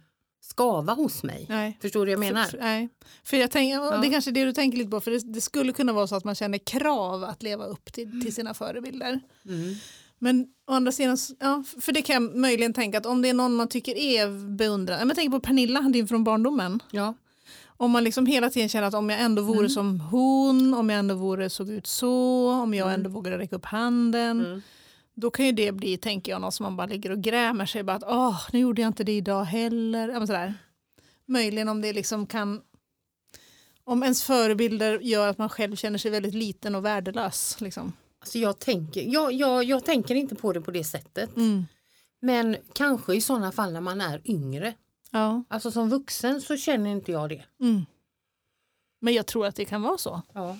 skava 0.41 0.93
hos 0.93 1.23
mig. 1.23 1.45
Nej. 1.49 1.77
Förstår 1.81 2.05
du 2.05 2.15
vad 2.15 2.25
jag 2.25 2.33
menar? 2.33 2.47
För, 2.47 2.57
nej. 2.57 2.89
för 3.23 3.37
jag 3.37 3.51
tänker, 3.51 3.75
Ja. 3.75 3.97
Det 3.97 4.07
är 4.07 4.11
kanske 4.11 4.31
är 4.31 4.33
det 4.33 4.45
du 4.45 4.53
tänker 4.53 4.77
lite 4.77 4.89
på, 4.89 5.01
för 5.01 5.11
det, 5.11 5.33
det 5.33 5.41
skulle 5.41 5.73
kunna 5.73 5.93
vara 5.93 6.07
så 6.07 6.15
att 6.15 6.23
man 6.23 6.35
känner 6.35 6.57
krav 6.57 7.23
att 7.23 7.43
leva 7.43 7.65
upp 7.65 7.93
till, 7.93 8.21
till 8.21 8.35
sina 8.35 8.53
förebilder. 8.53 9.19
Mm. 9.45 9.75
Men 10.19 10.47
å 10.67 10.73
andra 10.73 10.91
sidan, 10.91 11.17
ja, 11.39 11.63
för 11.81 11.91
det 11.91 12.01
kan 12.01 12.23
jag 12.23 12.35
möjligen 12.35 12.73
tänka 12.73 12.97
att 12.97 13.05
om 13.05 13.21
det 13.21 13.29
är 13.29 13.33
någon 13.33 13.55
man 13.55 13.67
tycker 13.67 13.97
är 13.97 14.55
beundrad, 14.55 15.01
jag 15.01 15.15
tänker 15.15 15.31
på 15.31 15.39
Pernilla, 15.39 15.81
din 15.81 16.07
från 16.07 16.23
barndomen. 16.23 16.79
Ja. 16.91 17.13
Om 17.83 17.91
man 17.91 18.03
liksom 18.03 18.25
hela 18.25 18.49
tiden 18.49 18.69
känner 18.69 18.87
att 18.87 18.93
om 18.93 19.09
jag 19.09 19.21
ändå 19.21 19.41
vore 19.41 19.69
som 19.69 19.99
hon, 19.99 20.73
om 20.73 20.89
jag 20.89 20.99
ändå 20.99 21.15
vore 21.15 21.49
såg 21.49 21.69
ut 21.69 21.87
så, 21.87 22.51
om 22.51 22.73
jag 22.73 22.93
ändå 22.93 23.09
vågade 23.09 23.37
räcka 23.37 23.55
upp 23.55 23.65
handen. 23.65 24.45
Mm. 24.45 24.61
Då 25.15 25.31
kan 25.31 25.45
ju 25.45 25.51
det 25.51 25.71
bli, 25.71 25.97
tänker 25.97 26.31
jag, 26.31 26.41
något 26.41 26.53
som 26.53 26.63
man 26.63 26.75
bara 26.75 26.87
ligger 26.87 27.11
och 27.11 27.21
grämer 27.21 27.65
sig. 27.65 27.83
Bara 27.83 27.97
att, 27.97 28.03
Åh, 28.03 28.41
nu 28.53 28.59
gjorde 28.59 28.81
jag 28.81 28.89
inte 28.89 29.03
det 29.03 29.11
idag 29.17 29.43
heller. 29.43 30.09
Ja, 30.09 30.19
men 30.19 30.27
sådär. 30.27 30.53
Möjligen 31.25 31.69
om 31.69 31.81
det 31.81 31.93
liksom 31.93 32.27
kan... 32.27 32.61
Om 33.83 34.03
ens 34.03 34.23
förebilder 34.23 34.99
gör 34.99 35.27
att 35.27 35.37
man 35.37 35.49
själv 35.49 35.75
känner 35.75 35.97
sig 35.97 36.11
väldigt 36.11 36.33
liten 36.33 36.75
och 36.75 36.85
värdelös. 36.85 37.61
Liksom. 37.61 37.93
Alltså 38.19 38.37
jag, 38.37 38.59
tänker, 38.59 39.01
jag, 39.01 39.33
jag, 39.33 39.63
jag 39.63 39.85
tänker 39.85 40.15
inte 40.15 40.35
på 40.35 40.53
det 40.53 40.61
på 40.61 40.71
det 40.71 40.83
sättet. 40.83 41.35
Mm. 41.35 41.65
Men 42.19 42.57
kanske 42.73 43.15
i 43.15 43.21
sådana 43.21 43.51
fall 43.51 43.73
när 43.73 43.81
man 43.81 44.01
är 44.01 44.21
yngre. 44.25 44.73
Ja. 45.13 45.43
Alltså 45.47 45.71
som 45.71 45.89
vuxen 45.89 46.41
så 46.41 46.57
känner 46.57 46.89
inte 46.89 47.11
jag 47.11 47.29
det. 47.29 47.45
Mm. 47.59 47.85
Men 49.01 49.13
jag 49.13 49.25
tror 49.25 49.45
att 49.45 49.55
det 49.55 49.65
kan 49.65 49.81
vara 49.81 49.97
så. 49.97 50.21
Ja. 50.33 50.57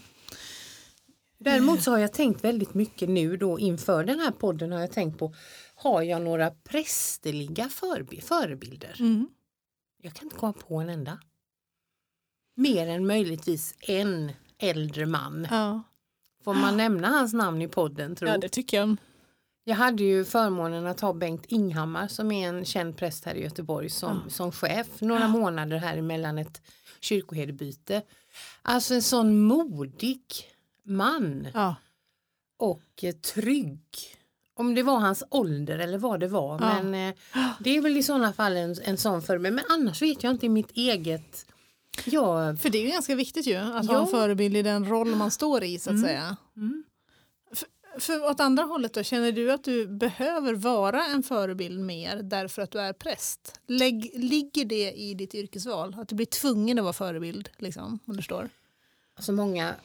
Däremot 1.38 1.84
så 1.84 1.92
har 1.92 1.98
jag 1.98 2.14
tänkt 2.14 2.44
väldigt 2.44 2.74
mycket 2.74 3.10
nu 3.10 3.38
då 3.38 3.60
inför 3.60 4.04
den 4.04 4.20
här 4.20 4.32
podden 4.32 4.72
har 4.72 4.80
jag 4.80 4.92
tänkt 4.92 5.20
på 5.20 5.36
har 5.76 6.02
jag 6.02 6.22
några 6.22 6.52
prästerliga 6.52 7.70
förebilder? 8.22 8.96
Mm. 9.00 9.28
Jag 9.98 10.14
kan 10.14 10.26
inte 10.26 10.36
komma 10.36 10.54
på 10.54 10.76
en 10.76 10.90
enda. 10.90 11.20
Mer 12.56 12.88
än 12.88 13.08
möjligtvis 13.08 13.76
en 13.80 14.32
äldre 14.58 15.06
man. 15.06 15.48
Ja. 15.52 15.84
Får 16.44 16.54
man 16.54 16.78
nämna 16.78 17.08
hans 17.08 17.34
namn 17.34 17.62
i 17.62 17.68
podden 17.68 18.16
tror 18.16 18.32
ja, 18.32 18.38
det 18.38 18.50
tycker 18.50 18.78
jag. 18.78 18.98
Jag 19.64 19.76
hade 19.76 20.04
ju 20.04 20.26
förmånen 20.26 20.88
att 20.88 21.00
ha 21.02 21.14
Bengt 21.14 21.46
Inghammar 21.48 22.08
som 22.08 22.32
är 22.32 22.48
en 22.50 22.66
känd 22.66 22.98
präst 22.98 23.26
här 23.26 23.36
i 23.36 23.44
Göteborg 23.44 23.90
som, 23.90 24.30
som 24.30 24.52
chef 24.52 24.88
några 25.02 25.28
månader 25.28 25.78
här 25.78 25.98
emellan 25.98 26.38
ett 26.38 26.62
kyrkoherdebyte. 27.00 28.02
Alltså 28.62 28.94
en 28.94 29.02
sån 29.02 29.40
modig 29.42 30.22
man 30.84 31.48
Ja. 31.54 31.76
och 32.58 33.04
eh, 33.04 33.14
trygg. 33.16 33.80
Om 34.56 34.76
det 34.76 34.84
var 34.84 35.00
hans 35.00 35.24
ålder 35.30 35.80
eller 35.80 35.98
vad 35.98 36.20
det 36.20 36.28
var. 36.28 36.60
Ja. 36.62 36.84
Men 36.84 37.10
eh, 37.10 37.16
det 37.60 37.78
är 37.78 37.82
väl 37.82 37.98
i 37.98 38.04
sådana 38.04 38.34
fall 38.34 38.58
en, 38.58 38.76
en 38.84 38.98
sån 38.98 39.22
för 39.22 39.38
mig. 39.38 39.52
Men 39.52 39.64
annars 39.70 40.02
vet 40.02 40.24
jag 40.24 40.32
inte 40.34 40.46
i 40.46 40.50
mitt 40.50 40.72
eget. 40.72 41.46
Jag, 42.06 42.60
För 42.60 42.70
det 42.70 42.78
är 42.78 42.84
ju 42.86 42.90
ganska 42.92 43.16
viktigt 43.16 43.48
ju 43.48 43.56
att 43.56 43.88
ha 43.88 43.94
Ja. 43.94 44.02
en 44.02 44.08
förebild 44.08 44.58
i 44.58 44.62
den 44.62 44.86
roll 44.90 45.16
man 45.16 45.32
står 45.32 45.64
i 45.64 45.80
så 45.80 45.90
att 45.94 46.02
säga. 46.02 46.38
mm. 46.58 46.84
För, 48.00 48.30
åt 48.32 48.40
andra 48.40 48.64
hållet 48.64 48.94
då, 48.94 49.04
känner 49.04 49.32
du 49.32 49.52
att 49.52 49.64
du 49.64 49.88
behöver 49.88 50.54
vara 50.54 51.06
en 51.06 51.24
förebild 51.24 51.80
mer 51.80 52.24
därför 52.24 52.62
att 52.62 52.72
du 52.72 52.80
är 52.80 52.94
präst? 52.94 53.60
Lägg, 53.68 54.12
ligger 54.16 54.66
det 54.66 54.92
i 54.92 55.14
ditt 55.14 55.36
yrkesval? 55.36 55.96
Att 56.00 56.08
du 56.08 56.16
blir 56.16 56.26
tvungen 56.26 56.78
att 56.80 56.84
vara 56.84 56.94
förebild? 56.94 57.50
Liksom, 57.58 57.84
om 57.86 58.00
du 58.06 58.16
förstår? 58.16 58.50
Alltså 59.16 59.32
många 59.32 59.76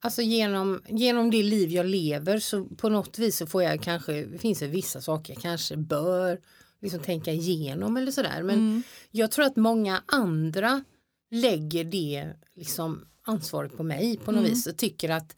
Alltså 0.00 0.22
genom, 0.22 0.82
genom 0.88 1.30
det 1.30 1.42
liv 1.42 1.70
jag 1.70 1.86
lever 1.86 2.38
så 2.38 2.64
på 2.64 2.88
något 2.88 3.18
vis 3.18 3.36
så 3.36 3.46
får 3.46 3.62
jag 3.62 3.82
kanske, 3.82 4.24
det 4.24 4.38
finns 4.38 4.58
det 4.58 4.66
vissa 4.66 5.00
saker 5.00 5.32
jag 5.32 5.42
kanske 5.42 5.76
bör 5.76 6.40
liksom 6.80 7.00
tänka 7.00 7.32
igenom 7.32 7.96
eller 7.96 8.12
sådär. 8.12 8.42
Men 8.42 8.54
Mm. 8.58 8.82
jag 9.10 9.30
tror 9.30 9.44
att 9.44 9.56
många 9.56 10.02
andra 10.06 10.84
lägger 11.30 11.84
det 11.84 12.28
liksom 12.54 13.06
ansvaret 13.22 13.76
på 13.76 13.82
mig 13.82 14.16
på 14.24 14.32
något 14.32 14.38
Mm. 14.40 14.50
vis 14.50 14.66
och 14.66 14.76
tycker 14.76 15.08
att 15.10 15.36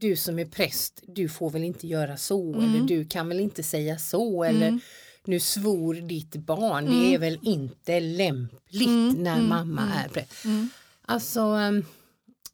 du 0.00 0.16
som 0.16 0.38
är 0.38 0.44
präst, 0.44 1.02
du 1.06 1.28
får 1.28 1.50
väl 1.50 1.64
inte 1.64 1.86
göra 1.86 2.16
så 2.16 2.54
Mm. 2.54 2.64
eller 2.74 2.86
du 2.86 3.04
kan 3.04 3.28
väl 3.28 3.40
inte 3.40 3.62
säga 3.62 3.98
så 3.98 4.44
eller 4.44 4.80
nu 5.24 5.40
svor 5.40 5.94
ditt 5.94 6.36
barn, 6.36 6.84
det 6.84 7.14
är 7.14 7.18
väl 7.18 7.38
inte 7.42 8.00
lämpligt 8.00 8.88
Mm, 8.88 9.14
när 9.14 9.36
mm, 9.36 9.48
mamma 9.48 9.82
mm. 9.82 9.92
är 9.98 10.08
präst. 10.08 10.44
Mm. 10.44 10.68
Alltså, 11.02 11.40
ehm, 11.40 11.84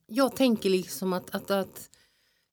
jag 0.07 0.36
tänker 0.36 0.70
liksom 0.70 1.12
att, 1.12 1.34
att, 1.34 1.51
att 1.51 1.88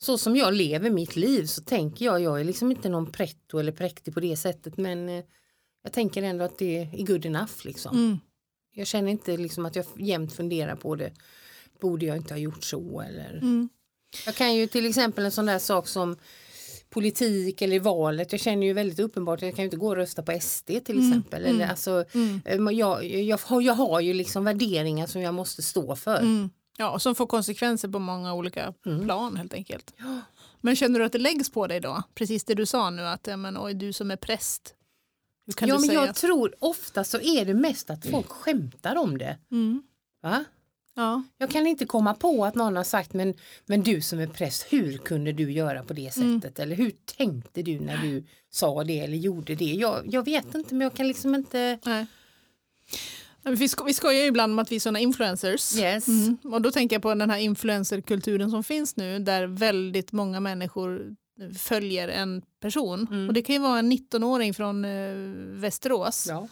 så 0.02 0.18
som 0.18 0.36
jag 0.36 0.54
lever 0.54 0.90
mitt 0.90 1.16
liv 1.16 1.46
så 1.46 1.62
tänker 1.62 2.06
jag, 2.06 2.22
jag 2.22 2.40
är 2.40 2.44
liksom 2.44 2.72
inte 2.72 2.90
någon 2.90 3.12
pretto 3.12 3.60
eller 3.60 3.72
präktig 3.72 4.14
på 4.14 4.20
det 4.20 4.38
sättet 4.38 4.78
men 4.78 5.10
eh, 5.10 5.24
jag 5.84 5.94
tänker 5.94 6.24
ändå 6.24 6.46
att 6.46 6.58
det 6.58 6.78
är 6.78 7.06
good 7.06 7.26
enough 7.26 7.52
liksom. 7.66 7.98
Mm. 7.98 8.20
Jag 8.74 8.88
känner 8.88 9.12
inte 9.12 9.38
liksom 9.38 9.66
att 9.66 9.76
jag 9.76 9.86
jämt 9.98 10.34
funderar 10.34 10.76
på 10.76 10.96
det. 10.96 11.14
Borde 11.82 12.06
jag 12.06 12.18
inte 12.18 12.34
ha 12.34 12.40
gjort 12.40 12.64
så 12.64 13.02
eller? 13.02 13.40
Mm. 14.14 14.24
Jag 14.26 14.36
kan 14.36 14.56
ju 14.56 14.68
till 14.68 14.86
exempel 14.86 15.26
en 15.26 15.32
sån 15.32 15.46
där 15.46 15.60
sak 15.60 15.88
som 15.88 16.16
politik 16.90 17.62
eller 17.62 17.80
valet. 17.80 18.32
Jag 18.32 18.42
känner 18.42 18.68
ju 18.68 18.74
väldigt 18.74 19.00
uppenbart 19.00 19.40
att 19.40 19.44
jag 19.44 19.56
kan 19.56 19.64
ju 19.64 19.68
inte 19.68 19.78
gå 19.78 19.88
och 19.88 19.96
rösta 19.96 20.24
på 20.24 20.40
SD 20.42 20.66
till 20.86 20.98
Mm, 20.98 21.10
exempel. 21.10 21.42
Eller, 21.46 21.56
mm, 21.56 21.70
alltså, 21.70 22.06
Mm. 22.14 22.42
eh, 22.46 22.74
jag, 22.78 23.06
jag, 23.06 23.40
har, 23.44 23.62
jag 23.62 23.74
har 23.74 24.00
ju 24.00 24.14
liksom 24.14 24.44
värderingar 24.44 25.08
som 25.08 25.22
jag 25.22 25.34
måste 25.34 25.62
stå 25.62 25.96
för. 25.96 26.18
Mm. 26.18 26.50
Ja, 26.78 27.00
som 27.00 27.16
får 27.16 27.26
konsekvenser 27.28 27.88
på 27.88 28.00
många 28.00 28.34
olika 28.34 28.74
Mm. 28.86 29.04
plan 29.04 29.36
helt 29.38 29.54
enkelt. 29.54 29.94
Men 30.62 30.76
känner 30.76 31.00
du 31.00 31.06
att 31.06 31.12
det 31.12 31.18
läggs 31.20 31.52
på 31.52 31.68
dig 31.68 31.80
då? 31.80 32.04
Precis 32.16 32.44
det 32.44 32.54
du 32.56 32.66
sa 32.66 32.90
nu 32.90 33.02
att 33.02 33.28
ja, 33.28 33.38
men, 33.38 33.58
oj, 33.58 33.74
du 33.74 33.94
som 33.94 34.12
är 34.12 34.16
präst. 34.16 34.74
Ja, 35.60 35.68
men 35.68 35.80
säga? 35.82 36.06
jag 36.06 36.16
tror 36.16 36.56
ofta 36.60 37.04
så 37.04 37.20
är 37.22 37.46
det 37.46 37.54
mest 37.54 37.90
att 37.90 38.06
folk 38.06 38.30
skämtar 38.30 38.96
om 38.96 39.18
det. 39.18 39.38
Mm. 39.52 39.84
Va? 40.22 40.46
Ja. 40.96 41.24
Jag 41.38 41.50
kan 41.52 41.68
inte 41.68 41.86
komma 41.86 42.14
på 42.14 42.46
att 42.46 42.56
någon 42.56 42.76
har 42.76 42.84
sagt 42.84 43.14
men, 43.14 43.34
men 43.66 43.82
du 43.84 44.02
som 44.02 44.20
är 44.20 44.28
präst, 44.28 44.66
hur 44.70 44.98
kunde 44.98 45.32
du 45.32 45.52
göra 45.52 45.84
på 45.84 45.94
det 45.94 46.18
Mm. 46.18 46.42
sättet? 46.42 46.60
Eller 46.60 46.76
hur 46.76 46.92
tänkte 47.18 47.62
du 47.62 47.80
när 47.80 47.98
du 47.98 48.24
sa 48.52 48.84
det 48.84 49.00
eller 49.00 49.18
gjorde 49.18 49.56
det? 49.56 49.66
Jag, 49.74 50.14
jag 50.14 50.26
vet 50.26 50.56
inte 50.56 50.74
men 50.76 50.82
jag 50.86 50.94
kan 50.94 51.08
liksom 51.08 51.36
inte... 51.36 51.80
Nej. 51.86 52.06
Vi, 53.44 53.70
sko- 53.70 53.84
vi 53.86 53.94
skojar 53.94 54.22
ju 54.22 54.28
ibland 54.28 54.54
om 54.54 54.60
att 54.60 54.72
vi 54.72 54.76
är 54.76 54.80
sådana 54.80 55.00
influencers. 55.00 55.78
Yes. 55.78 56.08
Mm. 56.08 56.38
Och 56.44 56.62
då 56.62 56.72
tänker 56.72 56.96
jag 56.96 57.02
på 57.04 57.14
den 57.16 57.30
här 57.30 57.38
influencerkulturen 57.40 58.52
som 58.52 58.64
finns 58.64 58.96
nu 58.96 59.20
där 59.20 59.48
väldigt 59.48 60.12
många 60.12 60.40
människor 60.40 61.16
följer 61.58 62.08
en 62.08 62.42
person. 62.62 63.08
Mm. 63.12 63.28
Och 63.28 63.34
det 63.34 63.42
kan 63.42 63.56
ju 63.56 63.62
vara 63.62 63.80
en 63.80 63.92
19-åring 63.92 64.54
från 64.54 64.86
eh, 64.86 65.14
Västerås 65.60 66.26
Ja. 66.30 66.48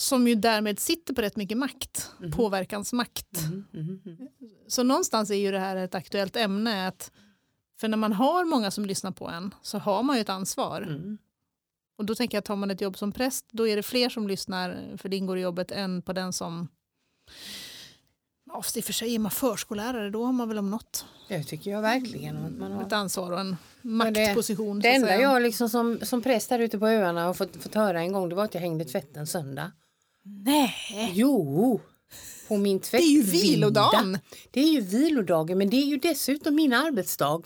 Som 0.00 0.28
ju 0.28 0.34
därmed 0.34 0.78
sitter 0.78 1.14
på 1.14 1.22
rätt 1.22 1.36
mycket 1.36 1.58
makt, 1.58 2.10
Mhm. 2.18 2.30
påverkansmakt. 2.32 3.38
Mm, 3.42 3.64
mm, 3.74 4.00
mm. 4.06 4.18
Så 4.68 4.82
någonstans 4.82 5.30
är 5.30 5.34
ju 5.34 5.50
det 5.50 5.58
här 5.58 5.76
ett 5.76 5.94
aktuellt 5.94 6.36
ämne. 6.36 6.88
Att, 6.88 7.10
för 7.80 7.88
när 7.88 7.96
man 7.96 8.12
har 8.12 8.44
många 8.44 8.70
som 8.70 8.84
lyssnar 8.86 9.10
på 9.10 9.28
en 9.28 9.54
så 9.62 9.78
har 9.78 10.02
man 10.02 10.16
ju 10.16 10.20
ett 10.22 10.28
ansvar. 10.28 10.80
Mm. 10.82 11.18
Och 11.98 12.04
då 12.04 12.14
tänker 12.14 12.36
jag 12.36 12.40
att 12.40 12.44
tar 12.44 12.56
man 12.56 12.70
ett 12.70 12.80
jobb 12.80 12.98
som 12.98 13.12
präst 13.12 13.44
då 13.50 13.68
är 13.68 13.76
det 13.76 13.82
fler 13.82 14.08
som 14.08 14.28
lyssnar 14.28 14.96
för 14.96 15.08
det 15.08 15.16
ingår 15.16 15.38
i 15.38 15.40
jobbet 15.40 15.70
än 15.70 16.02
på 16.02 16.12
den 16.12 16.32
som 16.32 16.68
Ja, 18.46 18.62
i 18.76 18.80
och 18.80 18.84
för 18.84 18.92
sig 18.92 19.14
är 19.14 19.18
man 19.18 19.30
förskollärare 19.30 20.10
då 20.10 20.24
har 20.24 20.32
man 20.32 20.48
väl 20.48 20.58
om 20.58 20.70
något 20.70 21.06
Det 21.28 21.44
tycker 21.44 21.70
jag 21.70 21.82
verkligen. 21.82 22.36
Att 22.36 22.52
man 22.52 22.72
har... 22.72 22.82
ett 22.82 22.92
ansvar 22.92 23.32
och 23.32 23.40
en 23.40 23.56
det- 23.82 23.88
maktposition. 23.88 24.80
Det 24.80 24.88
att 24.88 24.94
enda 24.96 25.16
jag 25.20 25.42
liksom 25.42 25.68
som, 25.68 25.98
som 26.02 26.22
präst 26.22 26.48
där 26.48 26.58
ute 26.58 26.78
på 26.78 26.86
öarna 26.88 27.24
har 27.24 27.34
fått, 27.34 27.56
fått 27.62 27.74
höra 27.74 28.00
en 28.00 28.12
gång 28.12 28.28
det 28.28 28.34
var 28.34 28.44
att 28.44 28.54
jag 28.54 28.60
hängde 28.60 28.84
tvätt 28.84 29.16
en 29.16 29.26
söndag. 29.26 29.72
Nej, 30.24 31.12
Jo! 31.14 31.80
På 32.48 32.56
min 32.56 32.80
det 32.90 32.96
är 32.96 33.12
ju 33.12 33.22
vilodagen. 33.22 34.18
Det 34.50 34.60
är 34.60 34.68
ju 34.72 34.80
vilodagen 34.80 35.58
men 35.58 35.70
det 35.70 35.76
är 35.76 35.86
ju 35.86 35.96
dessutom 35.96 36.54
min 36.54 36.72
arbetsdag. 36.72 37.42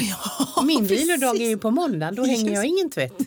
Ja, 0.00 0.62
Min 0.62 0.88
precis. 0.88 1.08
vilodag 1.08 1.36
är 1.40 1.48
ju 1.48 1.58
på 1.58 1.70
måndag, 1.70 2.10
då 2.10 2.24
hänger 2.24 2.52
jag 2.52 2.64
ingen 2.66 2.90
tvätt. 2.90 3.18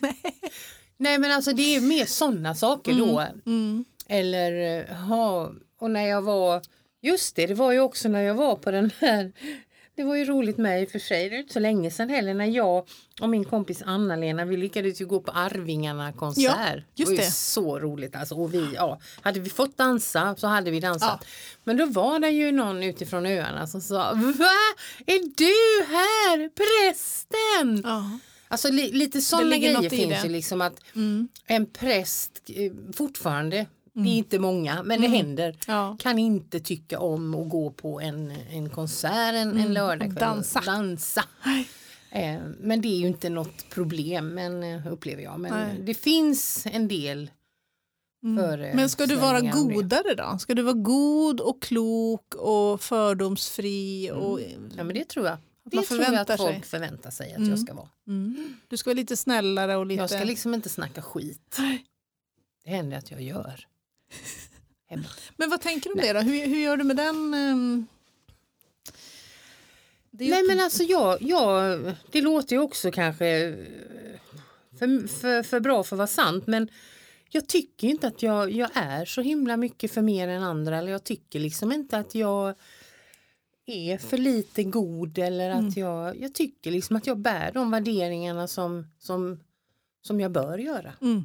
Nej 0.96 1.18
men 1.18 1.32
alltså 1.32 1.52
det 1.52 1.76
är 1.76 1.80
mer 1.80 2.04
sådana 2.04 2.54
saker 2.54 2.92
då. 2.92 3.24
Mm. 3.46 3.84
Eller, 4.08 4.78
eh, 4.90 4.96
ha, 4.96 5.52
och 5.80 5.90
när 5.90 6.06
jag 6.06 6.22
var, 6.22 6.62
just 7.02 7.36
det, 7.36 7.46
det 7.46 7.54
var 7.54 7.72
ju 7.72 7.80
också 7.80 8.08
när 8.08 8.20
jag 8.22 8.34
var 8.34 8.56
på 8.56 8.70
den 8.70 8.90
här, 8.98 9.32
det 9.96 10.04
var 10.04 10.16
ju 10.16 10.24
roligt 10.24 10.58
med 10.58 10.82
i 10.82 10.86
och 10.86 10.90
för 10.90 10.98
sig, 10.98 11.28
det 11.30 11.36
är 11.36 11.40
inte 11.40 11.52
så 11.52 11.60
länge 11.60 11.90
sedan 11.90 12.08
heller, 12.08 12.34
när 12.34 12.46
jag 12.46 12.86
och 13.20 13.28
min 13.28 13.44
kompis 13.44 13.82
Anna-Lena, 13.86 14.44
vi 14.44 14.56
lyckades 14.56 15.00
ju 15.00 15.06
gå 15.06 15.20
på 15.20 15.30
Arvingarna 15.30 16.12
konsert. 16.12 16.42
Ja, 16.44 16.66
just 16.94 17.10
det 17.10 17.16
var 17.16 17.24
det. 17.24 17.30
så 17.30 17.78
roligt 17.78 18.16
alltså. 18.16 18.34
Och 18.34 18.54
vi, 18.54 18.68
ja, 18.74 19.00
hade 19.22 19.40
vi 19.40 19.50
fått 19.50 19.76
dansa 19.76 20.34
så 20.38 20.46
hade 20.46 20.70
vi 20.70 20.80
dansat. 20.80 21.18
Ja. 21.20 21.26
Men 21.64 21.76
då 21.76 21.86
var 21.86 22.18
det 22.18 22.30
ju 22.30 22.52
någon 22.52 22.82
utifrån 22.82 23.26
öarna 23.26 23.66
som 23.66 23.80
sa, 23.80 24.12
va? 24.14 24.50
Är 25.06 25.18
du 25.36 25.84
här, 25.94 26.48
prästen? 26.48 27.82
Ja. 27.84 28.18
Alltså 28.48 28.68
li, 28.70 28.92
lite 28.92 29.20
sådana 29.20 29.56
grejer 29.56 29.90
finns 29.90 30.24
ju 30.24 30.28
liksom 30.28 30.60
att 30.60 30.80
Mm. 30.94 31.28
en 31.46 31.66
präst 31.66 32.30
eh, 32.48 32.72
fortfarande, 32.96 33.66
det 33.94 34.08
är 34.08 34.16
inte 34.18 34.38
många 34.38 34.82
men 34.82 35.00
det 35.00 35.08
händer, 35.08 35.56
Ja. 35.66 35.96
kan 36.00 36.18
inte 36.18 36.60
tycka 36.60 36.98
om 37.00 37.34
att 37.34 37.48
gå 37.48 37.70
på 37.70 38.00
en, 38.00 38.30
en 38.50 38.70
konsert 38.70 39.34
en, 39.34 39.58
en 39.58 39.72
lördagkväll. 39.74 40.08
och 40.14 40.20
dansa. 40.20 40.60
dansa. 40.66 41.24
Eh, 42.10 42.40
men 42.60 42.80
det 42.80 42.88
är 42.88 42.96
ju 42.98 43.06
inte 43.06 43.28
något 43.28 43.70
problem 43.70 44.28
men, 44.28 44.62
eh, 44.62 44.92
upplever 44.92 45.22
jag. 45.22 45.40
Men 45.40 45.52
Nej. 45.52 45.82
det 45.86 45.94
finns 45.94 46.66
en 46.66 46.88
del 46.88 47.30
för, 48.38 48.58
eh, 48.58 48.74
Men 48.74 48.88
ska 48.88 49.06
du 49.06 49.16
vara 49.16 49.40
godare 49.40 50.14
då? 50.14 50.38
Ska 50.38 50.54
du 50.54 50.62
vara 50.62 50.74
god 50.74 51.40
och 51.40 51.62
klok 51.62 52.34
och 52.34 52.80
fördomsfri? 52.80 54.10
Och, 54.14 54.40
Ja 54.76 54.84
men 54.84 54.94
det 54.94 55.04
tror 55.08 55.26
jag. 55.26 55.38
Det 55.70 55.76
man 55.76 55.84
tror 55.84 56.02
jag 56.02 56.14
att 56.14 56.36
folk 56.36 56.54
sig. 56.54 56.62
förväntar 56.62 57.10
sig 57.10 57.30
att 57.32 57.36
Mm. 57.38 57.50
jag 57.50 57.58
ska 57.58 57.74
vara. 57.74 57.88
mm. 58.06 58.56
Du 58.68 58.76
ska 58.76 58.90
vara 58.90 58.96
lite 58.96 59.16
snällare 59.16 59.76
och 59.76 59.86
lite... 59.86 60.00
Jag 60.00 60.10
ska 60.10 60.24
liksom 60.24 60.54
inte 60.54 60.68
snacka 60.68 61.02
skit. 61.02 61.56
Det 62.64 62.70
händer 62.70 62.98
att 62.98 63.10
jag 63.10 63.22
gör. 63.22 63.66
Men 65.36 65.50
vad 65.50 65.60
tänker 65.60 65.90
du 65.90 65.94
om 65.94 66.00
det 66.00 66.12
då? 66.12 66.20
Hur, 66.20 66.46
hur 66.46 66.58
gör 66.58 66.76
du 66.76 66.84
med 66.84 66.96
den? 66.96 67.34
ju 70.24 70.30
Nej 70.30 70.42
men 70.48 70.60
alltså 70.60 70.82
jag, 70.82 71.22
jag, 71.22 71.80
det 72.10 72.20
låter 72.20 72.56
ju 72.56 72.62
också 72.62 72.90
kanske 72.90 73.26
eh, 73.26 73.54
för, 74.78 75.08
för, 75.08 75.42
för 75.42 75.60
bra 75.60 75.82
för 75.84 75.96
att 75.96 75.98
vara 75.98 76.06
sant 76.06 76.46
men 76.46 76.68
jag 77.30 77.48
tycker 77.48 77.88
inte 77.88 78.06
att 78.06 78.22
jag, 78.22 78.52
jag 78.52 78.70
är 78.74 79.04
så 79.04 79.20
himla 79.20 79.56
mycket 79.56 79.92
för 79.92 80.02
mer 80.02 80.28
än 80.28 80.42
andra 80.42 80.78
eller 80.78 80.92
jag 80.92 81.04
tycker 81.04 81.40
liksom 81.40 81.72
inte 81.72 81.98
att 81.98 82.14
jag 82.14 82.54
är 83.66 83.98
för 83.98 84.18
lite 84.18 84.64
god 84.64 85.18
eller 85.18 85.50
att 85.50 85.58
Mm. 85.58 85.72
jag, 85.76 86.20
jag 86.20 86.34
tycker 86.34 86.70
liksom 86.70 86.96
att 86.96 87.06
jag 87.06 87.18
bär 87.18 87.50
de 87.54 87.70
värderingarna 87.70 88.48
som, 88.48 88.86
som, 88.98 89.40
som 90.02 90.20
jag 90.20 90.30
bör 90.32 90.58
göra. 90.58 90.92
Mm. 91.00 91.24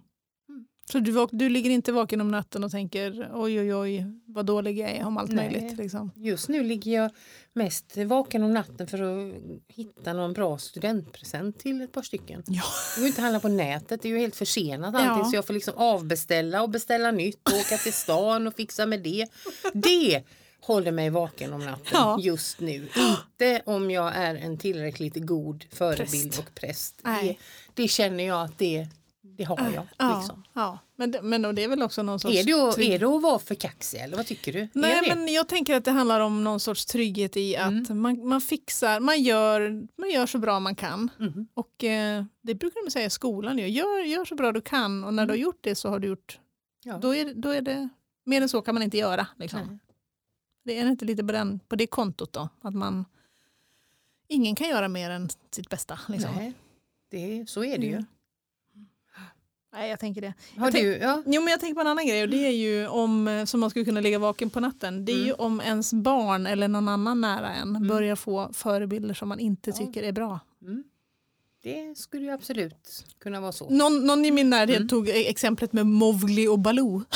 Så 0.92 1.00
du, 1.00 1.28
du 1.32 1.50
ligger 1.50 1.70
inte 1.70 1.92
vaken 1.92 2.22
om 2.22 2.32
natten 2.32 2.64
och 2.64 2.72
tänker 2.72 3.30
oj 3.34 3.60
oj 3.60 3.76
oj 3.76 4.06
vad 4.26 4.46
dålig 4.46 4.78
jag 4.80 4.90
är 4.90 5.06
om 5.06 5.18
allt 5.18 5.32
Nej. 5.32 5.52
möjligt? 5.52 5.78
Liksom. 5.78 6.12
Just 6.16 6.50
nu 6.50 6.64
ligger 6.64 6.92
jag 7.02 7.12
mest 7.54 7.98
vaken 7.98 8.44
om 8.44 8.54
natten 8.54 8.88
för 8.88 9.02
att 9.02 9.34
hitta 9.68 10.14
någon 10.14 10.34
bra 10.34 10.58
studentpresent 10.58 11.60
till 11.60 11.82
ett 11.82 11.92
par 11.92 12.02
stycken. 12.02 12.44
Ja. 12.48 12.64
Det 12.96 13.02
går 13.02 13.08
inte 13.08 13.22
handla 13.22 13.40
på 13.40 13.48
nätet, 13.48 14.02
det 14.02 14.08
är 14.08 14.12
ju 14.14 14.20
helt 14.20 14.36
försenat 14.36 14.96
allting 14.96 15.10
Ja. 15.24 15.26
så 15.30 15.36
jag 15.36 15.46
får 15.48 15.54
liksom 15.54 15.74
avbeställa 15.78 16.62
och 16.62 16.70
beställa 16.70 17.12
nytt 17.12 17.48
och 17.52 17.58
åka 17.60 17.78
till 17.78 17.94
stan 17.94 18.48
och 18.48 18.56
fixa 18.56 18.86
med 18.86 19.00
det. 19.04 19.28
Det 19.74 20.24
håller 20.62 20.92
mig 20.92 21.10
vaken 21.10 21.54
om 21.54 21.66
natten 21.66 21.84
Ja. 21.92 22.20
just 22.22 22.60
nu. 22.60 22.88
Inte 22.98 23.62
om 23.66 23.92
jag 23.92 24.16
är 24.16 24.36
en 24.36 24.58
tillräckligt 24.58 25.16
god 25.26 25.66
förebild 25.72 26.32
Präst. 26.32 26.40
och 26.40 26.56
präst. 26.56 26.96
Nej. 27.04 27.40
Det, 27.74 27.82
det 27.82 27.88
känner 27.88 28.24
jag 28.24 28.42
att 28.46 28.58
det, 28.58 28.88
det 29.40 29.46
har 29.46 29.72
jag. 29.74 29.88
Ja, 29.98 30.20
Liksom. 30.20 30.44
ja. 30.54 30.80
Men, 30.96 31.12
det, 31.12 31.22
men 31.22 31.56
det 31.56 31.64
är 31.64 31.68
väl 31.68 31.82
också 31.84 32.04
någon 32.04 32.20
sorts... 32.20 32.36
Är, 32.36 32.44
det 32.44 32.54
att, 32.54 32.78
är 32.80 33.00
det 33.00 33.06
att 33.06 33.22
vara 33.22 33.40
för 33.40 33.56
kaxig 33.56 34.00
eller 34.00 34.18
vad 34.18 34.26
tycker 34.26 34.54
du? 34.54 34.68
Nej, 34.74 35.02
men 35.16 35.28
jag 35.34 35.48
tänker 35.48 35.76
att 35.76 35.86
det 35.86 35.92
handlar 35.92 36.20
om 36.20 36.44
någon 36.44 36.60
sorts 36.60 36.86
trygghet 36.86 37.38
i 37.38 37.58
att 37.58 37.90
man, 37.90 38.28
man 38.28 38.42
fixar, 38.42 39.00
man 39.00 39.22
gör, 39.22 39.88
man 39.96 40.10
gör 40.10 40.26
så 40.26 40.38
bra 40.38 40.60
man 40.60 40.76
kan. 40.76 41.10
Mhm. 41.20 41.48
Och 41.54 41.84
eh, 41.84 42.24
det 42.42 42.56
brukar 42.56 42.86
de 42.86 42.92
säga 42.92 43.06
i 43.06 43.10
skolan 43.10 43.58
ju, 43.58 43.68
gör, 43.68 44.04
gör 44.04 44.26
så 44.26 44.36
bra 44.36 44.52
du 44.52 44.62
kan 44.62 45.04
och 45.04 45.14
när 45.14 45.26
du 45.26 45.32
har 45.32 45.38
gjort 45.38 45.60
det 45.62 45.76
så 45.76 45.90
har 45.90 46.00
du 46.00 46.08
gjort, 46.08 46.40
Ja. 46.84 46.98
då, 46.98 47.16
är, 47.16 47.34
då 47.34 47.50
är 47.50 47.62
det, 47.62 47.90
mer 48.26 48.42
än 48.42 48.50
så 48.50 48.62
kan 48.62 48.76
man 48.76 48.84
inte 48.84 48.98
göra. 48.98 49.28
Liksom. 49.38 49.80
Det 50.64 50.78
är 50.78 50.88
inte 50.88 51.06
lite 51.06 51.24
på, 51.24 51.32
den, 51.32 51.60
på 51.68 51.76
det 51.76 51.88
kontot 51.88 52.34
då, 52.34 52.50
att 52.62 52.74
man, 52.76 53.06
ingen 54.28 54.56
kan 54.56 54.70
göra 54.70 54.88
mer 54.88 55.10
än 55.10 55.30
sitt 55.52 55.70
bästa. 55.70 56.00
Liksom. 56.08 56.36
Nej, 56.36 56.54
det, 57.12 57.50
så 57.50 57.64
är 57.64 57.78
det 57.78 57.86
ju. 57.86 58.04
Mm. 59.74 59.82
Nej, 59.82 59.90
jag 59.90 60.00
tänker 60.00 60.22
det. 60.22 60.34
Har 60.58 60.66
Jag 60.66 60.74
tänk- 60.74 60.84
du, 60.86 60.98
ja, 60.98 61.24
Jo, 61.26 61.42
men 61.42 61.52
jag 61.52 61.60
tänker 61.60 61.74
på 61.76 61.82
en 61.82 61.88
annan 61.88 62.08
grej 62.08 62.24
och 62.24 62.30
det 62.30 62.46
är 62.48 62.52
ju 62.52 62.88
om, 62.88 63.28
eh, 63.28 63.46
som 63.46 63.60
man 63.60 63.70
skulle 63.70 63.86
kunna 63.86 64.02
ligga 64.02 64.20
vaken 64.20 64.50
på 64.50 64.60
natten. 64.60 65.06
Det 65.06 65.12
är 65.12 65.26
ju 65.26 65.34
om 65.34 65.62
ens 65.62 65.94
barn 65.94 66.48
eller 66.48 66.68
någon 66.68 66.88
annan 66.88 67.22
nära 67.22 67.54
en 67.54 67.88
börjar 67.88 68.16
få 68.16 68.50
förebilder 68.54 69.14
som 69.14 69.30
man 69.30 69.40
inte 69.40 69.70
Ja. 69.70 69.76
tycker 69.76 70.04
är 70.04 70.12
bra. 70.12 70.40
mm. 70.62 70.84
det 71.64 71.98
skulle 71.98 72.24
ju 72.26 72.32
absolut 72.32 73.06
kunna 73.24 73.42
vara 73.42 73.52
så. 73.52 73.70
Någon, 73.70 74.06
någon 74.08 74.26
i 74.26 74.32
min 74.32 74.50
närhet 74.50 74.90
tog 74.90 75.10
e- 75.10 75.30
exemplet 75.30 75.74
med 75.74 75.86
Mowgli 75.88 76.48
och 76.48 76.60
Baloo. 76.60 77.04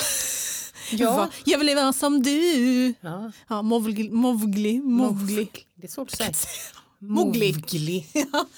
Ja. 0.92 1.30
Jag 1.46 1.60
vill 1.60 1.76
vara 1.76 1.94
som 1.94 2.24
du. 2.24 2.94
Ja. 3.02 3.32
Ja, 3.48 3.62
Mowgli, 3.62 4.10
Mowgli, 4.10 4.80
Mowgli. 4.82 5.48
Det 5.76 5.88
är 5.88 5.92
svårt 5.92 6.08
att 6.12 6.16
säga. 6.18 6.32
Mowgli. 7.10 7.54
Mowgli. 7.54 8.06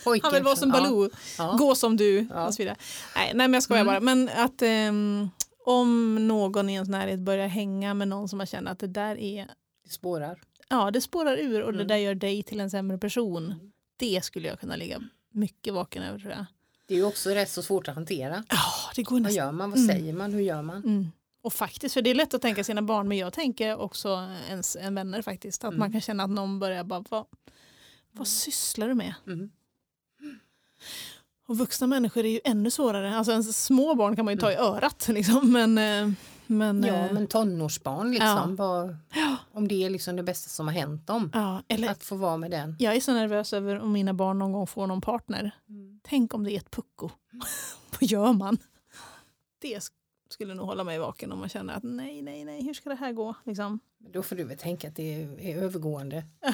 Han 0.24 0.34
vill 0.34 0.44
vara 0.44 0.56
som 0.56 0.72
Baloo. 0.72 1.10
Ja. 1.38 1.56
Gå 1.60 1.76
som 1.76 1.98
du 1.98 2.16
Ja. 2.16 2.36
Mm. 2.36 2.46
och 2.48 2.54
så 2.54 2.62
vidare. 2.62 2.76
Nej, 3.16 3.32
nej 3.36 3.48
men 3.48 3.54
jag 3.54 3.64
skojar 3.64 3.86
bara. 3.86 4.00
Men 4.00 4.30
att 4.30 4.62
ehm, 4.62 5.30
om 5.66 6.16
någon 6.28 6.70
i 6.70 6.74
ens 6.74 6.90
närhet 6.90 7.20
börjar 7.20 7.48
hänga 7.48 7.94
med 7.94 8.08
någon 8.08 8.30
som 8.30 8.38
man 8.38 8.48
känner 8.48 8.72
att 8.72 8.80
det 8.80 8.88
där 8.88 9.16
är 9.20 9.48
Det 9.84 9.90
spårar. 9.90 10.42
ja, 10.70 10.92
det 10.92 11.02
spårar 11.02 11.38
ur 11.38 11.62
och 11.62 11.72
det 11.72 11.78
Mm. 11.78 11.88
där 11.88 11.96
gör 11.98 12.16
dig 12.16 12.44
till 12.44 12.60
en 12.60 12.70
sämre 12.70 12.98
person. 12.98 13.72
Det 13.98 14.24
skulle 14.24 14.48
jag 14.48 14.60
kunna 14.60 14.76
ligga 14.76 15.02
mycket 15.32 15.74
vaken 15.74 16.04
över 16.04 16.20
tror 16.20 16.32
jag. 16.32 16.46
Det 16.88 16.94
är 16.94 16.98
ju 16.98 17.04
också 17.06 17.30
rätt 17.30 17.50
så 17.50 17.62
svårt 17.62 17.88
att 17.88 17.96
hantera. 17.96 18.44
Ja, 18.50 18.58
det 18.96 19.04
går 19.04 19.16
Vad 19.16 19.22
nästan. 19.22 19.46
gör 19.46 19.52
man? 19.52 19.70
Vad 19.72 19.80
Mm. 19.80 19.96
säger 19.96 20.14
man? 20.14 20.34
Hur 20.34 20.42
gör 20.42 20.62
man? 20.62 20.78
Mm. 20.78 21.08
Och 21.44 21.54
faktiskt, 21.54 21.94
för 21.94 22.02
det 22.02 22.10
är 22.10 22.16
lätt 22.16 22.34
att 22.34 22.42
tänka 22.42 22.64
sina 22.64 22.82
barn, 22.82 23.08
men 23.08 23.18
jag 23.18 23.34
tänker 23.34 23.78
också 23.80 24.30
ens 24.50 24.76
en 24.76 24.96
vänner 24.96 25.22
faktiskt. 25.22 25.64
Att 25.64 25.68
Mm. 25.70 25.80
man 25.80 25.92
kan 25.92 26.02
känna 26.02 26.24
att 26.24 26.30
någon 26.30 26.60
börjar 26.60 26.84
bara, 26.84 27.04
vad, 27.10 27.26
vad 28.18 28.28
sysslar 28.28 28.88
du 28.88 28.94
med? 28.94 29.14
Mm. 29.28 29.50
Och 31.48 31.58
vuxna 31.58 31.88
människor 31.88 32.26
är 32.26 32.30
ju 32.30 32.40
ännu 32.44 32.72
svårare. 32.72 33.16
Alltså 33.16 33.32
ens 33.32 33.66
små 33.66 33.96
barn 33.96 34.16
kan 34.16 34.26
man 34.26 34.34
ju 34.34 34.40
ta 34.40 34.52
i 34.52 34.56
örat 34.56 35.08
liksom. 35.12 35.52
Men, 35.52 35.78
eh, 35.78 36.14
men, 36.48 36.78
Mm. 36.78 36.84
Ja, 36.96 37.06
eh, 37.06 37.14
men 37.14 37.28
tonårsbarn 37.28 38.12
liksom. 38.12 38.28
Ja. 38.28 38.46
Vad, 38.58 38.98
om 39.52 39.68
det 39.68 39.84
är 39.86 39.90
liksom 39.90 40.16
det 40.16 40.24
bästa 40.24 40.50
som 40.50 40.68
har 40.68 40.74
hänt 40.74 41.08
dem. 41.08 41.30
ja, 41.34 41.64
eller 41.68 41.90
Att 41.90 42.04
få 42.04 42.16
vara 42.16 42.38
med 42.38 42.52
den. 42.52 42.76
jag 42.80 42.96
är 42.96 43.00
så 43.02 43.14
nervös 43.14 43.54
över 43.54 43.80
om 43.80 43.92
mina 43.92 44.14
barn 44.14 44.40
någon 44.40 44.52
gång 44.52 44.68
får 44.68 44.88
någon 44.88 45.02
partner. 45.02 45.52
Mm. 45.70 46.00
Tänk 46.04 46.34
om 46.34 46.44
det 46.44 46.52
är 46.52 46.58
ett 46.58 46.72
pucko. 46.72 47.10
Vad 48.00 48.10
gör 48.10 48.34
man? 48.34 48.58
Det 49.60 49.78
sk- 49.80 49.90
skulle 50.30 50.54
nog 50.54 50.66
hålla 50.66 50.84
mig 50.84 51.00
vaken 51.00 51.32
om 51.32 51.40
man 51.40 51.50
känner 51.50 51.74
att 51.74 51.84
nej, 51.84 52.22
nej, 52.22 52.46
nej, 52.46 52.64
hur 52.64 52.74
ska 52.74 52.90
det 52.90 52.96
här 52.96 53.12
gå? 53.14 53.36
Liksom. 53.46 53.80
Då 54.14 54.24
får 54.24 54.36
du 54.36 54.44
väl 54.44 54.58
tänka 54.58 54.88
att 54.88 54.96
det 54.96 55.22
är, 55.24 55.40
är 55.42 55.58
övergående. 55.64 56.24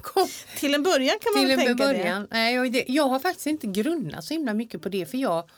Kom, 0.00 0.28
Till 0.58 0.74
en 0.74 0.82
början 0.82 1.16
kan 1.20 1.32
man 1.34 1.40
till 1.46 1.56
väl 1.56 1.66
tänka 1.66 1.86
det. 1.86 1.92
början. 1.98 2.28
Nej, 2.30 2.54
jag, 2.54 2.72
det- 2.72 2.84
jag 2.88 3.08
har 3.08 3.18
faktiskt 3.18 3.46
inte 3.46 3.66
grunnat 3.66 4.24
så 4.24 4.34
himla 4.34 4.54
mycket 4.54 4.82
på 4.82 4.88
det 4.88 5.06
för 5.06 5.18
jag 5.18 5.50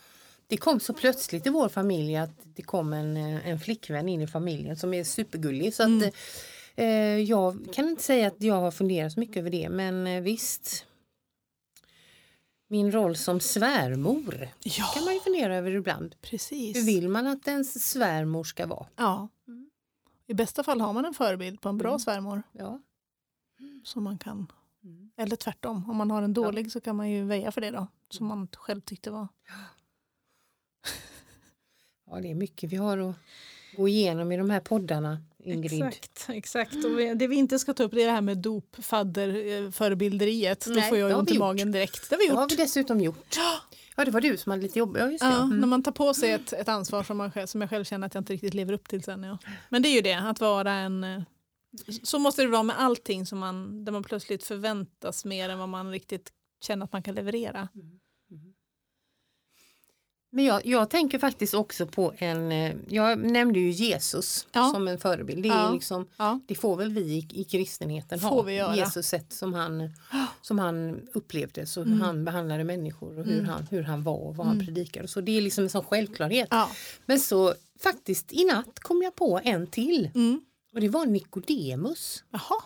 det 0.46 0.56
kom 0.56 0.80
så 0.80 0.92
plötsligt 0.92 1.46
i 1.46 1.50
vår 1.50 1.68
familj 1.68 2.16
att 2.16 2.30
det 2.44 2.62
kom 2.62 2.92
en, 2.92 3.16
eh, 3.16 3.48
en 3.48 3.60
flickvän 3.60 4.08
in 4.08 4.22
i 4.22 4.26
familjen 4.26 4.76
som 4.76 4.94
är 4.94 5.04
supergullig. 5.04 5.74
Så 5.74 5.82
Mm. 5.82 6.08
att, 6.08 6.14
eh, 6.76 6.86
jag 7.18 7.58
kan 7.74 7.88
inte 7.88 8.02
säga 8.02 8.26
att 8.26 8.42
jag 8.42 8.54
har 8.54 8.70
funderat 8.70 9.12
så 9.12 9.20
mycket 9.20 9.36
över 9.36 9.50
det 9.50 9.68
men 9.68 10.06
eh, 10.06 10.20
visst. 10.22 10.84
Min 12.70 12.92
roll 12.92 13.16
som 13.16 13.40
svärmor 13.40 14.48
Ja, 14.62 14.84
kan 14.94 15.04
man 15.04 15.14
ju 15.14 15.20
fundera 15.20 15.56
över 15.56 15.70
ibland. 15.70 16.14
precis. 16.22 16.76
Hur 16.76 16.82
vill 16.82 17.08
man 17.08 17.26
att 17.26 17.48
ens 17.48 17.90
svärmor 17.90 18.44
ska 18.44 18.66
vara? 18.66 18.86
Ja. 18.96 19.28
I 20.26 20.34
bästa 20.34 20.64
fall 20.64 20.80
har 20.80 20.92
man 20.92 21.04
en 21.04 21.14
förebild 21.14 21.60
på 21.60 21.68
en 21.68 21.78
bra 21.78 21.88
Mm. 21.88 21.98
svärmor 22.00 22.42
Ja. 22.52 22.80
Som 23.88 24.04
man 24.04 24.18
kan, 24.18 24.52
Mm. 24.84 25.10
eller 25.16 25.36
tvärtom, 25.36 25.90
om 25.90 25.96
man 25.96 26.10
har 26.10 26.22
en 26.22 26.34
dålig 26.34 26.72
så 26.72 26.80
kan 26.80 26.96
man 26.96 27.10
ju 27.10 27.24
väja 27.24 27.52
för 27.52 27.60
det 27.60 27.70
då, 27.70 27.86
som 28.10 28.26
man 28.26 28.48
själv 28.56 28.80
tyckte 28.80 29.10
var. 29.10 29.28
ja, 32.10 32.20
det 32.20 32.30
är 32.30 32.34
mycket 32.34 32.72
vi 32.72 32.76
har 32.76 32.98
att 32.98 33.16
gå 33.76 33.88
igenom 33.88 34.32
i 34.32 34.36
de 34.36 34.50
här 34.50 34.60
poddarna, 34.60 35.18
Ingrid. 35.44 35.82
Exakt, 35.84 36.26
exakt. 36.28 36.74
Och 36.84 36.98
vi- 36.98 37.14
det 37.14 37.26
vi 37.26 37.36
inte 37.36 37.58
ska 37.58 37.74
ta 37.74 37.82
upp 37.82 37.92
det 37.92 38.02
är 38.02 38.06
det 38.06 38.12
här 38.12 38.20
med 38.20 38.38
dop, 38.38 38.76
fadder, 38.84 39.28
eh, 39.64 39.70
förebilderiet. 39.70 40.64
Då 40.66 40.72
Nej, 40.72 40.88
får 40.88 40.98
jag 40.98 41.08
ju 41.08 41.14
har 41.14 41.20
ont 41.20 41.30
i 41.30 41.34
gjort. 41.34 41.38
magen 41.40 41.72
direkt. 41.72 42.10
Det 42.10 42.14
har 42.16 42.20
vi 42.20 42.28
Det 42.28 42.34
har 42.34 42.42
gjort. 42.42 42.52
vi 42.52 42.56
dessutom 42.56 43.00
gjort. 43.00 43.36
Ja, 43.96 44.04
det 44.04 44.10
var 44.10 44.20
du 44.20 44.36
som 44.36 44.50
hade 44.50 44.62
lite 44.62 44.78
jobb. 44.78 44.96
Ja, 45.00 45.10
just. 45.10 45.24
Ja, 45.24 45.42
Mm. 45.42 45.60
När 45.60 45.66
man 45.66 45.82
tar 45.82 45.92
på 45.92 46.14
sig 46.14 46.30
ett, 46.32 46.52
ett 46.52 46.68
ansvar 46.68 47.02
som, 47.02 47.16
man 47.16 47.32
själv, 47.32 47.46
som 47.46 47.60
jag 47.60 47.70
själv 47.70 47.84
känner 47.84 48.06
att 48.06 48.14
jag 48.14 48.20
inte 48.20 48.32
riktigt 48.32 48.54
lever 48.54 48.72
upp 48.72 48.88
till 48.88 49.02
sen. 49.02 49.22
Ja. 49.22 49.38
Men 49.68 49.82
det 49.82 49.88
är 49.88 49.94
ju 49.94 50.00
det, 50.00 50.14
att 50.14 50.40
vara 50.40 50.72
en... 50.72 51.24
Så 52.02 52.18
måste 52.18 52.42
det 52.42 52.48
vara 52.48 52.62
med 52.62 52.80
allting 52.80 53.26
som 53.26 53.38
man, 53.38 53.84
där 53.84 53.92
man 53.92 54.02
plötsligt 54.04 54.44
förväntas 54.44 55.24
mer 55.24 55.48
än 55.48 55.58
vad 55.58 55.68
man 55.68 55.90
riktigt 55.90 56.32
känner 56.60 56.84
att 56.84 56.92
man 56.92 57.02
kan 57.02 57.14
leverera. 57.14 57.68
Men 60.30 60.44
jag, 60.44 60.66
jag 60.66 60.90
tänker 60.90 61.18
faktiskt 61.18 61.54
också 61.54 61.86
på 61.86 62.14
en, 62.18 62.52
eh, 62.52 62.74
jag 62.88 63.18
nämnde 63.18 63.58
ju 63.58 63.70
Jesus 63.70 64.46
Ja. 64.52 64.70
som 64.74 64.88
en 64.88 64.98
förebild. 64.98 65.42
Det, 65.42 65.48
är 65.48 65.52
Ja. 65.62 65.72
liksom, 65.72 66.06
Ja. 66.16 66.40
det 66.46 66.54
får 66.54 66.76
väl 66.76 66.92
vi 66.92 67.00
i, 67.00 67.28
i 67.40 67.44
kristenheten 67.44 68.20
ha. 68.20 68.30
Får 68.30 68.44
vi 68.44 68.54
göra. 68.54 68.76
Jesus 68.76 69.06
sätt 69.06 69.32
som 69.32 69.54
han, 69.54 69.90
som 70.42 70.58
han 70.58 71.08
upplevde, 71.14 71.66
så 71.66 71.80
hur 71.80 71.86
Mm. 71.92 72.00
han 72.00 72.24
behandlade 72.24 72.64
människor 72.64 73.18
och 73.18 73.24
hur, 73.24 73.32
Mm. 73.38 73.44
han, 73.48 73.66
hur 73.70 73.82
han 73.82 74.02
var 74.02 74.18
och 74.18 74.36
vad 74.36 74.46
han 74.46 74.58
predikade. 74.66 75.08
Så 75.08 75.20
det 75.20 75.36
är 75.36 75.40
liksom 75.40 75.64
en 75.64 75.70
sån 75.70 75.84
självklarhet. 75.84 76.48
Men 77.06 77.20
så 77.20 77.54
faktiskt 77.82 78.32
i 78.32 78.44
natt 78.44 78.80
kom 78.80 79.02
jag 79.02 79.14
på 79.14 79.40
en 79.44 79.66
till 79.66 80.10
Mm. 80.14 80.40
Och 80.78 80.82
det 80.82 80.88
var 80.88 81.06
Nikodemus. 81.06 82.24
Jaha. 82.30 82.62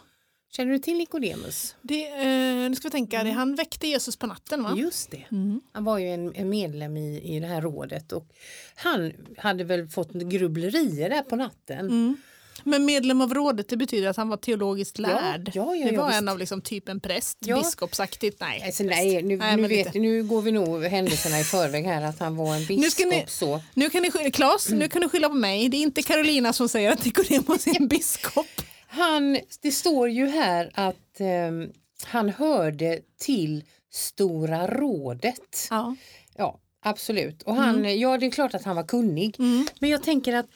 Känner 0.51 0.73
du 0.73 0.79
till 0.79 0.97
Nikodemus? 0.97 1.77
Det, 1.83 2.07
eh, 2.07 2.71
nu 2.71 2.75
ska 2.75 2.89
vi 2.89 2.93
tänka, 2.93 3.25
det, 3.25 3.31
han 3.31 3.55
väckte 3.55 3.87
Jesus 3.87 4.17
på 4.17 4.27
natten 4.27 4.63
va? 4.63 4.75
Just 4.77 5.11
det. 5.11 5.25
Mm. 5.31 5.61
Han 5.73 5.85
var 5.85 5.99
ju 5.99 6.09
en, 6.09 6.35
en 6.35 6.49
medlem 6.49 6.97
i, 6.97 7.37
i 7.37 7.41
det 7.41 7.47
här 7.47 7.61
rådet 7.61 8.13
och 8.13 8.27
han 8.75 9.13
hade 9.39 9.65
väl 9.65 9.89
fått 9.89 10.13
grubblerier 10.13 11.11
där 11.11 11.23
på 11.23 11.37
natten. 11.37 11.79
Mm. 11.79 12.17
Men 12.65 12.85
medlem 12.85 13.21
av 13.21 13.35
rådet 13.35 13.69
det 13.69 13.77
betyder 13.77 14.09
att 14.09 14.17
han 14.17 14.29
var 14.29 14.37
teologiskt 14.37 14.99
lärd. 14.99 15.51
ja, 15.55 15.75
ja, 15.77 15.87
det 15.89 15.95
ja, 15.95 16.01
var 16.01 16.09
visst. 16.09 16.19
en 16.19 16.29
av 16.29 16.39
liksom 16.39 16.61
typen 16.61 17.01
präst, 17.01 17.39
Ja. 17.41 17.57
biskopsaktigt. 17.59 18.41
Nej, 18.41 18.63
Alltså, 18.67 18.83
nej, 18.85 19.23
nu, 19.23 19.37
Nej, 19.37 19.57
nu, 19.57 19.69
vet, 19.69 19.95
nu 19.95 20.23
går 20.23 20.43
vi 20.43 20.53
nog 20.53 20.85
händelserna 20.85 21.41
i 21.41 21.45
förväg 21.45 21.85
här 21.85 22.03
att 22.03 22.19
han 22.19 22.37
var 22.37 22.55
en 22.57 22.67
biskop. 22.67 23.07
Nu 23.11 23.17
ni- 23.17 23.25
så. 23.29 23.61
Nu 23.75 23.91
kan 23.91 24.03
ni 24.03 24.11
skylla, 24.11 24.31
Claes, 24.31 24.69
Mm. 24.69 24.79
nu 24.79 24.89
kan 24.89 25.03
du 25.03 25.09
skylla 25.09 25.29
på 25.29 25.35
mig. 25.35 25.69
Det 25.69 25.77
är 25.77 25.83
inte 25.83 26.03
Carolina 26.03 26.53
som 26.53 26.69
säger 26.69 26.93
att 26.93 27.05
Nikodemus 27.05 27.67
är 27.67 27.81
en 27.81 27.89
biskop. 27.89 28.47
Han, 28.89 29.39
det 29.63 29.73
står 29.73 30.09
ju 30.09 30.27
här 30.27 30.71
att 30.75 31.21
ehm, 31.21 31.69
han 32.05 32.29
hörde 32.29 32.99
till 33.21 33.65
Stora 33.93 34.67
rådet. 34.67 35.67
Ja. 35.71 35.97
Ja, 36.37 36.59
absolut. 36.83 37.43
Och 37.43 37.55
han, 37.55 37.99
ja, 38.01 38.19
det 38.19 38.27
är 38.27 38.31
klart 38.31 38.55
att 38.55 38.65
han 38.65 38.77
var 38.77 38.83
kunnig. 38.85 39.37
Mm. 39.39 39.67
Men 39.81 39.91
jag 39.91 40.03
tänker 40.03 40.33
att 40.35 40.47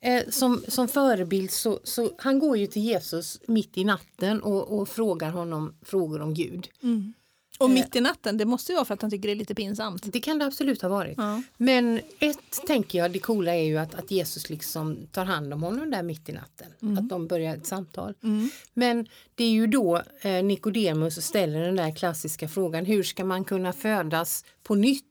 eh, 0.00 0.28
som, 0.28 0.64
som 0.68 0.88
förebild 0.88 1.50
så, 1.50 1.80
så 1.84 2.10
han 2.18 2.38
går 2.38 2.56
ju 2.56 2.66
till 2.66 2.82
Jesus 2.82 3.40
mitt 3.46 3.78
i 3.78 3.84
natten 3.84 4.42
och, 4.42 4.78
och 4.78 4.88
frågar 4.88 5.30
honom 5.30 5.74
frågor 5.82 6.20
om 6.20 6.34
Gud. 6.34 6.68
Mm. 6.82 7.12
Och 7.58 7.70
mitt 7.70 7.96
i 7.96 8.00
natten, 8.00 8.36
det 8.36 8.44
måste 8.44 8.72
ju 8.72 8.76
vara 8.76 8.84
för 8.84 8.94
att 8.94 9.02
han 9.02 9.10
tycker 9.10 9.28
det 9.28 9.32
är 9.34 9.36
lite 9.36 9.54
pinsamt. 9.54 10.12
Det 10.12 10.20
kan 10.20 10.38
det 10.38 10.44
absolut 10.46 10.82
ha 10.82 10.88
varit. 10.88 11.14
Ja. 11.16 11.42
Men 11.56 12.00
ett 12.18 12.66
tänker 12.66 12.98
jag, 12.98 13.10
det 13.12 13.18
coola 13.18 13.54
är 13.54 13.62
ju 13.64 13.78
att, 13.78 13.94
att 13.94 14.10
Jesus 14.10 14.50
liksom 14.50 14.96
tar 15.12 15.24
hand 15.24 15.54
om 15.54 15.62
honom 15.62 15.90
där 15.90 16.02
mitt 16.02 16.28
i 16.28 16.32
natten. 16.32 16.98
Att 16.98 17.08
de 17.08 17.26
börjar 17.26 17.56
ett 17.56 17.66
samtal. 17.66 18.14
Men 18.74 19.06
det 19.34 19.44
är 19.44 19.50
ju 19.50 19.66
då 19.66 20.02
eh, 20.22 20.44
Nikodemus 20.44 21.24
ställer 21.26 21.60
den 21.60 21.76
där 21.76 21.96
klassiska 21.96 22.48
frågan, 22.48 22.84
hur 22.84 23.02
ska 23.02 23.24
man 23.24 23.44
kunna 23.44 23.72
födas 23.72 24.44
på 24.62 24.74
nytt? 24.74 25.04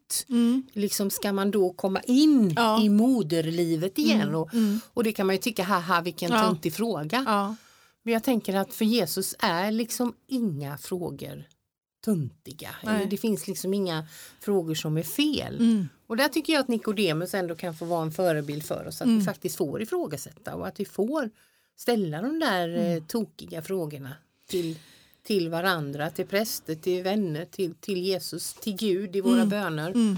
Liksom 0.73 1.09
ska 1.09 1.33
man 1.33 1.51
då 1.51 1.73
komma 1.73 2.01
in 2.01 2.53
Ja. 2.55 2.81
i 2.83 2.89
moderlivet 2.89 3.97
igen? 3.97 4.35
Och, 4.35 4.49
och 4.93 5.03
det 5.03 5.11
kan 5.11 5.25
man 5.27 5.35
ju 5.35 5.41
tycka, 5.41 5.63
haha 5.63 6.01
vilken 6.01 6.31
Ja. 6.31 6.41
töntig 6.43 6.73
fråga. 6.73 7.23
Ja. 7.27 7.55
Men 8.03 8.13
jag 8.13 8.23
tänker 8.23 8.55
att 8.55 8.73
för 8.73 8.85
Jesus 8.85 9.35
är 9.39 9.71
liksom 9.71 10.13
inga 10.27 10.77
frågor 10.77 11.43
töntiga. 12.11 12.69
Eller 12.83 13.05
det 13.05 13.17
finns 13.17 13.47
liksom 13.47 13.73
inga 13.73 14.07
frågor 14.39 14.75
som 14.75 14.97
är 14.97 15.03
fel. 15.03 15.55
Mm. 15.59 15.87
Och 16.07 16.17
där 16.17 16.27
tycker 16.29 16.53
jag 16.53 16.59
att 16.59 16.67
Nikodemus 16.67 17.33
ändå 17.33 17.55
kan 17.55 17.75
få 17.75 17.85
vara 17.85 18.01
en 18.03 18.11
förebild 18.11 18.63
för 18.63 18.87
oss. 18.87 19.01
Att 19.01 19.05
Mm. 19.05 19.19
vi 19.19 19.25
faktiskt 19.25 19.55
får 19.57 19.81
ifrågasätta 19.81 20.55
och 20.55 20.67
att 20.67 20.79
vi 20.79 20.85
får 20.85 21.29
ställa 21.75 22.21
de 22.21 22.39
där 22.39 22.69
Mm. 22.69 22.97
eh, 22.97 23.03
tokiga 23.03 23.61
frågorna 23.61 24.13
till, 24.47 24.77
till 25.23 25.49
varandra, 25.49 26.09
till 26.09 26.25
präster, 26.27 26.75
till 26.75 27.03
vänner, 27.03 27.45
till, 27.45 27.73
till 27.75 27.97
Jesus, 28.01 28.53
till 28.53 28.75
Gud 28.75 29.15
i 29.15 29.21
våra 29.21 29.45
böner. 29.45 29.89
Mm. 29.89 30.17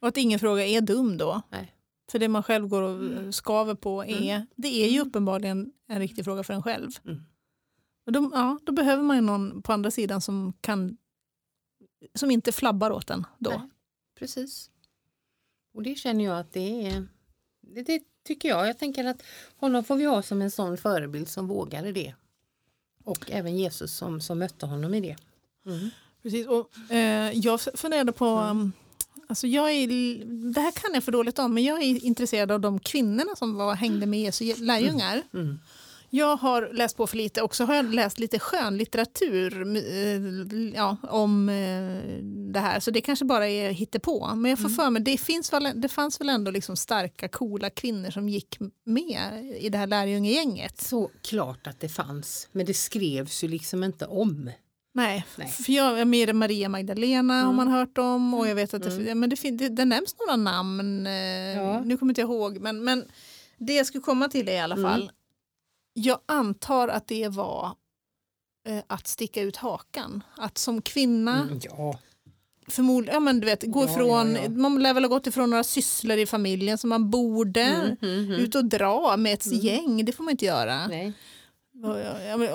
Och 0.00 0.08
att 0.08 0.16
ingen 0.16 0.38
fråga 0.38 0.66
är 0.66 0.80
dum 0.80 1.16
då. 1.18 1.42
Nej. 1.50 1.72
För 2.10 2.18
det 2.18 2.28
man 2.28 2.42
själv 2.42 2.68
går 2.68 2.82
och 2.82 3.34
skaver 3.34 3.74
på 3.74 4.04
är, 4.04 4.46
det 4.56 4.68
är 4.84 4.88
ju 4.90 5.00
uppenbarligen 5.00 5.72
en 5.88 5.98
riktig 5.98 6.24
fråga 6.24 6.42
för 6.44 6.54
en 6.54 6.62
själv. 6.62 6.90
Mm. 7.06 7.22
Och 8.06 8.12
då, 8.12 8.30
ja, 8.34 8.58
då 8.62 8.72
behöver 8.72 9.02
man 9.02 9.16
ju 9.16 9.22
någon 9.22 9.62
på 9.62 9.72
andra 9.72 9.90
sidan 9.90 10.20
som 10.20 10.52
kan 10.60 10.96
som 12.14 12.30
inte 12.30 12.52
flabbar 12.52 12.90
åt 12.90 13.10
en 13.10 13.26
då. 13.38 13.50
Nej. 13.50 13.68
Precis. 14.18 14.70
Och 15.74 15.82
det 15.82 15.94
känner 15.94 16.24
jag 16.24 16.38
att 16.38 16.52
det 16.52 16.86
är 16.86 17.06
det, 17.60 17.82
det 17.82 18.02
tycker 18.24 18.48
jag. 18.48 18.68
Jag 18.68 18.78
tänker 18.78 19.04
att 19.04 19.22
honom 19.56 19.84
får 19.84 19.96
vi 19.96 20.04
ha 20.04 20.22
som 20.22 20.42
en 20.42 20.50
sån 20.50 20.76
förebild 20.76 21.28
som 21.28 21.46
vågade 21.46 21.92
det. 21.92 22.14
Och 23.04 23.30
även 23.30 23.56
Jesus 23.56 23.96
som, 23.96 24.20
som 24.20 24.38
mötte 24.38 24.66
honom 24.66 24.94
i 24.94 25.00
det. 25.00 25.16
Mm. 25.66 25.90
Precis. 26.22 26.46
Och, 26.46 26.92
eh, 26.92 27.32
jag 27.32 27.60
funderade 27.60 28.12
på, 28.12 28.26
um, 28.26 28.72
alltså 29.28 29.46
jag 29.46 29.70
är, 29.70 29.86
det 30.52 30.60
här 30.60 30.70
kan 30.70 30.94
jag 30.94 31.04
för 31.04 31.12
dåligt 31.12 31.38
om, 31.38 31.54
men 31.54 31.64
jag 31.64 31.82
är 31.82 32.04
intresserad 32.04 32.50
av 32.50 32.60
de 32.60 32.78
kvinnorna 32.78 33.36
som 33.36 33.54
var, 33.54 33.74
hängde 33.74 34.06
med 34.06 34.20
Jesu 34.20 34.54
lärjungar. 34.56 35.22
Mm. 35.32 35.58
Jag 36.14 36.36
har 36.36 36.70
läst 36.72 36.96
på 36.96 37.06
för 37.06 37.16
lite 37.16 37.42
och 37.42 37.54
så 37.54 37.64
har 37.64 37.74
jag 37.74 37.94
läst 37.94 38.18
lite 38.18 38.38
skönlitteratur 38.38 39.76
eh, 39.76 40.74
ja, 40.74 40.96
om 41.02 41.48
eh, 41.48 42.22
det 42.52 42.60
här. 42.60 42.80
Så 42.80 42.90
det 42.90 43.00
kanske 43.00 43.24
bara 43.24 43.48
är 43.48 43.70
hittepå. 43.70 44.34
Men 44.34 44.50
jag 44.50 44.58
får 44.58 44.68
för 44.68 44.90
mig, 44.90 45.02
det, 45.02 45.18
finns 45.18 45.52
väl, 45.52 45.72
det 45.74 45.88
fanns 45.88 46.20
väl 46.20 46.28
ändå 46.28 46.50
liksom 46.50 46.76
starka, 46.76 47.28
coola 47.28 47.70
kvinnor 47.70 48.10
som 48.10 48.28
gick 48.28 48.58
med 48.84 49.52
i 49.60 49.68
det 49.68 49.78
här 49.78 49.86
lärjungegänget. 49.86 50.80
Så 50.80 51.10
klart 51.22 51.66
att 51.66 51.80
det 51.80 51.88
fanns. 51.88 52.48
Men 52.52 52.66
det 52.66 52.74
skrevs 52.74 53.44
ju 53.44 53.48
liksom 53.48 53.84
inte 53.84 54.06
om. 54.06 54.50
Nej, 54.94 55.24
Nej. 55.36 55.48
för 55.48 55.72
jag, 55.72 56.06
med 56.06 56.34
Maria 56.34 56.68
Magdalena 56.68 57.42
har 57.42 57.52
man 57.52 57.68
hört 57.68 57.98
om 57.98 58.34
och 58.34 58.48
jag 58.48 58.54
vet 58.54 58.74
att 58.74 58.82
det, 58.82 59.02
ja, 59.02 59.14
men 59.14 59.30
det, 59.30 59.50
det, 59.50 59.68
det 59.68 59.84
nämns 59.84 60.16
några 60.18 60.36
namn. 60.36 61.06
Eh, 61.06 61.12
Ja. 61.56 61.80
Nu 61.80 61.96
kommer 61.96 62.10
inte 62.10 62.20
jag 62.20 62.30
ihåg, 62.30 62.58
men, 62.60 62.84
men 62.84 63.04
det 63.58 63.74
jag 63.74 63.86
skulle 63.86 64.02
komma 64.02 64.28
till 64.28 64.48
är 64.48 64.52
i 64.52 64.58
alla 64.58 64.76
fall. 64.76 65.10
Jag 65.92 66.18
antar 66.26 66.88
att 66.88 67.08
det 67.08 67.28
var 67.28 67.66
eh, 68.68 68.78
att 68.86 69.06
sticka 69.06 69.42
ut 69.42 69.56
hakan. 69.56 70.22
Att 70.36 70.58
som 70.58 70.82
kvinna 70.82 71.42
Mm, 71.42 71.60
ja. 71.62 71.98
förmodligen, 72.68 73.14
ja 73.14 73.20
men 73.20 73.40
du 73.40 73.46
vet, 73.46 73.62
gå 73.66 73.84
Ja, 73.84 73.90
ifrån, 73.90 74.34
ja, 74.42 74.48
man 74.48 74.82
lär 74.82 74.94
väl 74.94 75.04
ha 75.04 75.08
gått 75.08 75.26
ifrån 75.26 75.50
några 75.50 75.64
sysslor 75.64 76.16
i 76.18 76.26
familjen 76.26 76.78
som 76.78 76.90
man 76.90 77.10
borde 77.10 77.60
Mm, 77.62 77.96
mm, 78.02 78.18
mm. 78.24 78.32
ut 78.40 78.54
och 78.54 78.64
dra 78.64 79.16
med 79.16 79.32
ett 79.34 79.46
gäng, 79.46 80.04
det 80.04 80.12
får 80.12 80.24
man 80.24 80.30
inte 80.30 80.44
göra. 80.44 80.86
Nej. 80.86 81.12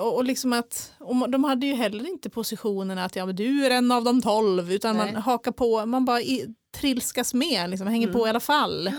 Och, 0.00 0.14
och, 0.16 0.24
liksom 0.24 0.52
att, 0.52 0.92
och 0.98 1.30
de 1.30 1.44
hade 1.44 1.66
ju 1.66 1.74
heller 1.74 2.08
inte 2.08 2.30
positionen 2.30 2.98
att 2.98 3.16
ja, 3.16 3.26
men 3.26 3.36
du 3.36 3.66
är 3.66 3.70
en 3.70 3.92
av 3.92 4.04
de 4.04 4.22
tolv 4.22 4.72
utan 4.72 4.96
Nej. 4.96 5.12
man 5.12 5.22
hakar 5.22 5.52
på, 5.52 5.86
man 5.86 6.04
bara 6.04 6.20
i, 6.20 6.54
trilskas 6.76 7.34
med, 7.34 7.70
liksom, 7.70 7.86
hänger 7.88 8.06
Mm. 8.08 8.20
på 8.20 8.26
i 8.26 8.30
alla 8.30 8.40
fall. 8.40 8.90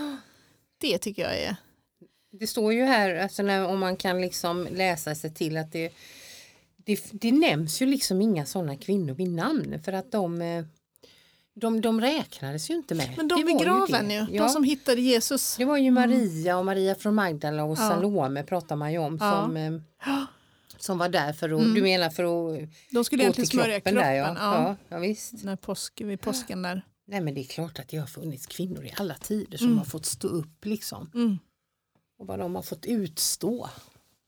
Det 0.80 0.98
tycker 0.98 1.22
jag 1.22 1.38
är... 1.38 1.56
Det 2.32 2.46
står 2.46 2.72
ju 2.72 2.84
här, 2.84 3.14
alltså 3.14 3.42
när, 3.42 3.66
om 3.66 3.78
man 3.78 3.96
kan 3.96 4.20
liksom 4.20 4.68
läsa 4.70 5.14
sig 5.14 5.34
till 5.34 5.56
att 5.56 5.72
det, 5.72 5.92
det, 6.76 7.10
det 7.12 7.32
nämns 7.32 7.82
ju 7.82 7.86
liksom 7.86 8.20
inga 8.20 8.46
sådana 8.46 8.76
kvinnor 8.76 9.14
vid 9.14 9.30
namn 9.30 9.82
för 9.84 9.92
att 9.92 10.12
de, 10.12 10.42
eh, 10.42 10.64
de, 11.54 11.80
de 11.80 12.00
räknades 12.00 12.70
ju 12.70 12.74
inte 12.74 12.94
med. 12.94 13.14
Men 13.16 13.28
de 13.28 13.44
vid 13.44 13.58
ju 13.58 13.64
graven 13.64 14.10
ju, 14.10 14.26
Ja, 14.30 14.42
de 14.42 14.48
som 14.48 14.64
hittade 14.64 15.00
Jesus. 15.00 15.56
Det 15.56 15.64
var 15.64 15.76
ju 15.76 15.90
Maria 15.90 16.58
och 16.58 16.64
Maria 16.64 16.94
från 16.94 17.14
Magdala 17.14 17.64
och 17.64 17.78
Ja. 17.78 17.88
Salome 17.88 18.42
pratar 18.42 18.76
man 18.76 18.92
ju 18.92 18.98
om 18.98 19.18
som, 19.18 19.56
eh, 19.56 19.72
som 20.76 20.98
var 20.98 21.08
där 21.08 21.32
för 21.32 21.50
att, 21.50 21.74
du 21.74 21.82
menar 21.82 22.10
för 22.10 22.24
att 22.24 22.68
De 22.90 23.04
skulle 23.04 23.22
egentligen 23.22 23.46
smörja 23.46 23.80
kroppen, 23.80 23.92
kroppen. 23.92 24.08
där 24.08 24.14
ja. 24.14 24.36
ja. 24.38 24.76
Ja. 24.88 24.98
Visst. 24.98 25.44
När 25.44 25.56
påsk, 25.56 26.00
vid 26.00 26.20
påsken 26.20 26.62
där. 26.62 26.82
Nej 27.06 27.20
men 27.20 27.34
det 27.34 27.40
är 27.40 27.44
klart 27.44 27.78
att 27.78 27.88
det 27.88 27.96
har 27.96 28.06
funnits 28.06 28.46
kvinnor 28.46 28.84
i 28.84 28.92
alla 28.96 29.14
tider 29.14 29.58
som 29.58 29.78
har 29.78 29.84
fått 29.84 30.06
stå 30.06 30.28
upp 30.28 30.64
liksom. 30.64 31.10
Mm. 31.14 31.38
Och 32.20 32.26
vad 32.26 32.38
de 32.38 32.54
har 32.54 32.62
fått 32.62 32.86
utstå. 32.86 33.68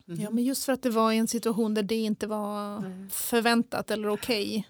Ja, 0.05 0.31
men 0.31 0.45
just 0.45 0.65
för 0.65 0.73
att 0.73 0.83
det 0.83 0.91
var 0.91 1.13
i 1.13 1.19
en 1.19 1.29
situation 1.29 1.75
där 1.75 1.83
det 1.83 1.95
inte 1.97 2.27
var 2.27 2.83
förväntat 3.11 3.91
eller 3.91 4.09
okej. 4.09 4.69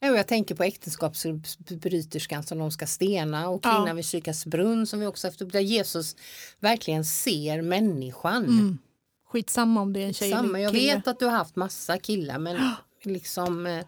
Ja, 0.00 0.10
och 0.10 0.16
jag 0.18 0.26
tänker 0.28 0.54
på 0.54 0.62
äktenskapsbryterskan 0.62 2.42
som 2.42 2.58
de 2.58 2.70
ska 2.70 2.86
stena 2.86 3.48
och 3.48 3.60
Ja. 3.64 3.70
kvinnan 3.76 3.96
vid 3.96 4.04
Kyrkas 4.04 4.46
brunn 4.46 4.86
som 4.86 5.00
vi 5.00 5.06
också 5.06 5.26
haft 5.28 5.42
upp 5.42 5.52
där 5.52 5.60
Jesus 5.60 6.16
verkligen 6.60 7.04
ser 7.04 7.62
människan. 7.62 8.44
Mm. 8.44 8.78
Skitsamma 9.26 9.80
om 9.80 9.92
det 9.92 10.00
är 10.02 10.06
en 10.06 10.14
tjej 10.14 10.30
Samma, 10.30 10.60
jag 10.60 10.72
kille. 10.72 10.94
vet 10.96 11.08
att 11.08 11.18
du 11.18 11.24
har 11.24 11.32
haft 11.32 11.56
massa 11.56 11.98
killar 11.98 12.38
men 12.38 12.70
liksom 13.02 13.66
eh, 13.66 13.84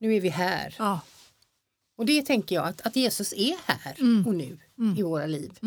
nu 0.00 0.14
är 0.16 0.20
vi 0.20 0.28
här. 0.28 0.74
Ja. 0.78 1.00
Och 1.96 2.06
det 2.06 2.22
tänker 2.22 2.54
jag 2.54 2.66
att, 2.68 2.80
att 2.86 2.96
Jesus 2.96 3.32
är 3.32 3.56
här 3.66 3.96
Mm. 4.00 4.26
och 4.26 4.34
nu 4.34 4.58
i 4.96 5.02
våra 5.02 5.26
liv. 5.26 5.58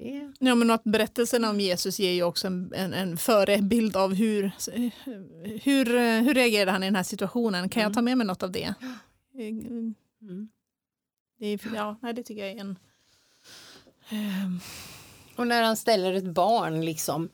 Mm. 0.00 0.32
Det, 0.38 0.46
Ja, 0.46 0.54
men 0.54 0.70
att 0.70 0.84
berättelserna 0.84 1.50
om 1.50 1.60
Jesus 1.60 1.98
ger 1.98 2.12
ju 2.12 2.22
också 2.22 2.46
en, 2.46 2.72
en, 2.74 2.94
en 2.94 3.16
förebild 3.16 3.96
av 3.96 4.14
hur, 4.14 4.50
hur, 5.62 6.20
hur 6.20 6.34
reagerade 6.34 6.70
han 6.70 6.82
i 6.82 6.86
den 6.86 6.96
här 6.96 7.02
situationen. 7.02 7.68
Kan 7.68 7.82
jag 7.82 7.94
ta 7.94 8.02
med 8.02 8.18
mig 8.18 8.26
något 8.26 8.42
av 8.42 8.52
det? 8.52 8.74
mm. 10.22 10.48
det 11.38 11.46
är, 11.46 11.60
ja, 11.74 11.98
nej, 12.02 12.14
det 12.14 12.22
tycker 12.22 12.46
jag 12.46 12.56
är 12.56 12.60
en... 12.60 12.78
ehm, 14.10 14.60
Och 15.36 15.46
när 15.46 15.62
han 15.62 15.76
ställer 15.76 16.12
ett 16.12 16.34
barn 16.34 16.84
liksom 16.84 17.28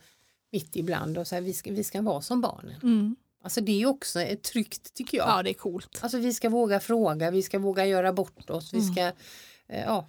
mitt 0.53 0.77
ibland 0.77 1.19
och 1.19 1.27
säger 1.27 1.43
vi 1.43 1.53
ska, 1.53 1.73
vi 1.73 1.85
ska 1.85 2.03
vara 2.03 2.21
som 2.21 2.41
barnen. 2.41 2.81
Mm. 2.83 3.17
Alltså 3.43 3.61
det 3.61 3.83
är 3.83 3.87
också 3.87 4.21
ett 4.21 4.43
tryggt 4.43 4.95
tycker 4.95 5.19
jag. 5.19 5.29
Ja, 5.29 5.43
det 5.43 5.51
är 5.51 5.55
coolt. 5.55 5.99
Alltså 6.03 6.19
vi 6.19 6.33
ska 6.33 6.49
våga 6.49 6.81
fråga, 6.81 7.31
vi 7.31 7.43
ska 7.43 7.59
våga 7.59 7.87
göra 7.87 8.13
bort 8.13 8.51
oss, 8.51 8.75
vi 8.75 8.83
ska 8.83 9.01
eh, 9.69 9.85
ja, 9.85 10.09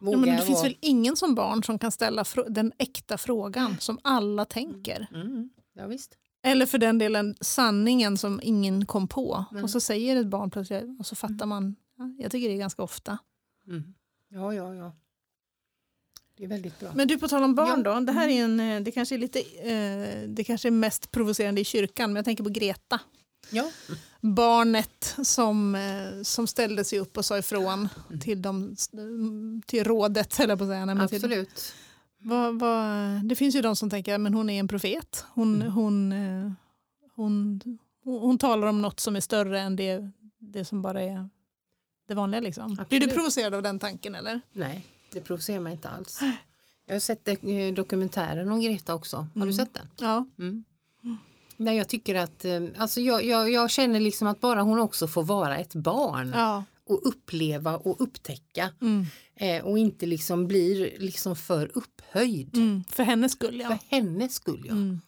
våga 0.00 0.16
Mm. 0.16 0.28
Ja, 0.28 0.32
men 0.32 0.40
det 0.40 0.46
finns 0.46 0.58
vara- 0.58 0.68
väl 0.68 0.76
ingen 0.80 1.16
som 1.16 1.34
barn 1.34 1.62
som 1.64 1.78
kan 1.78 1.90
ställa 1.92 2.24
den 2.48 2.72
äkta 2.78 3.18
frågan 3.18 3.76
som 3.80 3.98
alla 4.02 4.44
tänker. 4.44 5.06
Mm, 5.14 5.50
ja, 5.74 5.86
visst. 5.86 6.14
Eller 6.42 6.66
för 6.66 6.78
den 6.78 6.98
delen 6.98 7.36
sanningen 7.40 8.16
som 8.18 8.40
ingen 8.42 8.86
kom 8.86 9.08
på. 9.08 9.44
Och 9.62 9.70
så 9.70 9.80
säger 9.80 10.16
ett 10.16 10.26
barn 10.26 10.50
plötsligt 10.50 10.84
och 11.00 11.06
så 11.06 11.16
fattar 11.16 11.46
man. 11.46 11.76
Ja, 11.98 12.14
jag 12.18 12.30
tycker 12.32 12.48
det 12.48 12.54
är 12.54 12.58
ganska 12.58 12.82
ofta. 12.82 13.18
Mm. 13.68 13.94
Ja, 14.30 14.54
ja, 14.54 14.74
ja. 14.74 14.92
Det 16.36 16.44
är 16.44 16.48
väldigt 16.48 16.80
bra. 16.80 16.90
Men 16.94 17.08
du, 17.08 17.18
på 17.18 17.28
tal 17.28 17.42
om 17.42 17.54
barn 17.54 17.82
Ja. 17.84 17.94
då. 17.94 18.00
Det 18.00 18.12
här 18.12 18.28
är 18.28 18.44
en, 18.44 18.60
eh, 18.60 18.80
det 18.80 18.92
kanske 18.92 19.14
är 19.14 19.18
lite, 19.18 19.40
eh, 19.40 20.28
det 20.28 20.44
kanske 20.44 20.68
är 20.68 20.72
mest 20.72 21.10
provocerande 21.10 21.60
i 21.60 21.64
kyrkan, 21.64 22.10
men 22.12 22.16
jag 22.16 22.24
tänker 22.24 22.44
på 22.44 22.50
Greta. 22.50 23.00
Ja. 23.50 23.70
Barnet 24.20 25.16
som, 25.22 25.74
eh, 25.74 26.22
som 26.22 26.46
ställde 26.46 26.84
sig 26.84 26.98
upp 26.98 27.16
och 27.16 27.24
sa 27.24 27.38
ifrån 27.38 27.88
Mm. 28.08 28.20
till, 28.20 28.42
dem, 28.42 28.76
till 29.66 29.84
rådet, 29.84 30.32
jag 30.50 30.58
på 30.58 30.64
att 30.64 30.70
säga. 30.70 30.84
Nej, 30.86 30.94
men 30.94 31.08
till, 31.08 31.16
Absolut. 31.16 31.74
vad, 32.18 32.58
vad, 32.60 33.24
det 33.28 33.36
finns 33.36 33.54
ju 33.54 33.60
de 33.62 33.76
som 33.76 33.90
tänker 33.90 34.14
att 34.14 34.32
hon 34.34 34.50
är 34.50 34.60
en 34.60 34.68
profet. 34.68 35.24
Hon, 35.34 35.54
Mm. 35.62 35.72
hon, 35.72 36.12
eh, 36.12 36.52
hon, 37.14 37.60
hon, 38.04 38.20
hon 38.20 38.38
talar 38.38 38.66
om 38.66 38.82
något 38.82 39.00
som 39.00 39.16
är 39.16 39.20
större 39.20 39.60
än 39.60 39.76
det, 39.76 40.10
det 40.38 40.64
som 40.64 40.82
bara 40.82 41.02
är 41.02 41.28
det 42.08 42.14
vanliga. 42.14 42.40
Liksom. 42.40 42.66
Blir 42.74 42.76
du 42.76 42.96
Absolut. 42.96 43.14
provocerad 43.14 43.54
av 43.54 43.62
den 43.62 43.78
tanken? 43.78 44.14
eller? 44.14 44.40
Nej, 44.52 44.86
det 45.12 45.20
provocerar 45.20 45.60
mig 45.60 45.72
inte 45.72 45.88
alls. 45.88 46.20
Jag 46.86 46.94
har 46.94 47.00
sett 47.00 47.28
eh, 47.28 47.34
dokumentären 47.74 48.52
om 48.52 48.60
Greta 48.60 48.94
också. 48.94 49.16
Har 49.16 49.28
Mm. 49.36 49.48
du 49.48 49.54
sett 49.54 49.74
den? 49.74 49.86
Ja. 49.96 50.26
Mm. 50.38 50.64
Nej, 51.58 51.76
jag 51.76 51.88
tycker 51.88 52.14
att, 52.14 52.44
eh, 52.44 52.60
alltså 52.76 53.00
jag, 53.00 53.24
jag, 53.24 53.50
jag 53.50 53.70
känner 53.70 54.00
liksom 54.00 54.28
att 54.28 54.40
bara 54.40 54.62
hon 54.62 54.78
också 54.78 55.08
får 55.08 55.22
vara 55.24 55.58
ett 55.58 55.74
barn 55.74 56.32
ja. 56.34 56.64
och 56.86 57.00
uppleva 57.08 57.76
och 57.76 58.00
upptäcka 58.00 58.70
Mm. 58.80 59.06
eh, 59.36 59.64
och 59.64 59.78
inte 59.78 60.06
liksom 60.06 60.46
blir 60.48 60.98
liksom 60.98 61.36
för 61.36 61.70
upphöjd. 61.74 62.56
Mm. 62.56 62.84
För 62.90 63.02
hennes 63.02 63.32
skull, 63.32 63.60
ja. 63.60 63.68
För 63.68 63.78
hennes 63.96 64.34
skull 64.34 64.64
ja. 64.66 64.72
Mm. 64.72 65.00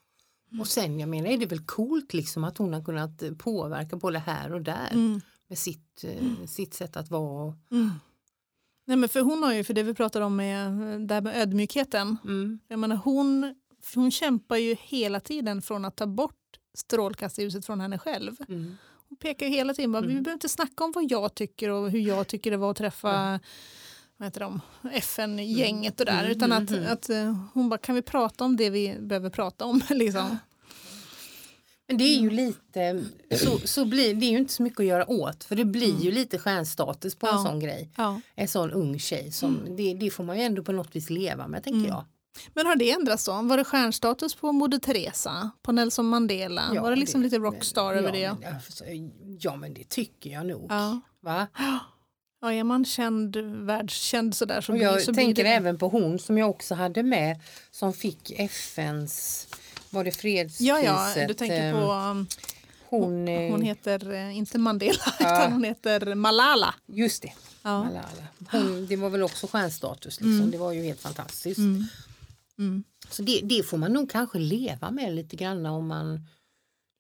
Och 0.61 0.67
sen 0.67 1.01
jag 1.01 1.09
menar 1.09 1.29
är 1.29 1.39
det 1.39 1.47
väl 1.47 1.61
coolt 1.67 2.13
liksom 2.15 2.45
att 2.45 2.59
hon 2.59 2.73
har 2.73 2.85
kunnat 2.85 3.23
eh, 3.23 3.33
påverka 3.33 3.97
både 3.97 4.19
här 4.19 4.53
och 4.53 4.63
där 4.63 4.89
Mm. 4.93 5.21
med 5.49 5.59
sitt, 5.59 6.05
eh, 6.05 6.47
sitt 6.47 6.75
sätt 6.75 6.97
att 6.97 7.11
vara. 7.11 7.55
Mm. 7.73 7.91
Nej, 8.87 8.97
men 8.97 9.09
för 9.09 9.21
hon 9.21 9.43
har 9.43 9.53
ju, 9.55 9.65
för 9.65 9.75
det 9.75 9.83
vi 9.83 9.95
pratar 9.95 10.21
om 10.21 10.37
med, 10.37 10.71
det 11.09 11.15
här 11.15 11.21
med 11.21 11.37
ödmjukheten. 11.43 12.17
Mm. 12.25 12.59
Jag 12.69 12.79
menar, 12.79 12.97
hon, 12.97 13.55
hon 13.95 14.11
kämpar 14.11 14.57
ju 14.57 14.77
hela 14.81 15.21
tiden 15.21 15.63
från 15.63 15.85
att 15.85 15.97
ta 15.97 16.07
bort 16.07 16.40
strålkastarljuset 16.75 17.67
från 17.67 17.81
henne 17.81 17.99
själv. 17.99 18.37
Mm. 18.49 18.77
Hon 19.09 19.17
pekar 19.17 19.47
ju 19.47 19.53
hela 19.53 19.75
tiden, 19.75 19.93
bara, 19.93 20.03
vi 20.03 20.11
Mm. 20.13 20.23
behöver 20.23 20.37
inte 20.37 20.49
snacka 20.49 20.85
om 20.85 20.93
vad 20.93 21.11
jag 21.11 21.35
tycker 21.35 21.69
och 21.71 21.91
hur 21.91 22.01
jag 22.01 22.27
tycker 22.27 22.51
det 22.51 22.57
var 22.57 22.71
att 22.71 22.77
träffa 22.77 23.41
vad 24.17 24.27
heter 24.27 24.41
de, 24.41 24.61
FN-gänget 24.93 26.01
och 26.01 26.07
där. 26.07 26.19
Mm, 26.25 26.31
Utan 26.31 26.53
mm, 26.53 26.65
att, 26.65 26.71
mm. 26.71 26.93
att 26.93 27.11
eh, 27.11 27.37
hon 27.55 27.69
bara, 27.69 27.79
kan 27.79 27.95
vi 27.95 28.03
prata 28.03 28.45
om 28.45 28.57
det 28.57 28.71
vi 28.71 28.97
behöver 29.01 29.31
prata 29.31 29.65
om? 29.65 29.81
Liksom. 29.91 30.39
Men 31.89 31.99
det 31.99 32.05
är 32.05 32.21
ju 32.21 32.31
lite, 32.31 33.05
så, 33.37 33.59
så 33.59 33.85
blir, 33.85 34.15
det 34.15 34.27
är 34.27 34.31
ju 34.31 34.39
inte 34.39 34.53
så 34.53 34.63
mycket 34.63 34.81
att 34.81 34.87
göra 34.87 35.11
åt 35.11 35.45
för 35.45 35.57
det 35.57 35.65
blir 35.65 36.01
ju 36.01 36.11
lite 36.13 36.39
stjärnstatus 36.39 37.15
på 37.15 37.27
en 37.27 37.33
Ja. 37.37 37.45
sån 37.45 37.61
grej. 37.61 37.91
Ja. 37.97 38.21
En 38.35 38.49
sån 38.49 38.71
ung 38.71 38.99
tjej, 38.99 39.33
som, 39.33 39.77
det, 39.77 39.95
det 39.95 40.11
får 40.11 40.25
man 40.25 40.37
ju 40.39 40.43
ändå 40.43 40.63
på 40.63 40.73
något 40.73 40.97
vis 40.97 41.11
leva 41.11 41.49
med 41.49 41.65
tänker 41.65 41.79
Mm. 41.79 41.89
jag. 41.91 42.05
Men 42.55 42.67
har 42.67 42.77
det 42.77 42.91
ändrats 42.91 43.25
då? 43.25 43.33
Var 43.43 43.57
det 43.57 43.65
stjärnstatus 43.65 44.35
på 44.35 44.53
Moder 44.53 44.79
Teresa? 44.79 45.51
På 45.63 45.73
Nelson 45.73 46.07
Mandela? 46.09 46.63
Ja, 46.75 46.83
var 46.83 46.91
det 46.91 46.97
liksom 46.97 47.21
det- 47.21 47.25
lite 47.27 47.39
rockstar 47.39 47.95
över 47.95 48.13
det? 48.13 48.19
ja, 48.19 48.37
men, 48.41 48.55
alltså, 48.55 48.85
ja 49.41 49.57
men 49.57 49.75
det 49.75 49.89
tycker 49.89 50.31
jag 50.31 50.47
nog. 50.47 50.67
Ja. 50.73 51.01
Va? 51.21 51.47
ja, 52.43 52.53
är 52.53 52.65
man 52.65 52.85
känd, 52.85 53.37
världskänd 53.67 54.35
sådär 54.35 54.65
blir, 54.73 54.83
jag 54.83 55.03
så 55.03 55.15
tänker 55.15 55.45
det. 55.45 55.51
även 55.51 55.79
på 55.79 55.89
hon 55.89 56.19
som 56.19 56.39
jag 56.39 56.51
också 56.51 56.75
hade 56.75 57.03
med 57.03 57.41
som 57.71 57.93
fick 57.93 58.31
FNs, 58.41 59.47
var 59.91 60.05
det 60.05 60.11
fredspriset? 60.13 60.67
Ja, 60.85 61.13
ja, 61.17 61.27
du 61.27 61.35
tänker 61.35 61.63
ehm, 61.63 61.75
på, 61.75 61.93
um, 61.93 62.27
hon, 62.89 63.29
eh, 63.29 63.51
hon 63.51 63.63
heter 63.63 64.13
eh, 64.13 64.37
inte 64.39 64.59
Mandela 64.59 65.03
Ja. 65.21 65.37
utan 65.37 65.53
hon 65.53 65.65
heter 65.65 66.15
Malala. 66.15 66.75
Just 66.87 67.23
det, 67.23 67.33
Ja. 67.63 67.85
Malala. 67.85 68.09
Hon, 68.51 68.87
det 68.87 68.97
var 68.97 69.11
väl 69.11 69.23
också 69.23 69.47
stjärnstatus, 69.47 70.21
liksom. 70.21 70.51
det 70.51 70.59
var 70.59 70.73
ju 70.73 70.83
helt 70.83 71.01
fantastiskt. 71.01 71.59
Mm. 71.59 71.85
Mm. 72.61 72.85
Så 73.09 73.23
det, 73.23 73.41
det 73.45 73.63
får 73.63 73.79
man 73.79 73.93
nog 73.93 74.11
kanske 74.11 74.39
leva 74.39 74.91
med 74.91 75.15
lite 75.15 75.37
grann 75.37 75.67
om 75.67 75.87
man 75.89 76.27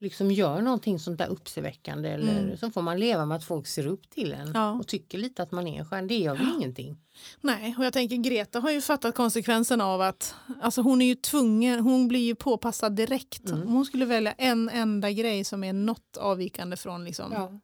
liksom 0.01 0.31
gör 0.31 0.61
någonting 0.61 0.99
sånt 0.99 1.19
där 1.19 1.27
uppseendeväckande 1.29 2.09
eller 2.09 2.39
Mm. 2.41 2.57
så 2.57 2.71
får 2.71 2.83
man 2.83 2.99
leva 3.01 3.27
med 3.27 3.37
att 3.37 3.45
folk 3.45 3.67
ser 3.67 3.87
upp 3.87 4.11
till 4.11 4.33
en 4.33 4.51
Ja. 4.55 4.71
och 4.73 4.87
tycker 4.89 5.19
lite 5.19 5.43
att 5.43 5.53
man 5.53 5.67
är 5.69 5.79
en 5.79 5.85
stjärna. 5.87 6.07
Det 6.09 6.19
gör 6.19 6.35
väl 6.37 6.49
ingenting. 6.57 6.97
Nej, 7.41 7.75
och 7.79 7.85
jag 7.85 7.93
tänker 7.93 8.17
Greta 8.17 8.61
har 8.61 8.71
ju 8.71 8.81
fattat 8.81 9.15
konsekvensen 9.15 9.81
av 9.81 10.01
att 10.01 10.35
alltså 10.63 10.83
hon 10.83 11.03
är 11.03 11.07
ju 11.07 11.15
tvungen, 11.15 11.81
hon 11.81 12.09
blir 12.09 12.21
ju 12.21 12.35
påpassad 12.35 12.97
direkt. 12.97 13.49
Mm. 13.51 13.63
Om 13.63 13.73
hon 13.73 13.85
skulle 13.85 14.05
välja 14.05 14.33
en 14.33 14.69
enda 14.69 15.11
grej 15.11 15.45
som 15.45 15.65
är 15.65 15.73
något 15.73 16.17
avvikande 16.17 16.77
från 16.77 17.05
liksom. 17.05 17.33
Ja. 17.33 17.61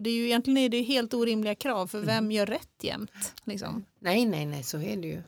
Det 0.00 0.10
är 0.10 0.14
ju 0.14 0.24
egentligen 0.26 0.56
är 0.58 0.68
det 0.68 0.82
helt 0.82 1.14
orimliga 1.14 1.54
krav 1.54 1.86
för 1.86 1.98
Mm. 1.98 2.06
vem 2.14 2.32
gör 2.32 2.46
rätt 2.46 2.74
jämt? 2.82 3.34
Liksom. 3.44 3.84
Nej, 4.00 4.24
nej, 4.26 4.46
nej, 4.46 4.62
så 4.62 4.78
är 4.78 4.96
det 4.96 5.08
ju. 5.08 5.22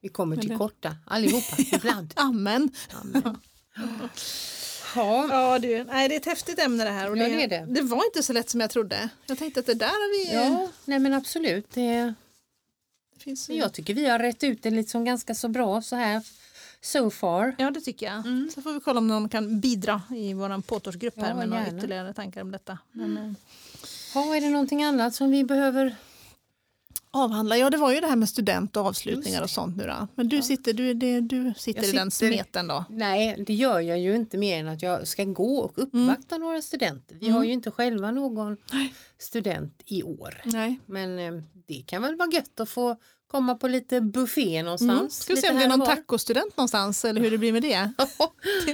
Vi 0.00 0.08
kommer 0.08 0.36
till 0.36 0.48
det- 0.48 0.56
korta 0.56 0.96
allihopa 1.06 1.56
ibland. 1.72 2.12
Amen. 2.16 2.70
Amen. 3.02 3.38
Ja, 4.94 5.28
Ja 5.30 5.58
du, 5.58 5.84
nej 5.84 6.08
det 6.08 6.14
är 6.14 6.20
ett 6.20 6.26
häftigt 6.26 6.58
ämne 6.58 6.84
det 6.84 6.90
här. 6.90 7.10
Och 7.10 7.18
Ja, 7.18 7.28
det, 7.28 7.36
det 7.36 7.42
är 7.44 7.48
det. 7.48 7.66
det 7.74 7.82
var 7.82 8.04
inte 8.04 8.22
så 8.22 8.32
lätt 8.32 8.50
som 8.50 8.60
jag 8.60 8.70
trodde. 8.70 9.08
Jag 9.26 9.38
tänkte 9.38 9.60
att 9.60 9.66
det 9.66 9.74
där 9.74 9.86
har 9.86 10.24
vi... 10.26 10.34
ja 10.34 10.68
nej 10.84 10.98
men 10.98 11.12
absolut. 11.14 11.66
Det, 11.74 12.14
det 13.14 13.20
finns, 13.20 13.48
jag 13.50 13.72
tycker 13.72 13.94
vi 13.94 14.06
har 14.06 14.18
rätt 14.18 14.44
ut 14.44 14.62
det 14.62 14.70
liksom 14.70 15.04
ganska 15.04 15.34
så 15.34 15.48
bra 15.48 15.82
så 15.82 15.96
här 15.96 16.22
so 16.80 17.10
far. 17.10 17.54
Ja 17.58 17.70
det 17.70 17.80
tycker 17.80 18.06
jag. 18.06 18.14
Mm. 18.26 18.50
Så 18.54 18.62
får 18.62 18.72
vi 18.72 18.80
kolla 18.80 18.98
om 18.98 19.08
någon 19.08 19.28
kan 19.28 19.60
bidra 19.60 20.02
i 20.16 20.32
vår 20.34 20.62
påtårsgrupp 20.62 21.16
här 21.20 21.28
Ja, 21.28 21.34
med 21.34 21.48
några 21.48 21.64
gärna. 21.64 21.78
ytterligare 21.78 22.14
tankar 22.14 22.40
om 22.40 22.50
detta. 22.50 22.78
Men, 22.92 23.16
eh, 23.18 23.32
Ja, 24.14 24.36
är 24.36 24.40
det 24.40 24.50
någonting 24.50 24.84
annat 24.84 25.14
som 25.14 25.30
vi 25.30 25.44
behöver? 25.44 25.96
Avhandla, 27.16 27.56
ja 27.58 27.70
det 27.70 27.76
var 27.76 27.92
ju 27.92 28.00
det 28.00 28.06
här 28.06 28.16
med 28.16 28.28
student 28.28 28.76
och 28.76 28.86
avslutningar 28.86 29.42
och 29.42 29.50
sånt 29.50 29.76
nu 29.76 29.84
då. 29.86 30.08
Men 30.14 30.28
du 30.28 30.42
sitter, 30.42 30.72
du, 30.72 30.94
det, 30.94 31.20
du 31.20 31.54
sitter 31.56 31.80
Jag 31.82 31.88
i 31.88 31.92
den 31.92 32.10
sitter- 32.10 32.32
smeten 32.34 32.66
då? 32.66 32.84
Nej, 32.90 33.44
det 33.46 33.54
gör 33.54 33.80
jag 33.80 33.98
ju 33.98 34.16
inte 34.16 34.38
mer 34.38 34.60
än 34.60 34.68
att 34.68 34.82
jag 34.82 35.08
ska 35.08 35.24
gå 35.24 35.58
och 35.58 35.72
uppvakta 35.76 36.38
några 36.38 36.62
studenter. 36.62 37.16
Vi 37.20 37.26
Mm. 37.26 37.36
har 37.36 37.44
ju 37.44 37.52
inte 37.52 37.70
själva 37.70 38.10
någon 38.10 38.56
student 39.18 39.82
i 39.86 40.02
år. 40.02 40.40
Nej. 40.44 40.80
Men 40.86 41.18
eh, 41.18 41.42
det 41.66 41.82
kan 41.86 42.02
väl 42.02 42.16
vara 42.16 42.30
gött 42.32 42.60
att 42.60 42.68
få 42.68 42.96
komma 43.30 43.54
på 43.54 43.68
lite 43.68 44.00
buffé 44.00 44.62
någonstans. 44.62 44.90
Mm. 45.00 45.10
Ska 45.10 45.34
vi 45.34 45.40
se 45.40 45.50
om 45.50 45.56
det 45.58 45.64
är 45.64 45.68
någon 45.68 45.86
tacostudent 45.86 46.56
någonstans 46.56 47.04
eller 47.04 47.20
hur 47.20 47.30
det 47.30 47.38
blir 47.38 47.52
med 47.52 47.62
det? 47.62 47.92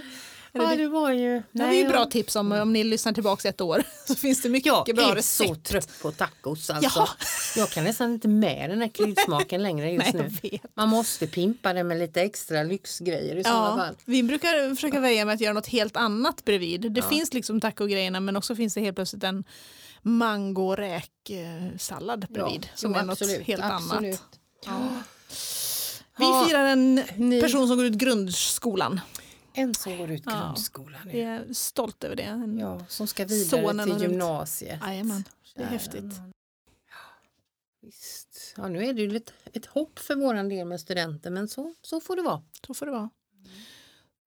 Ja, 0.55 0.77
det- 0.77 0.89
var 0.89 1.11
ju... 1.13 1.43
Det 1.53 1.63
är 1.63 1.73
ju 1.73 1.89
bra 1.89 2.05
tips 2.05 2.37
om, 2.37 2.53
om 2.53 2.73
ni 2.73 2.85
lyssnar 2.85 3.13
tillbaka 3.13 3.49
ett 3.49 3.61
år. 3.61 3.83
Så 4.07 4.15
finns 4.15 4.43
det 4.43 4.49
mycket 4.49 4.73
Jag 4.87 4.97
bra 4.97 5.11
är 5.11 5.15
recept. 5.15 5.49
så 5.49 5.55
trött 5.55 5.89
på 6.03 6.13
tacos 6.13 6.71
alltså. 6.71 7.09
Jag 7.57 7.71
kan 7.71 7.85
nästan 7.85 8.13
inte 8.13 8.29
med 8.29 8.71
den 8.71 8.81
här 8.81 8.89
kryddsmaken 8.95 9.63
längre 9.63 9.91
just 9.93 10.15
Nej, 10.15 10.31
nu. 10.43 10.59
Man 10.75 10.89
måste 10.89 11.27
pimpa 11.27 11.73
det 11.73 11.85
med 11.85 11.99
lite 11.99 12.23
extra 12.23 12.63
lyxgrejer 12.63 13.37
i 13.37 13.45
sådana 13.45 13.69
Ja, 13.69 13.77
fall. 13.77 13.95
vi 14.05 14.23
brukar 14.23 14.75
försöka 14.75 15.01
väja 15.01 15.25
med 15.25 15.35
att 15.35 15.41
göra 15.41 15.53
något 15.53 15.67
helt 15.67 15.97
annat 15.97 16.45
bredvid. 16.45 16.93
Det 16.93 17.01
Ja. 17.01 17.09
finns 17.09 17.33
liksom 17.35 17.61
tacogrejerna 17.61 18.21
men 18.21 18.37
också 18.37 18.57
finns 18.57 18.75
det 18.75 18.81
helt 18.81 18.97
plötsligt 18.97 19.25
en 19.25 19.45
mango 20.03 20.63
och 20.69 20.77
räksallad 20.77 22.27
bredvid 22.31 22.69
som 22.75 22.93
jo, 22.93 22.99
är 22.99 23.03
något 23.03 23.23
absolut, 23.23 23.47
helt 23.47 23.63
absolut. 23.65 24.09
annat. 24.09 24.23
Ja. 24.67 24.89
Vi 26.19 26.25
Ja, 26.25 26.45
firar 26.49 26.65
en 26.67 27.03
person 27.43 27.69
som 27.69 27.77
går 27.77 27.87
ut 27.87 27.93
grundskolan. 27.95 29.01
En 29.55 29.75
som 29.75 29.99
går 29.99 30.11
ut 30.11 30.25
grundskolan 30.25 31.01
nu. 31.05 31.13
Vi 31.13 31.21
är 31.21 31.53
stolt 31.53 32.05
över 32.05 32.17
det. 32.17 32.23
En- 32.23 32.59
Ja, 32.59 32.85
som 32.89 33.07
ska 33.07 33.25
vidare 33.25 33.85
till 33.85 34.03
gymnasiet. 34.03 34.81
Jajamän, 34.83 35.25
det 35.55 35.63
är 35.63 35.67
häftigt. 35.67 36.13
Visst. 37.83 38.55
Ja, 38.57 38.69
nu 38.69 38.85
är 38.87 38.93
det 38.93 39.01
ju 39.03 39.11
lite, 39.11 39.33
ett 39.53 39.67
hopp 39.67 39.99
för 39.99 40.15
våran 40.17 40.49
del 40.49 40.67
med 40.67 40.81
studenter 40.81 41.31
men 41.31 41.49
så, 41.49 41.75
så 41.83 42.01
får 42.01 42.17
det 42.17 42.23
vara. 42.23 42.43
Så 42.67 42.75
får 42.75 42.87
det 42.87 42.93
vara. 42.93 43.11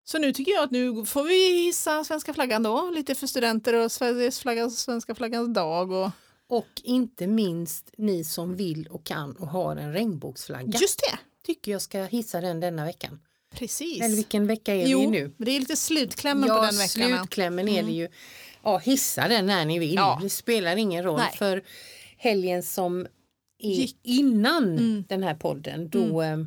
Så 0.03 0.17
nu 0.17 0.34
tycker 0.34 0.51
jag 0.51 0.63
att 0.63 0.72
nu 0.72 1.05
får 1.05 1.24
vi 1.24 1.63
hissa 1.65 2.03
svenska 2.03 2.34
flaggan 2.34 2.63
då, 2.63 2.89
lite 2.89 3.15
för 3.15 3.28
studenter 3.28 3.74
och 3.74 3.91
Sveriges 3.91 4.39
flagga, 4.39 4.70
svenska 4.70 5.15
flaggans 5.15 5.53
dag. 5.53 5.91
Och... 5.91 6.11
Och 6.47 6.67
inte 6.84 7.28
minst 7.28 7.91
ni 7.97 8.24
som 8.24 8.55
vill 8.55 8.88
och 8.88 9.03
kan 9.05 9.36
och 9.36 9.47
har 9.47 9.76
en 9.76 9.93
regnbågsflagga. 9.93 10.80
Just 10.80 10.99
det, 10.99 11.20
Tycker 11.43 11.72
jag 11.72 11.82
ska 11.82 12.03
hissa 12.03 12.41
den 12.41 12.59
denna 12.59 12.86
veckan. 12.86 13.20
Precis. 13.50 14.02
Eller 14.02 14.16
vilken 14.16 14.47
vecka 14.47 14.76
är 14.76 14.88
jo, 14.88 15.00
vi 15.02 15.08
nu? 15.08 15.34
men 15.38 15.45
det 15.45 15.52
är 15.52 15.60
lite 15.60 15.76
slutklämmen 15.76 16.50
ja, 16.50 16.56
på 16.56 16.62
den 16.62 16.78
veckan. 16.78 17.12
va? 17.12 17.18
slutklämmen 17.18 17.68
är 17.68 17.84
det 17.84 17.91
ju. 17.91 18.08
Ja, 18.64 18.78
hissa 18.78 19.28
den 19.28 19.45
när 19.45 19.66
ni 19.66 19.80
vill. 19.80 19.95
Ja. 19.95 20.20
Det 20.24 20.30
spelar 20.30 20.76
ingen 20.76 21.04
roll. 21.04 21.18
Nej. 21.20 21.38
För 21.38 21.64
helgen 22.18 22.64
som 22.64 23.08
är 23.60 23.70
Gick. 23.74 24.00
innan 24.04 24.64
Mm. 24.64 25.04
den 25.10 25.24
här 25.24 25.36
podden 25.36 25.89
då, 25.89 26.22
eh, 26.22 26.38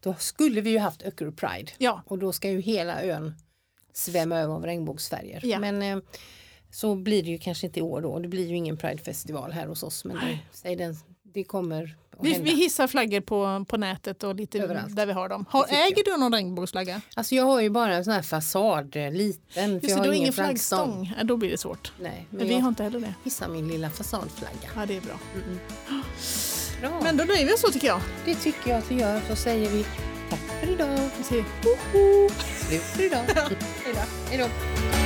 då 0.00 0.14
skulle 0.18 0.60
vi 0.60 0.70
ju 0.70 0.78
haft 0.78 1.02
Öckerö 1.02 1.32
Pride. 1.32 1.72
Ja, 1.78 2.02
Och 2.06 2.18
då 2.18 2.32
ska 2.32 2.50
ju 2.50 2.60
hela 2.60 3.02
ön 3.02 3.34
svämma 3.92 4.36
över 4.38 4.54
av 4.54 4.64
regnbågsfärger. 4.66 5.40
Ja. 5.44 5.58
Men 5.58 5.82
eh, 5.82 5.98
så 6.70 6.94
blir 6.94 7.22
det 7.22 7.30
ju 7.30 7.38
kanske 7.38 7.66
inte 7.66 7.78
i 7.78 7.82
år 7.82 8.00
då. 8.02 8.18
Det 8.18 8.28
blir 8.28 8.46
ju 8.46 8.56
ingen 8.56 8.76
Pridefestival 8.76 9.52
här 9.52 9.66
hos 9.66 9.82
oss. 9.82 10.04
Men 10.04 10.18
det, 10.62 10.74
den, 10.74 10.96
det 11.22 11.44
kommer 11.44 11.96
vi, 12.20 12.38
vi 12.38 12.50
hissar 12.54 12.86
flaggor 12.86 13.20
på, 13.20 13.64
på 13.68 13.76
nätet 13.76 14.24
och 14.24 14.34
lite 14.34 14.58
Överallt. 14.58 14.96
där 14.96 15.06
vi 15.06 15.12
har 15.12 15.28
dem. 15.28 15.44
Har, 15.50 15.66
jag. 15.70 15.86
äger 15.86 16.04
du 16.04 16.16
någon 16.16 16.34
regnbågsflagga? 16.34 17.00
Alltså 17.14 17.34
jag 17.34 17.44
har 17.44 17.60
ju 17.60 17.70
bara 17.70 17.94
en 17.94 18.04
sån 18.04 18.12
här 18.14 18.22
fasad, 18.22 18.96
eh, 18.96 19.12
liten. 19.12 19.40
För 19.54 19.60
Just 19.62 19.88
jag 19.88 19.90
det, 19.90 19.94
har 19.94 20.04
du 20.04 20.08
har 20.10 20.14
ingen 20.14 20.32
flaggstång. 20.32 20.94
flaggstång. 20.94 21.14
Ja, 21.18 21.24
då 21.24 21.36
blir 21.36 21.50
det 21.50 21.58
svårt. 21.58 21.92
Nej, 22.00 22.26
men 22.30 22.38
Men 22.38 22.48
vi 22.48 22.54
jag 22.54 22.60
har 22.60 22.68
inte 22.68 22.82
heller 22.82 23.00
det. 23.00 23.14
hissar 23.24 23.48
min 23.48 23.68
lilla 23.68 23.90
fasadflagga. 23.90 24.68
Ja, 24.76 24.86
det 24.86 24.96
är 24.96 25.00
bra. 25.00 25.18
Mm 25.34 25.58
-mm. 25.88 26.80
Bra. 26.80 27.00
Men 27.02 27.16
då 27.16 27.24
nöjer 27.24 27.46
vi 27.46 27.52
oss 27.54 27.60
så 27.60 27.68
tycker 27.68 27.86
jag. 27.86 28.00
Det 28.24 28.34
tycker 28.34 28.70
jag 28.70 28.78
att 28.78 28.90
vi 28.90 29.00
gör. 29.00 29.20
Så 29.28 29.36
säger 29.36 29.70
vi 29.70 29.84
tack 30.30 30.40
för 30.60 30.72
idag. 30.72 30.98
Vi 31.18 31.24
säger 31.24 31.42
Hoho! 31.62 32.28
Slut 32.68 32.82
för 32.82 33.02
idag. 33.06 33.24
Hej 34.30 34.38
då. 34.38 35.05